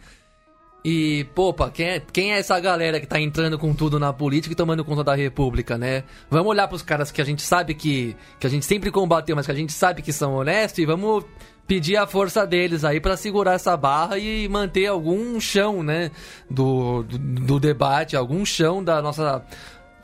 e, 0.85 1.25
popa, 1.33 1.71
quem 1.71 1.87
é, 1.87 1.99
quem 2.11 2.33
é 2.33 2.39
essa 2.39 2.59
galera 2.59 2.99
que 2.99 3.07
tá 3.07 3.17
entrando 3.17 3.57
com 3.57 3.73
tudo 3.73 3.97
na 3.97 4.11
política 4.11 4.51
e 4.51 4.55
tomando 4.55 4.83
conta 4.83 5.01
da 5.01 5.15
república, 5.15 5.77
né? 5.77 6.03
Vamos 6.29 6.47
olhar 6.47 6.67
pros 6.67 6.81
caras 6.81 7.09
que 7.09 7.21
a 7.21 7.25
gente 7.25 7.41
sabe 7.41 7.73
que. 7.73 8.15
que 8.37 8.45
a 8.45 8.49
gente 8.49 8.65
sempre 8.65 8.91
combateu, 8.91 9.33
mas 9.33 9.45
que 9.45 9.51
a 9.51 9.55
gente 9.55 9.71
sabe 9.71 10.01
que 10.01 10.11
são 10.11 10.35
honestos 10.35 10.79
e 10.79 10.85
vamos 10.85 11.23
pedir 11.65 11.95
a 11.95 12.05
força 12.05 12.45
deles 12.45 12.83
aí 12.83 12.99
para 12.99 13.15
segurar 13.15 13.53
essa 13.53 13.77
barra 13.77 14.17
e 14.17 14.45
manter 14.49 14.87
algum 14.87 15.39
chão, 15.39 15.81
né? 15.81 16.11
Do, 16.49 17.03
do, 17.03 17.17
do 17.17 17.59
debate, 17.61 18.17
algum 18.17 18.45
chão 18.45 18.83
da 18.83 19.01
nossa 19.01 19.41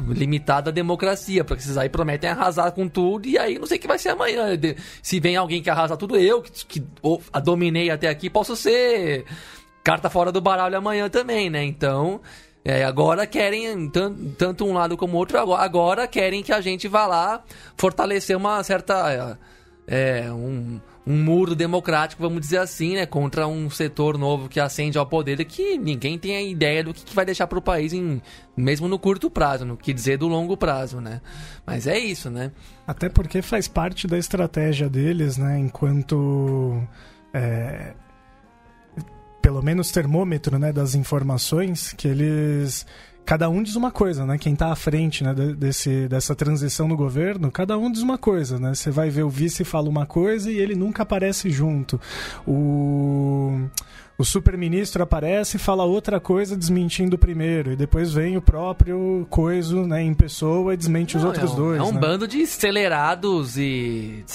limitada 0.07 0.71
democracia, 0.71 1.43
porque 1.43 1.61
esses 1.61 1.77
aí 1.77 1.89
prometem 1.89 2.29
arrasar 2.29 2.71
com 2.71 2.87
tudo 2.87 3.27
e 3.27 3.37
aí 3.37 3.59
não 3.59 3.67
sei 3.67 3.77
o 3.77 3.81
que 3.81 3.87
vai 3.87 3.99
ser 3.99 4.09
amanhã. 4.09 4.47
Se 5.01 5.19
vem 5.19 5.35
alguém 5.35 5.61
que 5.61 5.69
arrasa 5.69 5.97
tudo, 5.97 6.15
eu 6.15 6.41
que, 6.41 6.65
que 6.65 6.83
dominei 7.43 7.89
até 7.89 8.07
aqui, 8.07 8.29
posso 8.29 8.55
ser 8.55 9.25
carta 9.89 10.07
fora 10.07 10.31
do 10.31 10.39
baralho 10.39 10.77
amanhã 10.77 11.09
também, 11.09 11.49
né? 11.49 11.65
Então, 11.65 12.21
é, 12.63 12.83
agora 12.83 13.25
querem, 13.25 13.89
tanto 14.37 14.63
um 14.63 14.73
lado 14.73 14.95
como 14.95 15.15
o 15.15 15.17
outro, 15.17 15.39
agora, 15.39 16.07
querem 16.07 16.43
que 16.43 16.53
a 16.53 16.61
gente 16.61 16.87
vá 16.87 17.07
lá 17.07 17.43
fortalecer 17.75 18.37
uma 18.37 18.61
certa. 18.61 19.35
É, 19.87 20.31
um, 20.31 20.79
um 21.07 21.23
muro 21.23 21.55
democrático, 21.55 22.21
vamos 22.21 22.41
dizer 22.41 22.59
assim, 22.59 22.93
né? 22.93 23.07
Contra 23.07 23.47
um 23.47 23.67
setor 23.71 24.15
novo 24.15 24.47
que 24.47 24.59
ascende 24.59 24.99
ao 24.99 25.07
poder 25.07 25.43
que 25.45 25.75
ninguém 25.79 26.19
tem 26.19 26.35
a 26.35 26.41
ideia 26.43 26.83
do 26.83 26.93
que, 26.93 27.03
que 27.03 27.15
vai 27.15 27.25
deixar 27.25 27.47
para 27.47 27.57
o 27.57 27.61
país, 27.61 27.91
em, 27.91 28.21
mesmo 28.55 28.87
no 28.87 28.99
curto 28.99 29.27
prazo, 29.31 29.65
no 29.65 29.75
que 29.75 29.91
dizer 29.91 30.19
do 30.19 30.27
longo 30.27 30.55
prazo, 30.55 31.01
né? 31.01 31.19
Mas 31.65 31.87
é 31.87 31.97
isso, 31.97 32.29
né? 32.29 32.51
Até 32.85 33.09
porque 33.09 33.41
faz 33.41 33.67
parte 33.67 34.05
da 34.05 34.19
estratégia 34.19 34.87
deles, 34.87 35.35
né? 35.35 35.57
Enquanto. 35.57 36.79
É 37.33 37.93
pelo 39.49 39.63
menos 39.63 39.89
termômetro 39.89 40.59
né, 40.59 40.71
das 40.71 40.93
informações, 40.93 41.91
que 41.93 42.07
eles 42.07 42.85
cada 43.25 43.49
um 43.49 43.63
diz 43.63 43.75
uma 43.75 43.89
coisa, 43.89 44.23
né? 44.23 44.37
Quem 44.37 44.53
está 44.53 44.71
à 44.71 44.75
frente 44.75 45.23
né, 45.23 45.33
desse, 45.33 46.07
dessa 46.07 46.35
transição 46.35 46.87
no 46.87 46.95
governo, 46.95 47.51
cada 47.51 47.75
um 47.75 47.91
diz 47.91 48.03
uma 48.03 48.17
coisa, 48.17 48.59
né? 48.59 48.75
Você 48.75 48.91
vai 48.91 49.09
ver 49.09 49.23
o 49.23 49.29
vice 49.29 49.63
fala 49.63 49.89
uma 49.89 50.05
coisa 50.05 50.51
e 50.51 50.57
ele 50.59 50.75
nunca 50.75 51.01
aparece 51.01 51.49
junto. 51.49 51.99
O 52.47 53.59
o 54.19 54.25
super-ministro 54.25 55.01
aparece 55.01 55.55
e 55.55 55.59
fala 55.59 55.85
outra 55.85 56.19
coisa 56.19 56.57
desmentindo 56.57 57.15
o 57.15 57.17
primeiro, 57.17 57.71
e 57.71 57.75
depois 57.77 58.11
vem 58.11 58.35
o 58.35 58.41
próprio 58.41 59.25
coiso 59.29 59.87
né, 59.87 60.03
em 60.03 60.13
pessoa 60.13 60.73
e 60.73 60.77
desmente 60.77 61.15
Não, 61.15 61.21
os 61.21 61.25
outros 61.25 61.51
é 61.51 61.53
um, 61.53 61.55
dois. 61.55 61.79
É 61.79 61.83
um 61.83 61.93
né? 61.93 61.99
bando 62.01 62.27
de 62.27 62.43
acelerados 62.43 63.57
e 63.57 64.25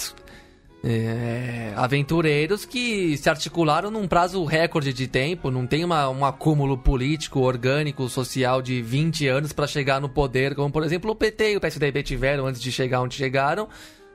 é, 0.87 1.73
aventureiros 1.77 2.67
que 2.67 3.17
se 3.17 3.31
articularam 3.31 3.91
num 3.91 4.07
prazo 4.07 4.45
recorde 4.45 4.93
de 4.93 5.09
tempo, 5.09 5.51
não 5.51 5.67
tem 5.67 5.83
uma, 5.83 6.11
um 6.11 6.27
acúmulo 6.27 6.77
político, 6.77 7.41
orgânico, 7.41 8.07
social 8.11 8.61
de 8.61 8.83
20 8.83 9.27
anos 9.29 9.53
para 9.53 9.67
chegar 9.67 9.99
no 9.99 10.11
poder, 10.11 10.55
como 10.55 10.71
por 10.71 10.85
exemplo 10.85 11.11
o 11.11 11.15
PT 11.15 11.53
e 11.53 11.57
o 11.57 11.61
PSDB 11.61 12.03
tiveram 12.03 12.47
antes 12.47 12.61
de 12.61 12.71
chegar 12.71 13.01
onde 13.01 13.15
chegaram. 13.15 13.67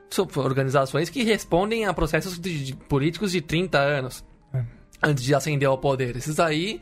São 0.08 0.28
organizações 0.36 1.10
que 1.10 1.24
respondem 1.24 1.86
a 1.86 1.92
processos 1.92 2.38
de, 2.38 2.66
de 2.66 2.76
políticos 2.76 3.32
de 3.32 3.40
30 3.40 3.78
anos 3.78 4.24
antes 5.02 5.24
de 5.24 5.34
ascender 5.34 5.68
ao 5.68 5.78
poder. 5.78 6.16
Esses 6.16 6.38
aí 6.38 6.80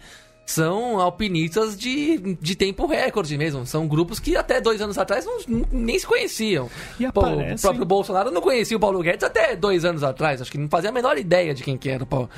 são 0.51 0.99
alpinistas 0.99 1.77
de, 1.77 2.37
de 2.41 2.57
tempo 2.57 2.87
recorde 2.87 3.37
mesmo. 3.37 3.67
São 3.67 3.87
grupos 3.87 4.19
que 4.19 4.37
até 4.37 4.61
dois 4.61 4.81
anos 4.81 4.97
atrás 4.97 5.25
não, 5.25 5.65
nem 5.71 5.99
se 5.99 6.07
conheciam. 6.07 6.71
E 6.99 7.05
aparecem... 7.05 7.55
O 7.55 7.61
próprio 7.61 7.85
Bolsonaro 7.85 8.31
não 8.31 8.41
conhecia 8.41 8.77
o 8.77 8.81
Paulo 8.81 9.01
Guedes 9.03 9.25
até 9.25 9.55
dois 9.55 9.85
anos 9.85 10.03
atrás. 10.03 10.41
Acho 10.41 10.51
que 10.51 10.59
não 10.59 10.69
fazia 10.69 10.91
a 10.91 10.93
menor 10.93 11.19
ideia 11.19 11.53
de 11.53 11.63
quem 11.63 11.77
que 11.77 11.91
era 11.91 12.03
o 12.03 12.07
Paulo. 12.07 12.31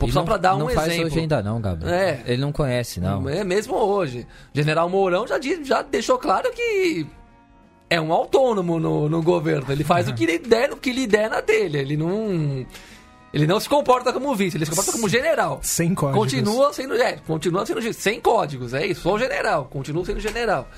Ele 0.00 0.12
só 0.12 0.22
para 0.22 0.36
dar 0.36 0.54
um 0.54 0.70
exemplo. 0.70 0.74
Não 0.74 0.96
faz 0.96 1.04
hoje 1.04 1.18
ainda 1.18 1.42
não, 1.42 1.60
Gabriel. 1.60 1.92
É. 1.92 2.22
Ele 2.26 2.40
não 2.40 2.52
conhece, 2.52 3.00
não. 3.00 3.28
É 3.28 3.42
mesmo 3.42 3.74
hoje. 3.74 4.26
General 4.54 4.88
Mourão 4.88 5.26
já, 5.26 5.40
já 5.64 5.82
deixou 5.82 6.16
claro 6.18 6.50
que 6.52 7.04
é 7.90 8.00
um 8.00 8.12
autônomo 8.12 8.78
no, 8.78 9.08
no 9.08 9.22
governo. 9.22 9.72
Ele 9.72 9.82
faz 9.82 10.08
o 10.08 10.14
que 10.14 10.26
lhe 10.26 10.38
der, 10.38 10.72
o 10.72 10.76
que 10.76 10.92
lhe 10.92 11.06
der 11.06 11.28
na 11.28 11.40
dele. 11.40 11.78
Ele 11.78 11.96
não 11.96 12.64
ele 13.32 13.46
não 13.46 13.60
se 13.60 13.68
comporta 13.68 14.12
como 14.12 14.34
vice, 14.34 14.56
ele 14.56 14.64
se 14.64 14.70
comporta 14.70 14.92
como 14.92 15.08
general. 15.08 15.60
Sem 15.62 15.94
códigos. 15.94 16.18
Continua 16.24 16.72
sendo, 16.72 16.94
é, 16.94 17.18
continua 17.26 17.66
sendo 17.66 17.92
sem 17.92 18.20
códigos, 18.20 18.74
é 18.74 18.86
isso, 18.86 19.02
sou 19.02 19.18
general, 19.18 19.66
continua 19.66 20.04
sendo 20.04 20.20
general. 20.20 20.68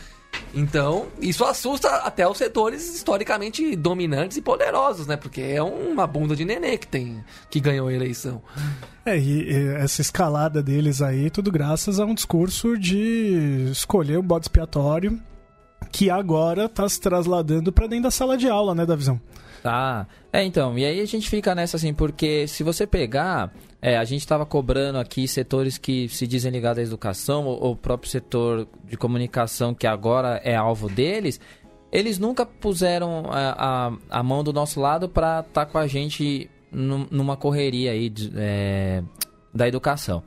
Então, 0.53 1.07
isso 1.21 1.45
assusta 1.45 1.89
até 1.89 2.27
os 2.27 2.39
setores 2.39 2.95
historicamente 2.95 3.77
dominantes 3.77 4.37
e 4.37 4.43
poderosos, 4.43 5.07
né? 5.07 5.17
Porque 5.17 5.41
é 5.41 5.63
uma 5.63 6.07
bunda 6.07 6.35
de 6.35 6.45
nenê 6.45 6.77
que 6.77 6.87
tem 6.87 7.23
que 7.49 7.61
ganhou 7.61 7.89
a 7.89 7.93
eleição. 7.93 8.43
É, 9.05 9.17
e, 9.17 9.51
e 9.51 9.69
essa 9.77 10.01
escalada 10.01 10.63
deles 10.63 11.03
aí, 11.03 11.31
tudo 11.31 11.51
graças 11.53 12.01
a 12.01 12.05
um 12.05 12.15
discurso 12.15 12.77
de 12.77 13.69
escolher 13.71 14.19
o 14.19 14.23
bode 14.23 14.45
expiatório 14.45 15.21
que 15.91 16.11
agora 16.11 16.67
está 16.67 16.89
se 16.89 17.01
trasladando 17.01 17.73
para 17.73 17.87
dentro 17.87 18.05
da 18.05 18.11
sala 18.11 18.37
de 18.37 18.49
aula, 18.49 18.75
né, 18.75 18.85
da 18.85 18.97
visão. 18.97 19.21
Tá. 19.63 20.07
É, 20.33 20.43
então, 20.43 20.79
e 20.79 20.85
aí 20.85 21.01
a 21.01 21.07
gente 21.07 21.29
fica 21.29 21.55
nessa 21.55 21.77
assim, 21.77 21.93
porque 21.93 22.47
se 22.47 22.63
você 22.63 22.87
pegar, 22.87 23.53
é, 23.83 23.97
a 23.97 24.05
gente 24.05 24.21
estava 24.21 24.47
cobrando 24.47 24.99
aqui 24.99 25.29
setores 25.29 25.77
que 25.77 26.09
se 26.09 26.27
dizem 26.27 26.51
ligados 26.51 26.79
à 26.79 26.83
educação, 26.83 27.47
ou 27.47 27.73
o 27.73 27.77
próprio 27.77 28.11
setor 28.11 28.67
de 28.85 28.97
comunicação 28.97 29.75
que 29.75 29.87
agora 29.87 30.41
é 30.45 30.57
alvo 30.57 30.89
deles, 30.89 31.41
eles 31.93 32.19
nunca 32.19 32.47
puseram 32.47 33.25
a, 33.31 33.89
a, 34.09 34.21
a 34.21 34.23
mão 34.23 34.43
do 34.43 34.53
nosso 34.53 34.81
lado 34.81 35.09
para 35.09 35.41
estar 35.41 35.67
tá 35.67 35.71
com 35.71 35.77
a 35.77 35.87
gente 35.87 36.49
numa 36.73 37.37
correria 37.37 37.91
aí 37.91 38.09
de, 38.09 38.33
é, 38.37 39.03
da 39.53 39.67
educação. 39.67 40.23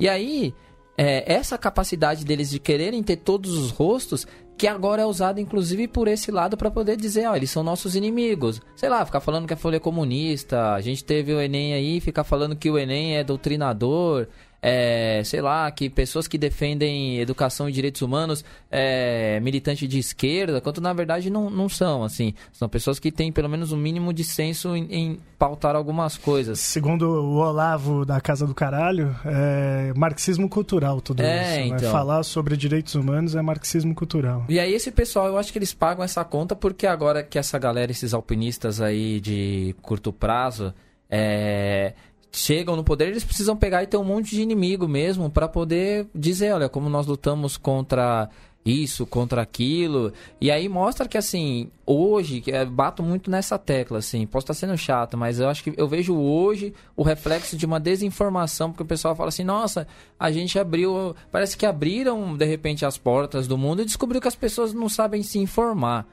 E 0.00 0.08
aí, 0.08 0.54
é, 0.96 1.32
essa 1.32 1.58
capacidade 1.58 2.24
deles 2.24 2.50
de 2.50 2.58
quererem 2.58 3.02
ter 3.02 3.16
todos 3.16 3.56
os 3.56 3.70
rostos 3.70 4.26
que 4.62 4.68
agora 4.68 5.02
é 5.02 5.04
usado 5.04 5.40
inclusive 5.40 5.88
por 5.88 6.06
esse 6.06 6.30
lado 6.30 6.56
para 6.56 6.70
poder 6.70 6.96
dizer, 6.96 7.26
ó, 7.26 7.34
eles 7.34 7.50
são 7.50 7.64
nossos 7.64 7.96
inimigos. 7.96 8.60
Sei 8.76 8.88
lá, 8.88 9.04
ficar 9.04 9.18
falando 9.18 9.44
que 9.44 9.52
a 9.52 9.56
Folha 9.56 9.78
é 9.78 9.80
comunista, 9.80 10.74
a 10.74 10.80
gente 10.80 11.02
teve 11.02 11.34
o 11.34 11.40
Enem 11.40 11.74
aí, 11.74 11.98
ficar 11.98 12.22
falando 12.22 12.54
que 12.54 12.70
o 12.70 12.78
Enem 12.78 13.16
é 13.16 13.24
doutrinador, 13.24 14.28
é, 14.62 15.22
sei 15.24 15.40
lá, 15.40 15.68
que 15.72 15.90
pessoas 15.90 16.28
que 16.28 16.38
defendem 16.38 17.18
educação 17.18 17.68
e 17.68 17.72
direitos 17.72 18.00
humanos 18.00 18.44
é 18.70 19.40
militante 19.40 19.88
de 19.88 19.98
esquerda, 19.98 20.60
quanto 20.60 20.80
na 20.80 20.92
verdade 20.92 21.28
não, 21.28 21.50
não 21.50 21.68
são, 21.68 22.04
assim. 22.04 22.32
São 22.52 22.68
pessoas 22.68 23.00
que 23.00 23.10
têm 23.10 23.32
pelo 23.32 23.48
menos 23.48 23.72
um 23.72 23.76
mínimo 23.76 24.12
de 24.12 24.22
senso 24.22 24.76
em, 24.76 24.86
em 24.90 25.20
pautar 25.36 25.74
algumas 25.74 26.16
coisas. 26.16 26.60
Segundo 26.60 27.02
o 27.02 27.38
Olavo 27.38 28.04
da 28.04 28.20
Casa 28.20 28.46
do 28.46 28.54
Caralho, 28.54 29.14
é 29.24 29.92
marxismo 29.96 30.48
cultural 30.48 31.00
tudo 31.00 31.22
é, 31.22 31.42
isso. 31.42 31.70
Né? 31.70 31.76
Então. 31.76 31.90
Falar 31.90 32.22
sobre 32.22 32.56
direitos 32.56 32.94
humanos 32.94 33.34
é 33.34 33.42
marxismo 33.42 33.92
cultural. 33.94 34.44
E 34.48 34.60
aí 34.60 34.72
esse 34.72 34.92
pessoal, 34.92 35.26
eu 35.26 35.38
acho 35.38 35.50
que 35.50 35.58
eles 35.58 35.74
pagam 35.74 36.04
essa 36.04 36.24
conta 36.24 36.54
porque 36.54 36.86
agora 36.86 37.24
que 37.24 37.36
essa 37.36 37.58
galera, 37.58 37.90
esses 37.90 38.14
alpinistas 38.14 38.80
aí 38.80 39.20
de 39.20 39.74
curto 39.82 40.12
prazo, 40.12 40.72
é, 41.10 41.94
chegam 42.32 42.74
no 42.74 42.82
poder, 42.82 43.08
eles 43.08 43.24
precisam 43.24 43.56
pegar 43.56 43.82
e 43.82 43.86
ter 43.86 43.96
um 43.96 44.04
monte 44.04 44.30
de 44.30 44.42
inimigo 44.42 44.88
mesmo 44.88 45.30
para 45.30 45.46
poder 45.46 46.06
dizer, 46.14 46.54
olha, 46.54 46.68
como 46.68 46.88
nós 46.88 47.06
lutamos 47.06 47.56
contra 47.56 48.30
isso, 48.64 49.04
contra 49.04 49.42
aquilo. 49.42 50.12
E 50.40 50.50
aí 50.50 50.68
mostra 50.68 51.08
que 51.08 51.18
assim, 51.18 51.70
hoje, 51.84 52.40
que 52.40 52.52
bato 52.64 53.02
muito 53.02 53.30
nessa 53.30 53.58
tecla 53.58 53.98
assim, 53.98 54.26
posso 54.26 54.44
estar 54.44 54.54
sendo 54.54 54.76
chato, 54.78 55.16
mas 55.16 55.40
eu 55.40 55.48
acho 55.48 55.62
que 55.64 55.74
eu 55.76 55.88
vejo 55.88 56.16
hoje 56.16 56.72
o 56.96 57.02
reflexo 57.02 57.56
de 57.56 57.66
uma 57.66 57.80
desinformação, 57.80 58.70
porque 58.70 58.82
o 58.82 58.86
pessoal 58.86 59.14
fala 59.14 59.28
assim: 59.28 59.44
"Nossa, 59.44 59.86
a 60.18 60.30
gente 60.30 60.58
abriu, 60.58 61.14
parece 61.30 61.56
que 61.56 61.66
abriram 61.66 62.36
de 62.36 62.44
repente 62.44 62.86
as 62.86 62.96
portas 62.96 63.46
do 63.46 63.58
mundo 63.58 63.82
e 63.82 63.84
descobriu 63.84 64.20
que 64.20 64.28
as 64.28 64.36
pessoas 64.36 64.72
não 64.72 64.88
sabem 64.88 65.22
se 65.22 65.38
informar". 65.38 66.06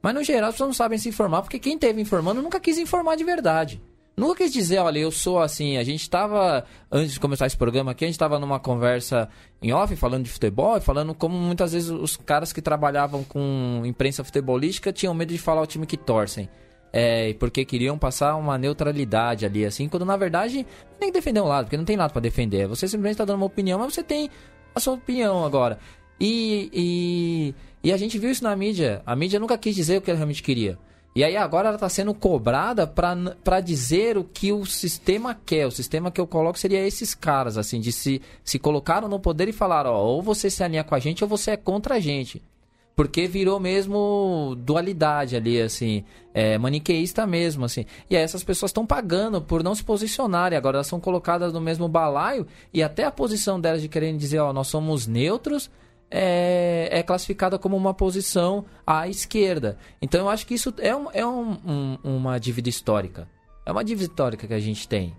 Mas 0.00 0.14
no 0.14 0.24
geral 0.24 0.48
as 0.48 0.54
pessoas 0.54 0.68
não 0.68 0.74
sabem 0.74 0.98
se 0.98 1.08
informar 1.08 1.42
porque 1.42 1.58
quem 1.58 1.78
teve 1.78 2.00
informando 2.00 2.42
nunca 2.42 2.58
quis 2.58 2.78
informar 2.78 3.16
de 3.16 3.24
verdade. 3.24 3.80
Nunca 4.16 4.36
quis 4.36 4.52
dizer, 4.52 4.78
olha, 4.78 4.98
eu 4.98 5.10
sou 5.10 5.40
assim. 5.40 5.76
A 5.76 5.84
gente 5.84 6.02
estava, 6.02 6.64
antes 6.90 7.14
de 7.14 7.20
começar 7.20 7.46
esse 7.46 7.56
programa 7.56 7.92
aqui, 7.92 8.04
a 8.04 8.08
gente 8.08 8.14
estava 8.14 8.38
numa 8.38 8.60
conversa 8.60 9.28
em 9.62 9.72
off, 9.72 9.94
falando 9.96 10.24
de 10.24 10.30
futebol, 10.30 10.76
e 10.76 10.80
falando 10.80 11.14
como 11.14 11.36
muitas 11.36 11.72
vezes 11.72 11.90
os 11.90 12.16
caras 12.16 12.52
que 12.52 12.60
trabalhavam 12.60 13.24
com 13.24 13.82
imprensa 13.84 14.22
futebolística 14.22 14.92
tinham 14.92 15.14
medo 15.14 15.32
de 15.32 15.38
falar 15.38 15.62
o 15.62 15.66
time 15.66 15.86
que 15.86 15.96
torcem. 15.96 16.48
É, 16.92 17.32
porque 17.34 17.64
queriam 17.64 17.96
passar 17.96 18.36
uma 18.36 18.58
neutralidade 18.58 19.46
ali, 19.46 19.64
assim, 19.64 19.88
quando 19.88 20.04
na 20.04 20.14
verdade 20.14 20.66
que 21.00 21.10
defender 21.10 21.40
um 21.40 21.46
lado, 21.46 21.64
porque 21.64 21.76
não 21.78 21.86
tem 21.86 21.96
lado 21.96 22.12
para 22.12 22.20
defender. 22.20 22.68
Você 22.68 22.86
simplesmente 22.86 23.14
está 23.14 23.24
dando 23.24 23.36
uma 23.36 23.46
opinião, 23.46 23.78
mas 23.78 23.94
você 23.94 24.02
tem 24.02 24.28
a 24.74 24.78
sua 24.78 24.92
opinião 24.94 25.42
agora. 25.42 25.78
E, 26.20 26.70
e, 26.72 27.54
e 27.82 27.92
a 27.92 27.96
gente 27.96 28.18
viu 28.18 28.30
isso 28.30 28.44
na 28.44 28.54
mídia. 28.54 29.02
A 29.06 29.16
mídia 29.16 29.40
nunca 29.40 29.56
quis 29.56 29.74
dizer 29.74 29.98
o 29.98 30.02
que 30.02 30.10
ela 30.10 30.18
realmente 30.18 30.42
queria. 30.42 30.78
E 31.14 31.22
aí 31.22 31.36
agora 31.36 31.68
ela 31.68 31.76
está 31.76 31.88
sendo 31.88 32.14
cobrada 32.14 32.86
para 32.86 33.60
dizer 33.60 34.16
o 34.16 34.24
que 34.24 34.50
o 34.50 34.64
sistema 34.64 35.38
quer. 35.44 35.66
O 35.66 35.70
sistema 35.70 36.10
que 36.10 36.20
eu 36.20 36.26
coloco 36.26 36.58
seria 36.58 36.86
esses 36.86 37.14
caras, 37.14 37.58
assim, 37.58 37.80
de 37.80 37.92
se, 37.92 38.22
se 38.42 38.58
colocaram 38.58 39.08
no 39.08 39.20
poder 39.20 39.48
e 39.48 39.52
falaram, 39.52 39.90
ó, 39.90 40.02
ou 40.02 40.22
você 40.22 40.48
se 40.48 40.64
alinha 40.64 40.82
com 40.82 40.94
a 40.94 40.98
gente 40.98 41.22
ou 41.22 41.28
você 41.28 41.50
é 41.50 41.56
contra 41.56 41.96
a 41.96 42.00
gente. 42.00 42.40
Porque 42.96 43.26
virou 43.26 43.60
mesmo 43.60 44.54
dualidade 44.58 45.36
ali, 45.36 45.60
assim, 45.60 46.04
é, 46.32 46.56
maniqueísta 46.56 47.26
mesmo, 47.26 47.64
assim. 47.64 47.84
E 48.08 48.16
aí 48.16 48.22
essas 48.22 48.44
pessoas 48.44 48.70
estão 48.70 48.86
pagando 48.86 49.40
por 49.40 49.62
não 49.62 49.74
se 49.74 49.84
posicionarem. 49.84 50.56
Agora 50.56 50.78
elas 50.78 50.86
são 50.86 51.00
colocadas 51.00 51.52
no 51.52 51.60
mesmo 51.60 51.88
balaio 51.88 52.46
e 52.72 52.82
até 52.82 53.04
a 53.04 53.10
posição 53.10 53.60
delas 53.60 53.82
de 53.82 53.88
querendo 53.88 54.18
dizer, 54.18 54.38
ó, 54.38 54.52
nós 54.52 54.68
somos 54.68 55.06
neutros, 55.06 55.70
é, 56.12 56.88
é, 56.92 57.02
classificada 57.02 57.58
como 57.58 57.74
uma 57.74 57.94
posição 57.94 58.66
à 58.86 59.08
esquerda. 59.08 59.78
Então 60.00 60.20
eu 60.20 60.28
acho 60.28 60.46
que 60.46 60.52
isso 60.52 60.72
é, 60.78 60.94
um, 60.94 61.08
é 61.10 61.26
um, 61.26 61.52
um, 61.64 61.98
uma 62.04 62.38
dívida 62.38 62.68
histórica. 62.68 63.26
É 63.64 63.72
uma 63.72 63.82
dívida 63.82 64.10
histórica 64.10 64.46
que 64.46 64.52
a 64.52 64.60
gente 64.60 64.86
tem. 64.86 65.16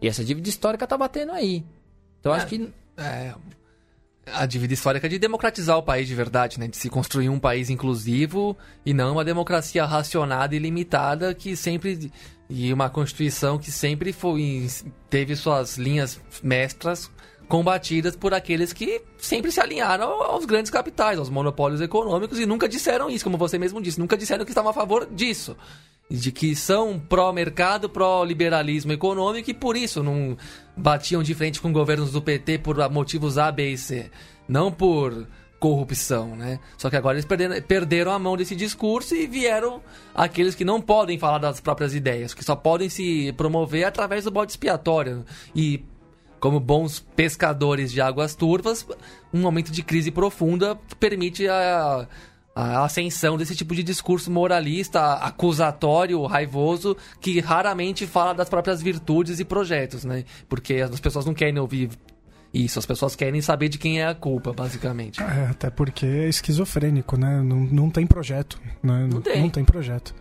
E 0.00 0.06
essa 0.06 0.24
dívida 0.24 0.48
histórica 0.48 0.86
tá 0.86 0.96
batendo 0.96 1.32
aí. 1.32 1.64
Então 2.20 2.30
eu 2.30 2.36
acho 2.36 2.46
é, 2.46 2.48
que. 2.48 2.72
É, 2.96 3.34
a 4.32 4.46
dívida 4.46 4.72
histórica 4.72 5.08
de 5.08 5.18
democratizar 5.18 5.76
o 5.76 5.82
país 5.82 6.06
de 6.06 6.14
verdade, 6.14 6.60
né? 6.60 6.68
De 6.68 6.76
se 6.76 6.88
construir 6.88 7.28
um 7.28 7.40
país 7.40 7.68
inclusivo 7.68 8.56
e 8.86 8.94
não 8.94 9.14
uma 9.14 9.24
democracia 9.24 9.84
racionada 9.84 10.54
e 10.54 10.60
limitada 10.60 11.34
que 11.34 11.56
sempre. 11.56 12.12
E 12.48 12.72
uma 12.72 12.88
constituição 12.88 13.58
que 13.58 13.70
sempre 13.70 14.12
foi, 14.12 14.68
teve 15.08 15.34
suas 15.34 15.76
linhas 15.76 16.20
mestras 16.42 17.10
combatidas 17.50 18.14
por 18.14 18.32
aqueles 18.32 18.72
que 18.72 19.02
sempre 19.18 19.50
se 19.50 19.60
alinharam 19.60 20.22
aos 20.22 20.44
grandes 20.44 20.70
capitais, 20.70 21.18
aos 21.18 21.28
monopólios 21.28 21.80
econômicos 21.80 22.38
e 22.38 22.46
nunca 22.46 22.68
disseram 22.68 23.10
isso, 23.10 23.24
como 23.24 23.36
você 23.36 23.58
mesmo 23.58 23.82
disse, 23.82 23.98
nunca 23.98 24.16
disseram 24.16 24.44
que 24.44 24.52
estavam 24.52 24.70
a 24.70 24.74
favor 24.74 25.04
disso. 25.10 25.56
De 26.08 26.30
que 26.30 26.54
são 26.54 26.98
pró-mercado, 26.98 27.88
pró-liberalismo 27.88 28.92
econômico 28.92 29.50
e 29.50 29.54
por 29.54 29.76
isso 29.76 30.00
não 30.00 30.36
batiam 30.76 31.24
de 31.24 31.34
frente 31.34 31.60
com 31.60 31.72
governos 31.72 32.12
do 32.12 32.22
PT 32.22 32.58
por 32.58 32.76
motivos 32.88 33.36
A, 33.36 33.50
B 33.50 33.72
e 33.72 33.78
C. 33.78 34.10
Não 34.48 34.70
por 34.70 35.26
corrupção, 35.58 36.36
né? 36.36 36.58
Só 36.78 36.88
que 36.88 36.96
agora 36.96 37.16
eles 37.16 37.26
perderam, 37.26 37.60
perderam 37.62 38.12
a 38.12 38.18
mão 38.18 38.36
desse 38.36 38.56
discurso 38.56 39.14
e 39.14 39.26
vieram 39.26 39.82
aqueles 40.14 40.54
que 40.54 40.64
não 40.64 40.80
podem 40.80 41.18
falar 41.18 41.38
das 41.38 41.60
próprias 41.60 41.94
ideias, 41.94 42.32
que 42.32 42.44
só 42.44 42.56
podem 42.56 42.88
se 42.88 43.32
promover 43.36 43.84
através 43.84 44.24
do 44.24 44.30
bode 44.30 44.52
expiatório. 44.52 45.24
E 45.54 45.84
como 46.40 46.58
bons 46.58 47.00
pescadores 47.14 47.92
de 47.92 48.00
águas 48.00 48.34
turvas, 48.34 48.86
um 49.32 49.40
momento 49.40 49.70
de 49.70 49.82
crise 49.82 50.10
profunda 50.10 50.76
permite 50.98 51.46
a, 51.46 52.08
a 52.54 52.84
ascensão 52.84 53.36
desse 53.36 53.54
tipo 53.54 53.74
de 53.74 53.82
discurso 53.82 54.30
moralista, 54.30 55.14
acusatório, 55.14 56.24
raivoso, 56.24 56.96
que 57.20 57.38
raramente 57.40 58.06
fala 58.06 58.32
das 58.32 58.48
próprias 58.48 58.82
virtudes 58.82 59.38
e 59.38 59.44
projetos, 59.44 60.04
né? 60.04 60.24
Porque 60.48 60.74
as 60.76 60.98
pessoas 60.98 61.26
não 61.26 61.34
querem 61.34 61.58
ouvir 61.58 61.90
isso, 62.52 62.78
as 62.78 62.86
pessoas 62.86 63.14
querem 63.14 63.40
saber 63.40 63.68
de 63.68 63.78
quem 63.78 64.00
é 64.00 64.06
a 64.06 64.14
culpa, 64.14 64.52
basicamente. 64.52 65.22
É, 65.22 65.46
até 65.50 65.70
porque 65.70 66.04
é 66.04 66.28
esquizofrênico, 66.28 67.16
né? 67.16 67.40
Não, 67.42 67.60
não 67.60 67.90
tem 67.90 68.06
projeto. 68.06 68.60
Né? 68.82 69.08
Não 69.10 69.20
tem. 69.20 69.42
Não 69.42 69.50
tem 69.50 69.64
projeto. 69.64 70.14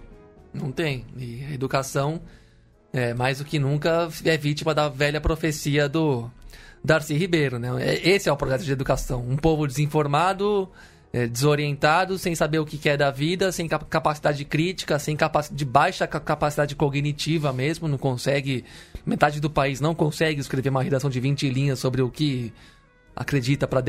Não 0.54 0.72
tem. 0.72 1.06
E 1.18 1.44
a 1.46 1.54
educação, 1.54 2.22
é, 2.92 3.14
mais 3.14 3.38
do 3.38 3.46
que 3.46 3.60
nunca, 3.60 4.10
é 4.26 4.38
vítima 4.38 4.74
da 4.74 4.90
velha 4.90 5.22
profecia 5.22 5.88
do 5.88 6.30
Darcy 6.84 7.14
Ribeiro, 7.14 7.60
né? 7.60 7.70
É, 7.80 8.10
esse 8.10 8.30
é 8.30 8.32
o 8.32 8.38
projeto 8.38 8.64
de 8.64 8.72
educação. 8.72 9.24
Um 9.28 9.38
povo 9.38 9.68
desinformado, 9.68 10.70
é, 11.12 11.28
desorientado, 11.28 12.18
sem 12.18 12.36
saber 12.36 12.60
o 12.60 12.66
que 12.66 12.78
quer 12.78 12.98
da 12.98 13.12
vida, 13.12 13.52
sem 13.52 13.68
capacidade 13.68 14.44
crítica, 14.46 14.98
sem 14.98 15.16
capacidade 15.16 15.58
de 15.58 15.66
baixa 15.66 16.08
capacidade 16.08 16.76
cognitiva 16.76 17.52
mesmo, 17.52 17.88
não 17.88 17.98
consegue. 17.98 18.64
Metade 19.06 19.40
do 19.40 19.50
país 19.50 19.80
não 19.82 19.96
consegue 19.96 20.40
escrever 20.40 20.70
uma 20.70 20.84
redação 20.84 21.10
de 21.10 21.20
20 21.20 21.50
linhas 21.50 21.80
sobre 21.80 22.02
o 22.02 22.10
que 22.10 22.54
acredita 23.20 23.68
para 23.68 23.84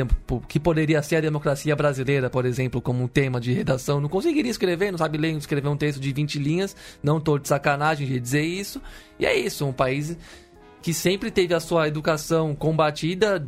que 0.49 0.59
poderia 0.59 1.01
ser 1.05 1.17
a 1.17 1.21
democracia 1.21 1.77
brasileira, 1.77 2.29
por 2.29 2.45
exemplo, 2.45 2.83
como 2.83 3.05
um 3.05 3.07
tema 3.07 3.41
de 3.41 3.53
redação, 3.53 4.01
não 4.01 4.09
conseguiria 4.09 4.51
escrever, 4.51 4.91
não 4.91 4.99
sabe 4.99 5.17
ler, 5.17 5.33
escrever 5.37 5.69
um 5.69 5.77
texto 5.77 6.01
de 6.01 6.13
20 6.13 6.37
linhas, 6.41 6.75
não 7.01 7.19
estou 7.19 7.39
de 7.39 7.47
sacanagem 7.47 8.09
de 8.09 8.19
dizer 8.19 8.43
isso. 8.43 8.83
E 9.21 9.25
é 9.25 9.39
isso, 9.39 9.65
um 9.65 9.73
país 9.73 10.19
que 10.83 10.93
sempre 10.93 11.31
teve 11.31 11.55
a 11.55 11.61
sua 11.61 11.87
educação 11.87 12.57
combatida 12.57 13.47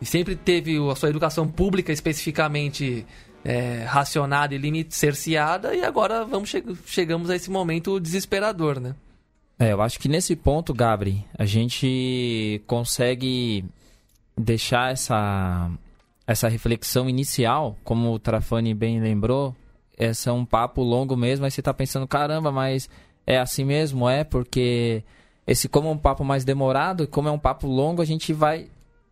e 0.00 0.04
sempre 0.04 0.34
teve 0.34 0.76
a 0.90 0.94
sua 0.96 1.08
educação 1.08 1.46
pública 1.46 1.92
especificamente 1.92 3.06
é, 3.44 3.84
racionada 3.84 4.56
e 4.56 4.86
cerceada, 4.90 5.72
e 5.72 5.84
agora 5.84 6.24
vamos 6.24 6.50
che 6.50 6.64
chegamos 6.84 7.30
a 7.30 7.36
esse 7.36 7.48
momento 7.48 8.00
desesperador, 8.00 8.80
né? 8.80 8.96
É, 9.56 9.72
eu 9.72 9.80
acho 9.80 10.00
que 10.00 10.08
nesse 10.08 10.34
ponto, 10.34 10.74
Gabri, 10.74 11.24
a 11.38 11.46
gente 11.46 12.60
consegue 12.66 13.64
deixar 14.36 14.92
essa, 14.92 15.70
essa 16.26 16.48
reflexão 16.48 17.08
inicial, 17.08 17.76
como 17.82 18.12
o 18.12 18.18
Trafani 18.18 18.74
bem 18.74 19.00
lembrou, 19.00 19.54
esse 19.98 20.28
é 20.28 20.32
um 20.32 20.44
papo 20.44 20.82
longo 20.82 21.16
mesmo, 21.16 21.44
aí 21.44 21.50
você 21.50 21.60
está 21.60 21.72
pensando, 21.72 22.06
caramba, 22.06 22.52
mas 22.52 22.88
é 23.26 23.38
assim 23.38 23.64
mesmo? 23.64 24.08
É, 24.08 24.24
porque 24.24 25.02
esse 25.46 25.68
como 25.68 25.88
é 25.88 25.92
um 25.92 25.98
papo 25.98 26.24
mais 26.24 26.44
demorado, 26.44 27.04
e 27.04 27.06
como 27.06 27.28
é 27.28 27.32
um 27.32 27.38
papo 27.38 27.66
longo, 27.66 28.02
a 28.02 28.04
gente 28.04 28.32
vai 28.32 28.68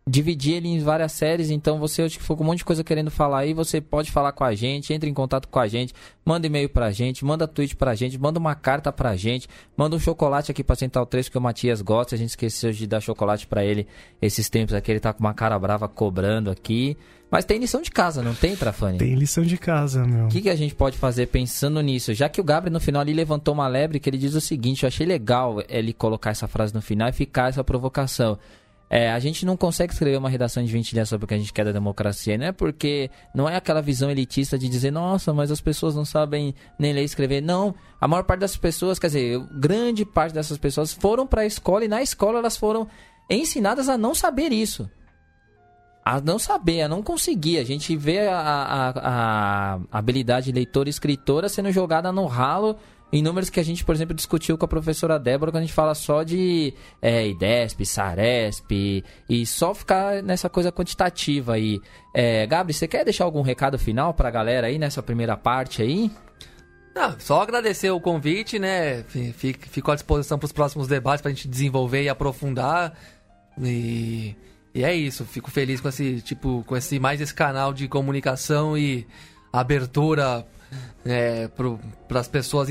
dividir 0.07 0.57
ele 0.57 0.67
em 0.67 0.79
várias 0.79 1.11
séries, 1.13 1.49
então 1.49 1.79
você 1.79 2.03
acho 2.03 2.17
que 2.17 2.21
ficou 2.21 2.37
com 2.37 2.43
um 2.43 2.47
monte 2.47 2.59
de 2.59 2.65
coisa 2.65 2.83
querendo 2.83 3.09
falar 3.09 3.39
aí, 3.39 3.55
você 3.55 3.81
pode 3.81 4.11
falar 4.11 4.31
com 4.33 4.43
a 4.43 4.53
gente, 4.53 4.93
entre 4.93 5.09
em 5.09 5.13
contato 5.13 5.47
com 5.47 5.57
a 5.57 5.67
gente, 5.67 5.95
manda 6.23 6.45
e-mail 6.45 6.69
pra 6.69 6.91
gente, 6.91 7.25
manda 7.25 7.47
tweet 7.47 7.75
pra 7.75 7.95
gente, 7.95 8.15
manda 8.19 8.37
uma 8.37 8.53
carta 8.53 8.91
pra 8.91 9.15
gente, 9.15 9.47
manda 9.75 9.95
um 9.95 9.99
chocolate 9.99 10.51
aqui 10.51 10.63
pra 10.63 10.75
Central 10.75 11.07
3 11.07 11.27
que 11.27 11.37
o 11.37 11.41
Matias 11.41 11.81
gosta, 11.81 12.13
a 12.13 12.17
gente 12.19 12.29
esqueceu 12.29 12.71
de 12.71 12.85
dar 12.85 13.01
chocolate 13.01 13.47
para 13.47 13.65
ele 13.65 13.87
esses 14.21 14.47
tempos 14.47 14.75
aqui, 14.75 14.91
ele 14.91 14.99
tá 14.99 15.11
com 15.11 15.21
uma 15.21 15.33
cara 15.33 15.57
brava 15.57 15.87
cobrando 15.87 16.51
aqui. 16.51 16.95
Mas 17.31 17.43
tem 17.43 17.57
lição 17.57 17.81
de 17.81 17.89
casa, 17.89 18.21
não 18.21 18.35
tem, 18.35 18.55
Trafani? 18.55 18.99
Tem 18.99 19.15
lição 19.15 19.43
de 19.43 19.57
casa, 19.57 20.05
meu. 20.05 20.25
O 20.25 20.29
que, 20.29 20.43
que 20.43 20.49
a 20.49 20.55
gente 20.55 20.75
pode 20.75 20.97
fazer 20.97 21.25
pensando 21.25 21.81
nisso? 21.81 22.13
Já 22.13 22.29
que 22.29 22.39
o 22.39 22.43
Gabriel 22.43 22.71
no 22.71 22.79
final 22.79 23.01
ali 23.01 23.13
levantou 23.13 23.55
uma 23.55 23.67
lebre 23.67 23.99
que 23.99 24.07
ele 24.07 24.17
diz 24.19 24.35
o 24.35 24.39
seguinte, 24.39 24.83
eu 24.83 24.87
achei 24.87 25.05
legal 25.05 25.57
ele 25.67 25.91
colocar 25.91 26.29
essa 26.29 26.47
frase 26.47 26.73
no 26.73 26.81
final 26.81 27.09
e 27.09 27.11
ficar 27.11 27.49
essa 27.49 27.63
provocação. 27.63 28.37
É, 28.89 29.11
a 29.11 29.19
gente 29.19 29.45
não 29.45 29.57
consegue 29.57 29.93
escrever 29.93 30.17
uma 30.17 30.29
redação 30.29 30.63
de 30.63 30.71
20 30.71 30.93
linhas 30.93 31.09
sobre 31.09 31.25
o 31.25 31.27
que 31.27 31.33
a 31.33 31.37
gente 31.37 31.51
quer 31.51 31.65
da 31.65 31.71
democracia, 31.71 32.37
não 32.37 32.45
é 32.45 32.51
porque 32.51 33.09
não 33.33 33.49
é 33.49 33.55
aquela 33.55 33.81
visão 33.81 34.11
elitista 34.11 34.59
de 34.59 34.69
dizer, 34.69 34.91
nossa, 34.91 35.33
mas 35.33 35.49
as 35.49 35.59
pessoas 35.59 35.95
não 35.95 36.05
sabem 36.05 36.53
nem 36.77 36.93
ler 36.93 37.01
e 37.01 37.05
escrever. 37.05 37.41
Não, 37.41 37.73
a 37.99 38.07
maior 38.07 38.23
parte 38.23 38.41
das 38.41 38.55
pessoas, 38.55 38.99
quer 38.99 39.07
dizer, 39.07 39.39
grande 39.59 40.05
parte 40.05 40.33
dessas 40.33 40.57
pessoas 40.57 40.93
foram 40.93 41.25
para 41.25 41.41
a 41.41 41.45
escola 41.45 41.83
e 41.83 41.87
na 41.87 42.01
escola 42.01 42.39
elas 42.39 42.57
foram 42.57 42.87
ensinadas 43.29 43.89
a 43.89 43.97
não 43.97 44.13
saber 44.13 44.51
isso. 44.51 44.89
A 46.03 46.21
não 46.21 46.37
saber, 46.37 46.83
a 46.83 46.87
não 46.87 47.01
conseguir. 47.01 47.57
A 47.57 47.63
gente 47.63 47.97
vê 47.97 48.27
a, 48.27 48.37
a, 48.39 49.73
a 49.73 49.79
habilidade 49.91 50.51
leitora 50.51 50.87
e 50.87 50.91
escritora 50.91 51.49
sendo 51.49 51.71
jogada 51.71 52.11
no 52.11 52.27
ralo 52.27 52.77
em 53.15 53.21
números 53.21 53.49
que 53.49 53.61
a 53.61 53.63
gente, 53.63 53.85
por 53.85 53.95
exemplo, 53.95 54.13
discutiu 54.13 54.57
com 54.57 54.65
a 54.65 54.67
professora 54.67 55.17
Débora, 55.17 55.49
quando 55.49 55.63
a 55.63 55.65
gente 55.65 55.73
fala 55.73 55.95
só 55.95 56.21
de 56.21 56.73
é, 57.01 57.25
IDESP, 57.25 57.85
SARESP, 57.85 59.05
e 59.29 59.45
só 59.45 59.73
ficar 59.73 60.21
nessa 60.21 60.49
coisa 60.49 60.69
quantitativa 60.69 61.53
aí. 61.53 61.79
É, 62.13 62.45
você 62.67 62.89
quer 62.89 63.05
deixar 63.05 63.23
algum 63.23 63.41
recado 63.41 63.79
final 63.79 64.13
para 64.13 64.27
a 64.27 64.31
galera 64.31 64.67
aí 64.67 64.77
nessa 64.77 65.01
primeira 65.01 65.37
parte 65.37 65.81
aí? 65.81 66.11
Não, 66.93 67.17
só 67.17 67.41
agradecer 67.41 67.89
o 67.89 68.01
convite, 68.01 68.59
né? 68.59 69.03
Fico, 69.33 69.91
à 69.91 69.95
disposição 69.95 70.37
para 70.37 70.45
os 70.45 70.51
próximos 70.51 70.85
debates 70.85 71.21
para 71.21 71.31
a 71.31 71.33
gente 71.33 71.47
desenvolver 71.47 72.03
e 72.03 72.09
aprofundar. 72.09 72.97
E, 73.61 74.35
e 74.73 74.83
é 74.83 74.93
isso. 74.93 75.23
Fico 75.23 75.49
feliz 75.49 75.79
com 75.79 75.87
esse 75.87 76.19
tipo, 76.19 76.65
com 76.67 76.75
esse 76.75 76.99
mais 76.99 77.21
esse 77.21 77.33
canal 77.33 77.73
de 77.73 77.87
comunicação 77.87 78.77
e 78.77 79.07
abertura 79.53 80.45
é, 81.05 81.47
para 82.07 82.19
as 82.19 82.27
pessoas 82.27 82.69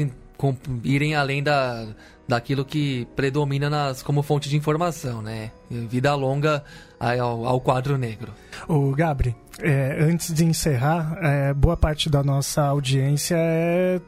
irem 0.83 1.15
além 1.15 1.43
da, 1.43 1.87
daquilo 2.27 2.65
que 2.65 3.07
predomina 3.15 3.69
nas, 3.71 4.03
como 4.03 4.23
fonte 4.23 4.49
de 4.49 4.57
informação, 4.57 5.23
né? 5.23 5.51
Vida 5.71 6.15
longa 6.15 6.63
ao, 6.99 7.47
ao 7.47 7.61
quadro 7.61 7.99
negro. 7.99 8.33
O 8.69 8.93
Gabri, 8.93 9.35
é, 9.61 9.99
antes 10.01 10.33
de 10.33 10.45
encerrar, 10.45 11.19
é, 11.23 11.55
boa 11.55 11.77
parte 11.77 12.09
da 12.09 12.23
nossa 12.23 12.63
audiência 12.63 13.37
é 13.39 14.01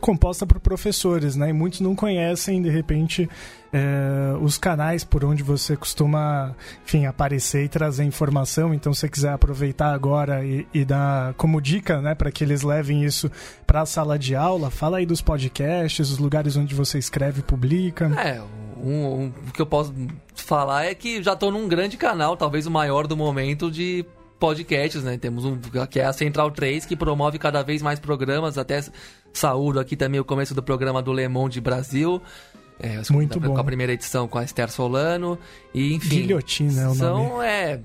composta 0.00 0.46
por 0.46 0.60
professores, 0.60 1.36
né? 1.36 1.50
E 1.50 1.52
muitos 1.52 1.80
não 1.80 1.94
conhecem, 1.94 2.60
de 2.60 2.68
repente, 2.68 3.28
é, 3.72 4.36
os 4.40 4.58
canais 4.58 5.04
por 5.04 5.24
onde 5.24 5.42
você 5.42 5.76
costuma, 5.76 6.54
enfim, 6.84 7.06
aparecer 7.06 7.64
e 7.64 7.68
trazer 7.68 8.04
informação. 8.04 8.74
Então, 8.74 8.92
se 8.92 9.00
você 9.00 9.08
quiser 9.08 9.32
aproveitar 9.32 9.92
agora 9.92 10.44
e, 10.44 10.66
e 10.74 10.84
dar 10.84 11.34
como 11.34 11.60
dica, 11.60 12.00
né, 12.00 12.14
para 12.14 12.30
que 12.30 12.44
eles 12.44 12.62
levem 12.62 13.04
isso 13.04 13.30
para 13.66 13.82
a 13.82 13.86
sala 13.86 14.18
de 14.18 14.34
aula, 14.34 14.70
fala 14.70 14.98
aí 14.98 15.06
dos 15.06 15.22
podcasts, 15.22 16.10
os 16.10 16.18
lugares 16.18 16.56
onde 16.56 16.74
você 16.74 16.98
escreve 16.98 17.40
e 17.40 17.42
publica. 17.42 18.06
É, 18.20 18.40
um, 18.82 19.22
um, 19.22 19.32
o 19.48 19.52
que 19.52 19.62
eu 19.62 19.66
posso 19.66 19.94
falar 20.34 20.86
é 20.86 20.94
que 20.94 21.22
já 21.22 21.34
estou 21.34 21.50
num 21.50 21.68
grande 21.68 21.96
canal, 21.96 22.36
talvez 22.36 22.66
o 22.66 22.70
maior 22.70 23.06
do 23.06 23.16
momento 23.16 23.70
de 23.70 24.04
podcasts, 24.38 25.04
né? 25.04 25.16
Temos 25.16 25.44
um 25.44 25.56
que 25.88 26.00
é 26.00 26.04
a 26.04 26.12
Central 26.12 26.50
3, 26.50 26.84
que 26.84 26.96
promove 26.96 27.38
cada 27.38 27.62
vez 27.62 27.80
mais 27.80 28.00
programas, 28.00 28.58
até 28.58 28.84
saúdo 29.32 29.78
aqui 29.78 29.96
também 29.96 30.20
o 30.20 30.24
começo 30.24 30.54
do 30.54 30.62
programa 30.62 31.00
do 31.00 31.12
Le 31.12 31.28
Monde 31.28 31.60
Brasil. 31.60 32.20
É, 32.80 33.00
Muito 33.12 33.38
bom. 33.38 33.54
Com 33.54 33.60
a 33.60 33.64
primeira 33.64 33.92
edição 33.92 34.26
com 34.26 34.38
a 34.38 34.42
Esther 34.42 34.68
Solano. 34.68 35.38
E, 35.72 35.94
enfim. 35.94 36.22
Guilhotina 36.22 36.82
é 36.82 36.88
o 36.88 36.94
são, 36.94 37.28
nome. 37.28 37.44
É. 37.46 37.80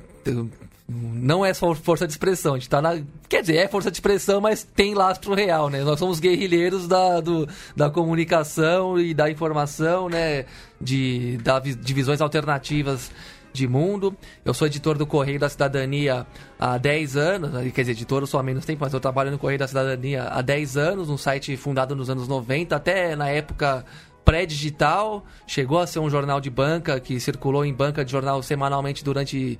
Não 0.90 1.44
é 1.44 1.54
só 1.54 1.76
força 1.76 2.08
de 2.08 2.14
expressão, 2.14 2.54
a 2.54 2.58
gente 2.58 2.70
tá 2.70 2.82
na. 2.82 3.02
Quer 3.28 3.42
dizer, 3.42 3.58
é 3.58 3.68
força 3.68 3.92
de 3.92 3.98
expressão, 3.98 4.40
mas 4.40 4.64
tem 4.64 4.94
lastro 4.94 5.34
real, 5.34 5.70
né? 5.70 5.84
Nós 5.84 6.00
somos 6.00 6.18
guerrilheiros 6.18 6.88
da, 6.88 7.20
do, 7.20 7.46
da 7.76 7.90
comunicação 7.90 8.98
e 8.98 9.14
da 9.14 9.30
informação, 9.30 10.08
né? 10.08 10.46
De, 10.80 11.38
da, 11.40 11.60
de 11.60 11.94
visões 11.94 12.22
alternativas 12.22 13.12
de 13.58 13.68
mundo. 13.68 14.16
Eu 14.46 14.54
sou 14.54 14.68
editor 14.68 14.98
do 14.98 15.06
Correio 15.06 15.40
da 15.40 15.50
Cidadania 15.50 16.26
há 16.60 16.78
10 16.78 17.18
anos, 17.18 17.52
quer 17.74 17.82
dizer, 17.82 17.92
editor 17.92 18.22
eu 18.22 18.28
sou 18.28 18.40
há 18.40 18.44
menos 18.44 18.64
tempo, 18.64 18.80
mas 18.82 18.94
eu 18.94 19.00
trabalho 19.00 19.32
no 19.32 19.40
Correio 19.40 19.60
da 19.60 19.68
Cidadania 19.68 20.24
há 20.26 20.42
10 20.42 20.78
anos, 20.78 21.10
um 21.10 21.18
site 21.18 21.58
fundado 21.58 21.96
nos 21.96 22.10
anos 22.10 22.28
90, 22.28 22.76
até 22.76 23.16
na 23.16 23.28
época 23.30 23.84
pré-digital, 24.28 25.26
chegou 25.48 25.80
a 25.80 25.88
ser 25.88 26.00
um 26.00 26.10
jornal 26.10 26.42
de 26.42 26.50
banca 26.50 27.00
que 27.00 27.18
circulou 27.18 27.64
em 27.64 27.74
banca 27.74 28.04
de 28.04 28.12
jornal 28.12 28.44
semanalmente 28.44 29.02
durante 29.02 29.58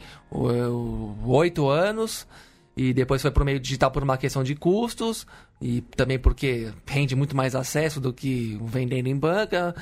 oito 1.26 1.70
anos 1.70 2.28
e 2.76 2.94
depois 2.94 3.22
foi 3.22 3.32
para 3.32 3.44
o 3.44 3.46
meio 3.46 3.62
digital 3.62 3.90
por 3.90 4.04
uma 4.04 4.18
questão 4.18 4.44
de 4.44 4.56
custos 4.56 5.26
e 5.62 5.80
também 5.96 6.20
porque 6.20 6.70
rende 6.86 7.16
muito 7.16 7.34
mais 7.34 7.56
acesso 7.56 8.02
do 8.02 8.12
que 8.12 8.60
vendendo 8.62 9.08
em 9.08 9.16
banca. 9.16 9.74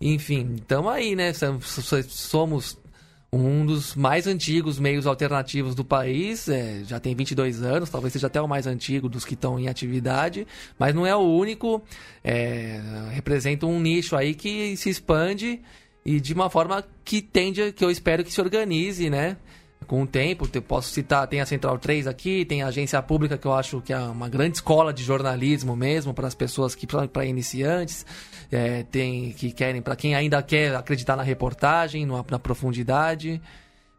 Enfim, 0.00 0.56
então 0.60 0.88
aí, 0.88 1.14
né? 1.14 1.32
Somos 2.08 2.76
um 3.32 3.64
dos 3.64 3.94
mais 3.94 4.26
antigos 4.26 4.78
meios 4.78 5.06
alternativos 5.06 5.74
do 5.74 5.82
país, 5.82 6.48
é, 6.48 6.82
já 6.84 7.00
tem 7.00 7.14
22 7.14 7.62
anos, 7.62 7.88
talvez 7.88 8.12
seja 8.12 8.26
até 8.26 8.40
o 8.40 8.46
mais 8.46 8.66
antigo 8.66 9.08
dos 9.08 9.24
que 9.24 9.32
estão 9.32 9.58
em 9.58 9.68
atividade, 9.68 10.46
mas 10.78 10.94
não 10.94 11.06
é 11.06 11.16
o 11.16 11.20
único, 11.20 11.82
é, 12.22 12.78
representa 13.10 13.64
um 13.64 13.80
nicho 13.80 14.14
aí 14.14 14.34
que 14.34 14.76
se 14.76 14.90
expande 14.90 15.62
e 16.04 16.20
de 16.20 16.34
uma 16.34 16.50
forma 16.50 16.84
que 17.04 17.22
tende, 17.22 17.72
que 17.72 17.82
eu 17.82 17.90
espero 17.90 18.22
que 18.22 18.30
se 18.30 18.40
organize, 18.40 19.08
né? 19.08 19.38
Com 19.86 20.02
o 20.02 20.06
tempo. 20.06 20.48
Eu 20.52 20.62
posso 20.62 20.90
citar, 20.90 21.26
tem 21.26 21.40
a 21.40 21.46
Central 21.46 21.78
3 21.78 22.06
aqui, 22.06 22.44
tem 22.44 22.62
a 22.62 22.68
agência 22.68 23.00
pública 23.02 23.36
que 23.36 23.46
eu 23.46 23.54
acho 23.54 23.80
que 23.80 23.92
é 23.92 23.98
uma 23.98 24.28
grande 24.28 24.56
escola 24.56 24.92
de 24.92 25.02
jornalismo 25.02 25.76
mesmo 25.76 26.14
para 26.14 26.26
as 26.26 26.34
pessoas 26.34 26.74
que 26.74 26.86
para 26.86 27.24
iniciantes, 27.24 28.04
é, 28.50 28.82
tem 28.84 29.32
que 29.32 29.52
querem 29.52 29.82
para 29.82 29.96
quem 29.96 30.14
ainda 30.14 30.42
quer 30.42 30.74
acreditar 30.74 31.16
na 31.16 31.22
reportagem, 31.22 32.06
na, 32.06 32.24
na 32.30 32.38
profundidade. 32.38 33.40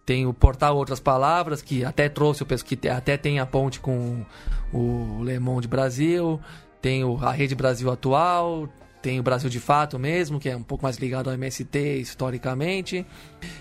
tem 0.05 0.25
o 0.25 0.33
Portal 0.33 0.75
Outras 0.75 0.99
Palavras, 0.99 1.61
que 1.61 1.85
até 1.85 2.09
trouxe 2.09 2.43
o 2.43 2.45
que 2.45 2.87
até 2.89 3.17
tem 3.17 3.39
a 3.39 3.45
ponte 3.45 3.79
com 3.79 4.25
o 4.73 5.23
Le 5.23 5.39
Monde 5.39 5.67
Brasil, 5.67 6.39
tem 6.81 7.03
o, 7.03 7.17
a 7.21 7.31
Rede 7.31 7.55
Brasil 7.55 7.89
Atual, 7.89 8.67
tem 9.03 9.19
o 9.19 9.23
Brasil 9.23 9.49
de 9.49 9.59
Fato 9.59 9.99
mesmo, 9.99 10.39
que 10.39 10.47
é 10.47 10.55
um 10.55 10.63
pouco 10.63 10.85
mais 10.85 10.95
ligado 10.97 11.29
ao 11.29 11.33
MST 11.33 11.97
historicamente, 11.97 13.05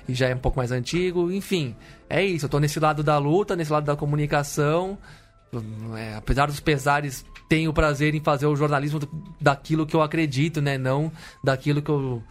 e 0.08 0.14
já 0.14 0.28
é 0.28 0.34
um 0.34 0.38
pouco 0.38 0.56
mais 0.56 0.70
antigo. 0.70 1.32
Enfim, 1.32 1.74
é 2.08 2.24
isso. 2.24 2.46
Eu 2.46 2.48
tô 2.48 2.60
nesse 2.60 2.78
lado 2.78 3.02
da 3.02 3.18
luta, 3.18 3.56
nesse 3.56 3.72
lado 3.72 3.84
da 3.84 3.96
comunicação. 3.96 4.96
É, 5.98 6.14
apesar 6.14 6.46
dos 6.46 6.60
pesares, 6.60 7.24
tenho 7.48 7.72
o 7.72 7.74
prazer 7.74 8.14
em 8.14 8.20
fazer 8.20 8.46
o 8.46 8.54
jornalismo 8.54 9.00
daquilo 9.40 9.84
que 9.84 9.96
eu 9.96 10.00
acredito, 10.00 10.62
né? 10.62 10.78
Não 10.78 11.10
daquilo 11.42 11.82
que 11.82 11.90
eu 11.90 12.22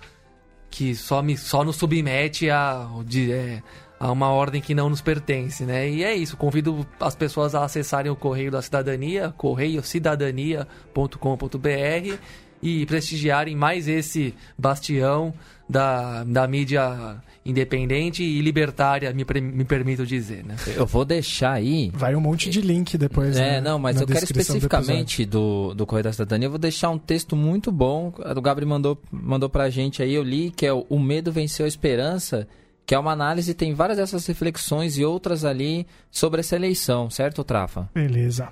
que 0.69 0.95
só 0.95 1.21
me 1.21 1.37
só 1.37 1.65
nos 1.65 1.75
submete 1.75 2.49
a 2.49 2.87
de, 3.05 3.33
é, 3.33 3.61
a 3.99 4.09
uma 4.09 4.29
ordem 4.29 4.61
que 4.61 4.73
não 4.73 4.89
nos 4.89 5.01
pertence, 5.01 5.65
né? 5.65 5.89
E 5.89 6.01
é 6.01 6.15
isso. 6.15 6.37
Convido 6.37 6.87
as 6.97 7.13
pessoas 7.13 7.53
a 7.53 7.65
acessarem 7.65 8.09
o 8.09 8.15
Correio 8.15 8.51
da 8.51 8.61
Cidadania, 8.61 9.33
correiocidadania.com.br 9.37 12.17
e 12.61 12.85
prestigiarem 12.85 13.55
mais 13.55 13.87
esse 13.87 14.33
bastião 14.57 15.33
da, 15.67 16.23
da 16.23 16.47
mídia 16.47 17.21
independente 17.43 18.23
e 18.23 18.39
libertária, 18.41 19.11
me, 19.13 19.25
me 19.41 19.65
permito 19.65 20.05
dizer, 20.05 20.45
né? 20.45 20.55
Eu 20.75 20.85
vou 20.85 21.03
deixar 21.03 21.53
aí... 21.53 21.89
Vai 21.93 22.15
um 22.15 22.21
monte 22.21 22.49
de 22.51 22.61
link 22.61 22.97
depois, 22.97 23.35
É, 23.35 23.53
né? 23.53 23.61
não, 23.61 23.79
mas 23.79 23.99
eu 23.99 24.05
quero 24.05 24.23
especificamente 24.23 25.25
do, 25.25 25.69
do, 25.69 25.75
do 25.75 25.85
Correio 25.87 26.03
da 26.03 26.13
Cidadania, 26.13 26.45
eu 26.45 26.51
vou 26.51 26.59
deixar 26.59 26.91
um 26.91 26.99
texto 26.99 27.35
muito 27.35 27.71
bom, 27.71 28.13
o 28.35 28.41
Gabriel 28.41 28.69
mandou, 28.69 29.01
mandou 29.11 29.49
pra 29.49 29.69
gente 29.71 30.03
aí, 30.03 30.13
eu 30.13 30.21
li, 30.21 30.51
que 30.51 30.67
é 30.67 30.73
o, 30.73 30.85
o 30.87 30.99
Medo 30.99 31.31
Venceu 31.31 31.65
a 31.65 31.67
Esperança, 31.67 32.47
que 32.85 32.93
é 32.93 32.99
uma 32.99 33.11
análise, 33.11 33.53
tem 33.55 33.73
várias 33.73 33.97
dessas 33.97 34.25
reflexões 34.27 34.97
e 34.99 35.03
outras 35.03 35.43
ali 35.43 35.87
sobre 36.11 36.41
essa 36.41 36.55
eleição, 36.55 37.09
certo, 37.09 37.43
Trafa? 37.43 37.89
Beleza. 37.93 38.49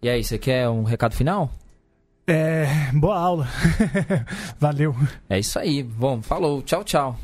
E 0.00 0.08
aí, 0.08 0.22
você 0.22 0.38
quer 0.38 0.68
um 0.68 0.84
recado 0.84 1.16
final? 1.16 1.52
É, 2.28 2.66
boa 2.92 3.18
aula. 3.18 3.48
Valeu. 4.60 4.94
É 5.30 5.38
isso 5.38 5.58
aí. 5.58 5.82
Bom, 5.82 6.20
falou. 6.20 6.60
Tchau, 6.60 6.84
tchau. 6.84 7.18